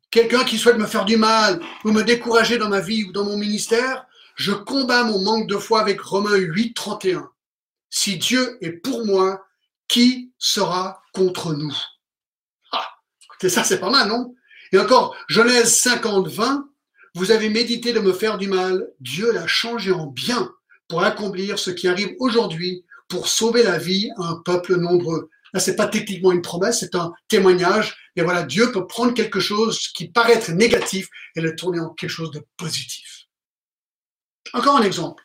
quelqu'un 0.09 0.43
qui 0.43 0.57
souhaite 0.57 0.77
me 0.77 0.87
faire 0.87 1.05
du 1.05 1.17
mal 1.17 1.61
ou 1.85 1.91
me 1.91 2.03
décourager 2.03 2.57
dans 2.57 2.69
ma 2.69 2.79
vie 2.79 3.03
ou 3.03 3.11
dans 3.11 3.25
mon 3.25 3.37
ministère, 3.37 4.07
je 4.35 4.51
combats 4.51 5.03
mon 5.03 5.21
manque 5.21 5.47
de 5.47 5.57
foi 5.57 5.81
avec 5.81 6.01
Romains 6.01 6.35
8, 6.35 6.73
31. 6.73 7.29
Si 7.91 8.17
Dieu 8.17 8.57
est 8.61 8.71
pour 8.71 9.05
moi, 9.05 9.45
qui 9.91 10.31
sera 10.39 11.03
contre 11.13 11.53
nous? 11.53 11.75
Ah, 12.71 12.87
écoutez, 13.25 13.49
ça 13.49 13.65
c'est 13.65 13.79
pas 13.79 13.89
mal, 13.89 14.07
non? 14.07 14.33
Et 14.71 14.79
encore, 14.79 15.15
Genèse 15.27 15.75
50, 15.75 16.29
20, 16.29 16.65
vous 17.15 17.31
avez 17.31 17.49
médité 17.49 17.91
de 17.91 17.99
me 17.99 18.13
faire 18.13 18.37
du 18.37 18.47
mal, 18.47 18.87
Dieu 19.01 19.33
l'a 19.33 19.47
changé 19.47 19.91
en 19.91 20.07
bien 20.07 20.49
pour 20.87 21.03
accomplir 21.03 21.59
ce 21.59 21.71
qui 21.71 21.89
arrive 21.89 22.15
aujourd'hui, 22.19 22.85
pour 23.09 23.27
sauver 23.27 23.63
la 23.63 23.77
vie 23.77 24.09
à 24.17 24.29
un 24.29 24.35
peuple 24.37 24.77
nombreux. 24.77 25.29
Là, 25.53 25.59
c'est 25.59 25.75
pas 25.75 25.87
techniquement 25.87 26.31
une 26.31 26.41
promesse, 26.41 26.79
c'est 26.79 26.95
un 26.95 27.11
témoignage. 27.27 27.97
Et 28.15 28.21
voilà, 28.21 28.43
Dieu 28.43 28.71
peut 28.71 28.87
prendre 28.87 29.13
quelque 29.13 29.41
chose 29.41 29.89
qui 29.89 30.07
paraît 30.07 30.35
être 30.35 30.51
négatif 30.51 31.09
et 31.35 31.41
le 31.41 31.53
tourner 31.57 31.81
en 31.81 31.89
quelque 31.89 32.09
chose 32.09 32.31
de 32.31 32.41
positif. 32.55 33.25
Encore 34.53 34.77
un 34.77 34.83
exemple. 34.83 35.21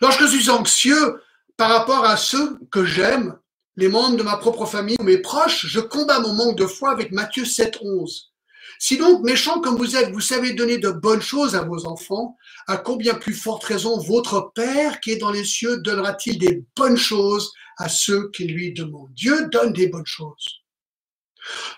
Lorsque 0.00 0.22
je 0.22 0.36
suis 0.36 0.50
anxieux 0.50 1.22
par 1.56 1.70
rapport 1.70 2.04
à 2.04 2.16
ceux 2.16 2.58
que 2.72 2.84
j'aime, 2.84 3.38
les 3.76 3.88
membres 3.88 4.16
de 4.16 4.22
ma 4.22 4.36
propre 4.36 4.66
famille 4.66 4.96
ou 4.98 5.04
mes 5.04 5.18
proches, 5.18 5.66
je 5.66 5.80
combats 5.80 6.20
mon 6.20 6.32
manque 6.32 6.56
de 6.56 6.66
foi 6.66 6.90
avec 6.90 7.12
Matthieu 7.12 7.44
7, 7.44 7.78
11. 7.82 8.32
Si 8.78 8.96
donc, 8.96 9.22
méchant 9.22 9.60
comme 9.60 9.76
vous 9.76 9.96
êtes, 9.96 10.12
vous 10.12 10.20
savez 10.20 10.52
donner 10.52 10.78
de 10.78 10.90
bonnes 10.90 11.22
choses 11.22 11.54
à 11.54 11.62
vos 11.62 11.86
enfants, 11.86 12.36
à 12.66 12.76
combien 12.76 13.14
plus 13.14 13.34
forte 13.34 13.64
raison 13.64 13.98
votre 13.98 14.52
Père 14.54 15.00
qui 15.00 15.12
est 15.12 15.16
dans 15.16 15.30
les 15.30 15.44
cieux 15.44 15.78
donnera-t-il 15.78 16.38
des 16.38 16.64
bonnes 16.74 16.96
choses 16.96 17.52
à 17.78 17.88
ceux 17.88 18.30
qui 18.30 18.44
lui 18.46 18.72
demandent? 18.72 19.12
Dieu 19.12 19.48
donne 19.48 19.72
des 19.72 19.88
bonnes 19.88 20.06
choses. 20.06 20.62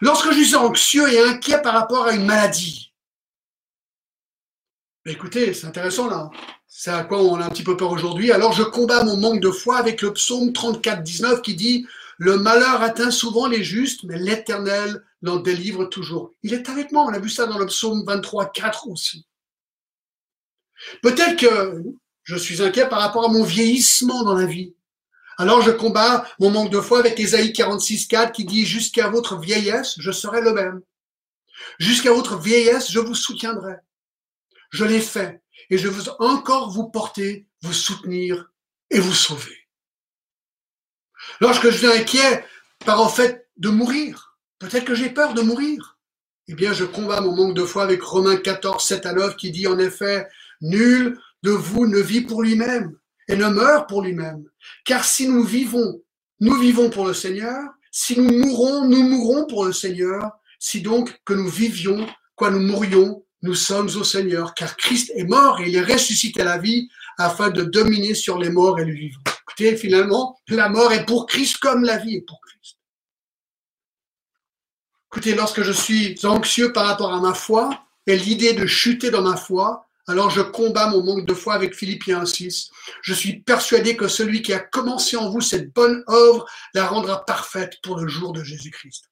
Lorsque 0.01 0.33
je 0.33 0.43
suis 0.43 0.57
anxieux 0.57 1.09
et 1.13 1.21
inquiet 1.21 1.61
par 1.63 1.75
rapport 1.75 2.07
à 2.07 2.13
une 2.13 2.25
maladie, 2.25 2.93
écoutez, 5.05 5.53
c'est 5.53 5.67
intéressant 5.67 6.09
là. 6.09 6.31
C'est 6.71 6.91
à 6.91 7.03
quoi 7.03 7.23
on 7.23 7.41
a 7.41 7.47
un 7.47 7.49
petit 7.49 7.65
peu 7.65 7.77
peur 7.77 7.91
aujourd'hui. 7.91 8.31
Alors 8.31 8.53
je 8.53 8.63
combats 8.63 9.03
mon 9.03 9.17
manque 9.17 9.41
de 9.41 9.51
foi 9.51 9.79
avec 9.79 10.03
le 10.03 10.13
psaume 10.13 10.53
34, 10.53 11.03
19 11.03 11.41
qui 11.41 11.55
dit 11.55 11.87
Le 12.19 12.37
malheur 12.37 12.83
atteint 12.83 13.11
souvent 13.11 13.47
les 13.47 13.65
justes, 13.65 14.05
mais 14.05 14.19
l'Éternel 14.19 15.03
l'en 15.23 15.37
délivre 15.37 15.87
toujours. 15.87 16.35
Il 16.43 16.53
est 16.53 16.69
avec 16.69 16.93
moi. 16.93 17.05
On 17.05 17.15
a 17.15 17.19
vu 17.19 17.31
ça 17.31 17.47
dans 17.47 17.59
le 17.59 17.67
psaume 17.67 18.05
23, 18.07 18.53
4 18.53 18.87
aussi. 18.89 19.27
Peut-être 21.03 21.37
que 21.37 21.83
je 22.23 22.37
suis 22.37 22.63
inquiet 22.63 22.89
par 22.89 23.01
rapport 23.01 23.25
à 23.25 23.33
mon 23.33 23.43
vieillissement 23.43 24.23
dans 24.23 24.35
la 24.35 24.47
vie. 24.47 24.75
Alors 25.39 25.63
je 25.63 25.71
combats 25.71 26.27
mon 26.39 26.51
manque 26.51 26.71
de 26.71 26.81
foi 26.81 26.99
avec 26.99 27.19
Ésaïe 27.19 27.55
46, 27.55 28.09
4 28.09 28.33
qui 28.33 28.45
dit 28.45 28.67
Jusqu'à 28.67 29.09
votre 29.09 29.39
vieillesse, 29.39 29.95
je 29.99 30.13
serai 30.13 30.43
le 30.43 30.53
même. 30.53 30.83
Jusqu'à 31.79 32.13
votre 32.13 32.39
vieillesse, 32.39 32.91
je 32.91 33.01
vous 33.01 33.15
soutiendrai. 33.15 33.77
Je 34.71 34.85
l'ai 34.85 35.01
fait 35.01 35.41
et 35.71 35.79
je 35.79 35.89
veux 35.89 36.11
encore 36.19 36.71
vous 36.71 36.89
porter, 36.89 37.47
vous 37.63 37.73
soutenir 37.73 38.51
et 38.91 39.01
vous 39.01 39.15
sauver. 39.15 39.57
Lorsque 41.41 41.71
je 41.71 41.77
suis 41.77 41.87
inquiet 41.87 42.45
par 42.85 43.01
en 43.01 43.09
fait 43.09 43.49
de 43.57 43.69
mourir, 43.69 44.39
peut-être 44.59 44.85
que 44.85 44.95
j'ai 44.95 45.11
peur 45.11 45.35
de 45.35 45.43
mourir, 45.43 45.99
eh 46.49 46.55
bien 46.55 46.73
je 46.73 46.85
combats 46.85 47.21
mon 47.21 47.35
manque 47.35 47.55
de 47.55 47.65
foi 47.65 47.83
avec 47.83 48.03
Romains 48.03 48.37
14, 48.37 48.83
7 48.83 49.07
à 49.07 49.13
9 49.13 49.37
qui 49.37 49.51
dit 49.51 49.67
en 49.67 49.79
effet, 49.79 50.27
nul 50.61 51.19
de 51.43 51.51
vous 51.51 51.87
ne 51.87 51.99
vit 51.99 52.23
pour 52.23 52.43
lui-même 52.43 52.97
et 53.29 53.37
ne 53.37 53.49
meurt 53.49 53.89
pour 53.89 54.03
lui-même. 54.03 54.45
Car 54.85 55.05
si 55.05 55.29
nous 55.29 55.45
vivons, 55.45 56.03
nous 56.41 56.59
vivons 56.59 56.91
pour 56.91 57.07
le 57.07 57.15
Seigneur, 57.15 57.59
si 57.91 58.19
nous 58.19 58.33
mourons, 58.33 58.85
nous 58.87 59.03
mourrons 59.03 59.47
pour 59.47 59.65
le 59.65 59.73
Seigneur, 59.73 60.33
si 60.59 60.81
donc 60.81 61.21
que 61.25 61.35
nous 61.35 61.49
vivions, 61.49 62.07
quoi 62.35 62.51
nous 62.51 62.61
mourions, 62.61 63.25
nous 63.43 63.55
sommes 63.55 63.89
au 63.89 64.05
Seigneur, 64.05 64.55
car 64.55 64.77
Christ 64.77 65.13
est 65.15 65.25
mort 65.25 65.61
et 65.61 65.69
il 65.69 65.77
est 65.77 65.93
ressuscité 65.93 66.41
à 66.41 66.45
la 66.45 66.59
vie 66.59 66.89
afin 67.19 67.51
de 67.51 67.63
dominer 67.63 68.15
sur 68.15 68.39
les 68.39 68.51
morts 68.51 68.79
et 68.81 68.85
les 68.85 68.93
vivants. 68.93 69.21
Écoutez, 69.43 69.77
finalement, 69.77 70.39
la 70.49 70.69
mort 70.69 70.93
est 70.93 71.05
pour 71.05 71.27
Christ 71.27 71.59
comme 71.59 71.85
la 71.85 71.99
vie 71.99 72.17
est 72.17 72.27
pour 72.27 72.41
Christ. 72.41 72.79
Écoutez, 75.11 75.35
lorsque 75.35 75.63
je 75.63 75.73
suis 75.73 76.19
anxieux 76.25 76.73
par 76.73 76.87
rapport 76.87 77.13
à 77.13 77.21
ma 77.21 77.35
foi, 77.35 77.71
et 78.07 78.17
l'idée 78.17 78.55
de 78.55 78.67
chuter 78.67 79.11
dans 79.11 79.23
ma 79.23 79.37
foi, 79.37 79.87
alors 80.07 80.31
je 80.31 80.41
combats 80.41 80.89
mon 80.89 81.03
manque 81.03 81.27
de 81.27 81.35
foi 81.35 81.55
avec 81.55 81.75
Philippiens 81.75 82.25
6. 82.25 82.71
Je 83.03 83.15
suis 83.15 83.41
persuadé 83.41 83.97
que 83.97 84.09
celui 84.09 84.41
qui 84.41 84.55
a 84.55 84.59
commencé 84.59 85.17
en 85.17 85.31
vous 85.31 85.43
cette 85.43 85.73
bonne 85.75 86.03
œuvre 86.09 86.47
la 86.73 86.87
rendra 86.87 87.25
parfaite 87.27 87.75
pour 87.83 87.99
le 87.99 88.09
jour 88.09 88.33
de 88.33 88.43
Jésus-Christ. 88.43 89.11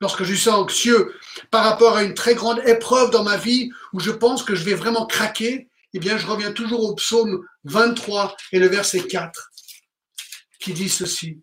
Lorsque 0.00 0.24
je 0.24 0.34
suis 0.34 0.48
anxieux 0.48 1.14
par 1.50 1.64
rapport 1.64 1.96
à 1.96 2.02
une 2.02 2.14
très 2.14 2.34
grande 2.34 2.60
épreuve 2.66 3.10
dans 3.10 3.24
ma 3.24 3.36
vie 3.36 3.70
où 3.92 4.00
je 4.00 4.10
pense 4.10 4.42
que 4.42 4.54
je 4.54 4.64
vais 4.64 4.74
vraiment 4.74 5.06
craquer, 5.06 5.68
eh 5.92 5.98
bien, 5.98 6.16
je 6.16 6.26
reviens 6.26 6.52
toujours 6.52 6.84
au 6.84 6.94
psaume 6.94 7.44
23 7.64 8.36
et 8.52 8.58
le 8.58 8.68
verset 8.68 9.06
4 9.06 9.50
qui 10.60 10.72
dit 10.72 10.88
ceci. 10.88 11.42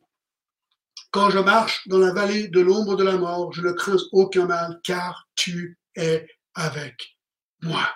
Quand 1.11 1.29
je 1.29 1.39
marche 1.39 1.87
dans 1.87 1.97
la 1.97 2.13
vallée 2.13 2.47
de 2.47 2.59
l'ombre 2.59 2.95
de 2.95 3.03
la 3.03 3.17
mort, 3.17 3.51
je 3.51 3.61
ne 3.61 3.71
crains 3.71 3.97
aucun 4.11 4.45
mal 4.45 4.79
car 4.83 5.27
tu 5.35 5.77
es 5.95 6.27
avec 6.53 7.17
moi. 7.61 7.87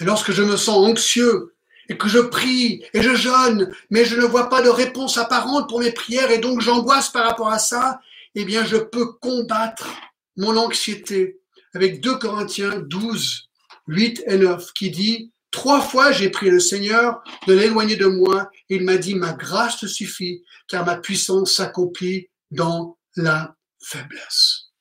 Et 0.00 0.04
lorsque 0.04 0.32
je 0.32 0.42
me 0.42 0.56
sens 0.56 0.76
anxieux 0.76 1.54
et 1.88 1.96
que 1.96 2.08
je 2.08 2.18
prie 2.18 2.84
et 2.92 3.02
je 3.02 3.14
jeûne, 3.14 3.72
mais 3.90 4.04
je 4.04 4.16
ne 4.16 4.24
vois 4.24 4.48
pas 4.48 4.62
de 4.62 4.68
réponse 4.68 5.18
apparente 5.18 5.68
pour 5.68 5.80
mes 5.80 5.92
prières 5.92 6.30
et 6.30 6.38
donc 6.38 6.60
j'angoisse 6.60 7.10
par 7.10 7.26
rapport 7.26 7.48
à 7.48 7.58
ça, 7.58 8.00
eh 8.34 8.44
bien 8.44 8.64
je 8.64 8.76
peux 8.76 9.12
combattre 9.14 9.88
mon 10.36 10.56
anxiété 10.56 11.40
avec 11.74 12.00
2 12.00 12.18
Corinthiens 12.18 12.78
12, 12.78 13.50
8 13.88 14.24
et 14.26 14.38
9 14.38 14.72
qui 14.72 14.90
dit 14.90 15.30
Trois 15.50 15.80
fois 15.80 16.10
j'ai 16.10 16.30
prié 16.30 16.50
le 16.50 16.60
Seigneur 16.60 17.22
de 17.46 17.54
l'éloigner 17.54 17.96
de 17.96 18.06
moi 18.06 18.50
il 18.68 18.82
m'a 18.82 18.96
dit 18.96 19.14
Ma 19.14 19.32
grâce 19.32 19.78
te 19.78 19.86
suffit 19.86 20.42
car 20.68 20.84
ma 20.84 20.96
puissance 20.96 21.54
s'accomplit 21.54 22.28
dans 22.50 22.98
la 23.16 23.54
faiblesse. 23.80 24.72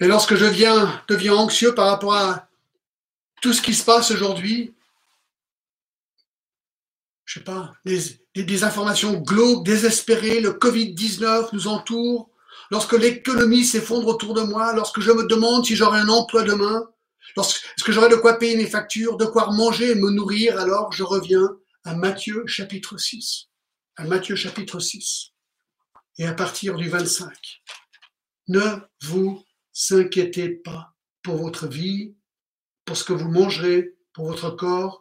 Et 0.00 0.06
lorsque 0.06 0.34
je 0.34 0.46
viens, 0.46 1.02
deviens 1.08 1.34
anxieux 1.34 1.74
par 1.74 1.88
rapport 1.88 2.14
à 2.14 2.48
tout 3.42 3.52
ce 3.52 3.60
qui 3.60 3.74
se 3.74 3.84
passe 3.84 4.10
aujourd'hui, 4.10 4.74
je 7.30 7.38
sais 7.38 7.44
pas, 7.44 7.72
des, 7.84 8.64
informations 8.64 9.12
glauques, 9.20 9.64
désespérées, 9.64 10.40
le 10.40 10.50
Covid-19 10.50 11.50
nous 11.52 11.68
entoure, 11.68 12.28
lorsque 12.72 12.94
l'économie 12.94 13.64
s'effondre 13.64 14.08
autour 14.08 14.34
de 14.34 14.40
moi, 14.40 14.74
lorsque 14.74 14.98
je 14.98 15.12
me 15.12 15.28
demande 15.28 15.64
si 15.64 15.76
j'aurai 15.76 16.00
un 16.00 16.08
emploi 16.08 16.42
demain, 16.42 16.88
est-ce 17.36 17.84
que 17.84 17.92
j'aurai 17.92 18.08
de 18.08 18.16
quoi 18.16 18.36
payer 18.36 18.56
mes 18.56 18.66
factures, 18.66 19.16
de 19.16 19.26
quoi 19.26 19.52
manger 19.52 19.92
et 19.92 19.94
me 19.94 20.10
nourrir, 20.10 20.58
alors 20.58 20.90
je 20.90 21.04
reviens 21.04 21.56
à 21.84 21.94
Matthieu 21.94 22.44
chapitre 22.48 22.98
6. 22.98 23.46
À 23.94 24.06
Matthieu 24.06 24.34
chapitre 24.34 24.80
6. 24.80 25.30
Et 26.18 26.26
à 26.26 26.34
partir 26.34 26.74
du 26.74 26.88
25. 26.88 27.30
Ne 28.48 28.80
vous 29.02 29.40
s'inquiétez 29.72 30.48
pas 30.48 30.94
pour 31.22 31.36
votre 31.36 31.68
vie, 31.68 32.16
pour 32.84 32.96
ce 32.96 33.04
que 33.04 33.12
vous 33.12 33.30
mangerez, 33.30 33.94
pour 34.14 34.26
votre 34.26 34.50
corps, 34.50 34.99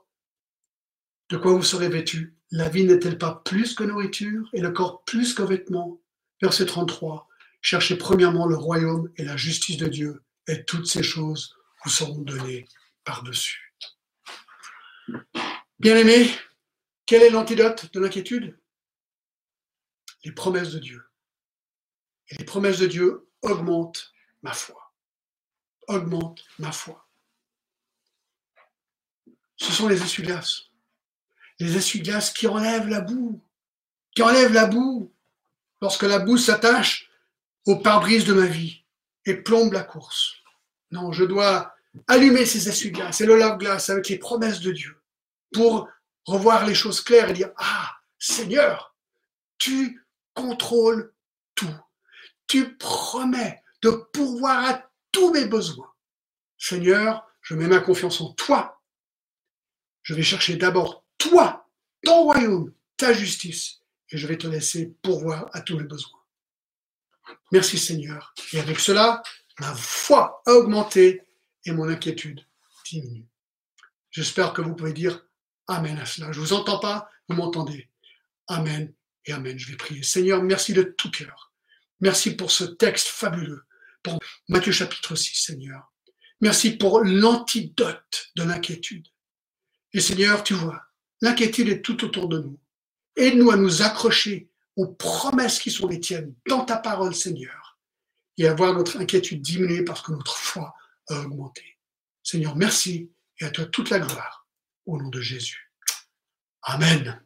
de 1.29 1.37
quoi 1.37 1.53
vous 1.53 1.63
serez 1.63 1.89
vêtu? 1.89 2.35
La 2.51 2.69
vie 2.69 2.85
n'est-elle 2.85 3.17
pas 3.17 3.41
plus 3.45 3.75
que 3.75 3.83
nourriture 3.83 4.49
et 4.53 4.61
le 4.61 4.71
corps 4.71 5.03
plus 5.03 5.33
que 5.33 5.43
vêtements 5.43 6.01
Verset 6.41 6.65
33. 6.65 7.27
Cherchez 7.61 7.97
premièrement 7.97 8.47
le 8.47 8.55
royaume 8.55 9.11
et 9.17 9.25
la 9.25 9.35
justice 9.37 9.77
de 9.77 9.87
Dieu, 9.87 10.23
et 10.47 10.63
toutes 10.63 10.87
ces 10.87 11.03
choses 11.03 11.55
vous 11.83 11.91
seront 11.91 12.21
données 12.21 12.65
par-dessus. 13.03 13.75
Bien-aimés, 15.79 16.29
quel 17.05 17.23
est 17.23 17.29
l'antidote 17.29 17.91
de 17.93 17.99
l'inquiétude? 17.99 18.57
Les 20.23 20.31
promesses 20.31 20.71
de 20.71 20.79
Dieu. 20.79 21.03
Et 22.29 22.35
les 22.35 22.45
promesses 22.45 22.79
de 22.79 22.87
Dieu 22.87 23.29
augmentent 23.41 24.13
ma 24.41 24.53
foi. 24.53 24.93
Augmente 25.87 26.43
ma 26.59 26.71
foi. 26.71 27.07
Ce 29.57 29.71
sont 29.71 29.87
les 29.87 30.01
essuie-glaces. 30.01 30.68
Les 31.59 31.75
essuie-glaces 31.75 32.31
qui 32.31 32.47
enlèvent 32.47 32.87
la 32.87 33.01
boue. 33.01 33.41
Qui 34.15 34.23
enlèvent 34.23 34.53
la 34.53 34.65
boue. 34.65 35.13
Lorsque 35.81 36.03
la 36.03 36.19
boue 36.19 36.37
s'attache 36.37 37.09
au 37.65 37.77
pare-brise 37.77 38.25
de 38.25 38.33
ma 38.33 38.45
vie 38.45 38.83
et 39.25 39.35
plombe 39.35 39.73
la 39.73 39.83
course. 39.83 40.35
Non, 40.91 41.11
je 41.11 41.23
dois 41.23 41.73
allumer 42.07 42.45
ces 42.45 42.69
essuie-glaces 42.69 43.21
et 43.21 43.25
le 43.25 43.37
lave-glace 43.37 43.89
avec 43.89 44.09
les 44.09 44.17
promesses 44.17 44.61
de 44.61 44.71
Dieu 44.71 45.01
pour 45.53 45.87
revoir 46.25 46.65
les 46.65 46.75
choses 46.75 47.01
claires 47.01 47.29
et 47.29 47.33
dire 47.33 47.51
Ah, 47.57 47.91
Seigneur, 48.17 48.95
tu 49.57 50.05
contrôles 50.33 51.13
tout. 51.55 51.79
Tu 52.47 52.77
promets 52.77 53.61
de 53.81 53.91
pourvoir 54.13 54.69
à 54.69 54.91
tous 55.11 55.31
mes 55.31 55.45
besoins. 55.45 55.93
Seigneur, 56.57 57.25
je 57.41 57.55
mets 57.55 57.67
ma 57.67 57.79
confiance 57.79 58.21
en 58.21 58.33
toi. 58.33 58.81
Je 60.01 60.13
vais 60.13 60.23
chercher 60.23 60.55
d'abord 60.55 61.05
toi, 61.19 61.69
ton 62.03 62.23
royaume, 62.23 62.73
ta 62.97 63.13
justice, 63.13 63.81
et 64.09 64.17
je 64.17 64.25
vais 64.25 64.37
te 64.37 64.47
laisser 64.47 64.95
pourvoir 65.03 65.49
à 65.53 65.61
tous 65.61 65.77
mes 65.77 65.83
besoins. 65.83 66.19
Merci 67.51 67.77
Seigneur. 67.77 68.33
Et 68.53 68.59
avec 68.59 68.79
cela, 68.79 69.21
ma 69.59 69.75
foi 69.75 70.41
a 70.47 70.53
augmenté 70.53 71.21
et 71.65 71.71
mon 71.71 71.87
inquiétude 71.87 72.45
diminue. 72.85 73.27
J'espère 74.09 74.53
que 74.53 74.61
vous 74.61 74.75
pouvez 74.75 74.93
dire 74.93 75.25
Amen 75.67 75.99
à 75.99 76.05
cela. 76.05 76.31
Je 76.31 76.39
ne 76.39 76.45
vous 76.45 76.53
entends 76.53 76.79
pas, 76.79 77.09
vous 77.27 77.35
m'entendez. 77.35 77.89
Amen 78.47 78.91
et 79.25 79.33
Amen. 79.33 79.59
Je 79.59 79.69
vais 79.69 79.77
prier. 79.77 80.01
Seigneur, 80.01 80.41
merci 80.41 80.73
de 80.73 80.81
tout 80.81 81.11
cœur. 81.11 81.53
Merci 81.99 82.35
pour 82.35 82.49
ce 82.49 82.63
texte 82.63 83.07
fabuleux 83.07 83.63
pour 84.01 84.17
Matthieu 84.47 84.71
chapitre 84.71 85.15
6, 85.15 85.43
Seigneur. 85.43 85.91
Merci 86.41 86.77
pour 86.77 87.01
l'antidote 87.01 88.31
de 88.35 88.43
l'inquiétude. 88.43 89.07
Et 89.93 89.99
Seigneur, 89.99 90.43
tu 90.43 90.53
vois, 90.53 90.81
l'inquiétude 91.21 91.69
est 91.69 91.81
tout 91.81 92.03
autour 92.03 92.27
de 92.27 92.39
nous. 92.39 92.59
Aide-nous 93.15 93.51
à 93.51 93.57
nous 93.57 93.81
accrocher 93.81 94.49
aux 94.75 94.87
promesses 94.87 95.59
qui 95.59 95.71
sont 95.71 95.87
les 95.87 95.99
tiennes 95.99 96.33
dans 96.47 96.63
ta 96.63 96.77
parole, 96.77 97.13
Seigneur, 97.13 97.77
et 98.37 98.47
à 98.47 98.53
voir 98.53 98.73
notre 98.73 98.97
inquiétude 98.97 99.41
diminuer 99.41 99.83
parce 99.83 100.01
que 100.01 100.11
notre 100.11 100.35
foi 100.35 100.73
a 101.09 101.19
augmenté. 101.19 101.77
Seigneur, 102.23 102.55
merci 102.55 103.11
et 103.39 103.45
à 103.45 103.49
toi 103.49 103.65
toute 103.65 103.89
la 103.89 103.99
gloire 103.99 104.47
au 104.85 104.97
nom 104.97 105.09
de 105.09 105.21
Jésus. 105.21 105.71
Amen. 106.63 107.21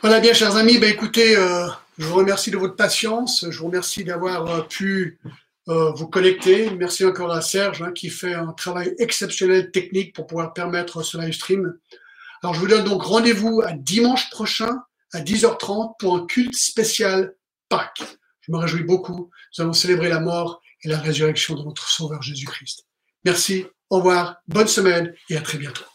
Voilà 0.00 0.20
bien, 0.20 0.32
chers 0.32 0.56
amis, 0.56 0.78
ben 0.78 0.90
écoutez, 0.90 1.36
euh, 1.36 1.68
je 1.98 2.06
vous 2.06 2.14
remercie 2.14 2.52
de 2.52 2.56
votre 2.56 2.76
patience. 2.76 3.44
Je 3.50 3.58
vous 3.58 3.66
remercie 3.66 4.04
d'avoir 4.04 4.46
euh, 4.46 4.62
pu 4.62 5.18
euh, 5.68 5.90
vous 5.92 6.08
connecter. 6.08 6.70
Merci 6.70 7.04
encore 7.04 7.32
à 7.32 7.40
Serge 7.40 7.82
hein, 7.82 7.92
qui 7.92 8.10
fait 8.10 8.34
un 8.34 8.52
travail 8.52 8.94
exceptionnel 8.98 9.70
technique 9.70 10.14
pour 10.14 10.26
pouvoir 10.26 10.52
permettre 10.52 11.02
ce 11.02 11.18
live 11.18 11.32
stream. 11.32 11.74
Alors 12.42 12.54
je 12.54 12.60
vous 12.60 12.68
donne 12.68 12.84
donc 12.84 13.02
rendez-vous 13.02 13.62
à 13.64 13.72
dimanche 13.72 14.30
prochain 14.30 14.82
à 15.12 15.20
10h30 15.20 15.94
pour 15.98 16.16
un 16.16 16.26
culte 16.26 16.54
spécial 16.54 17.34
Pâques. 17.68 18.02
Je 18.40 18.52
me 18.52 18.58
réjouis 18.58 18.84
beaucoup. 18.84 19.30
Nous 19.56 19.62
allons 19.62 19.72
célébrer 19.72 20.08
la 20.08 20.20
mort 20.20 20.60
et 20.82 20.88
la 20.88 20.98
résurrection 20.98 21.54
de 21.54 21.62
notre 21.64 21.88
Sauveur 21.88 22.22
Jésus-Christ. 22.22 22.86
Merci, 23.24 23.66
au 23.90 23.96
revoir, 23.96 24.36
bonne 24.46 24.68
semaine 24.68 25.14
et 25.28 25.36
à 25.36 25.40
très 25.40 25.58
bientôt. 25.58 25.88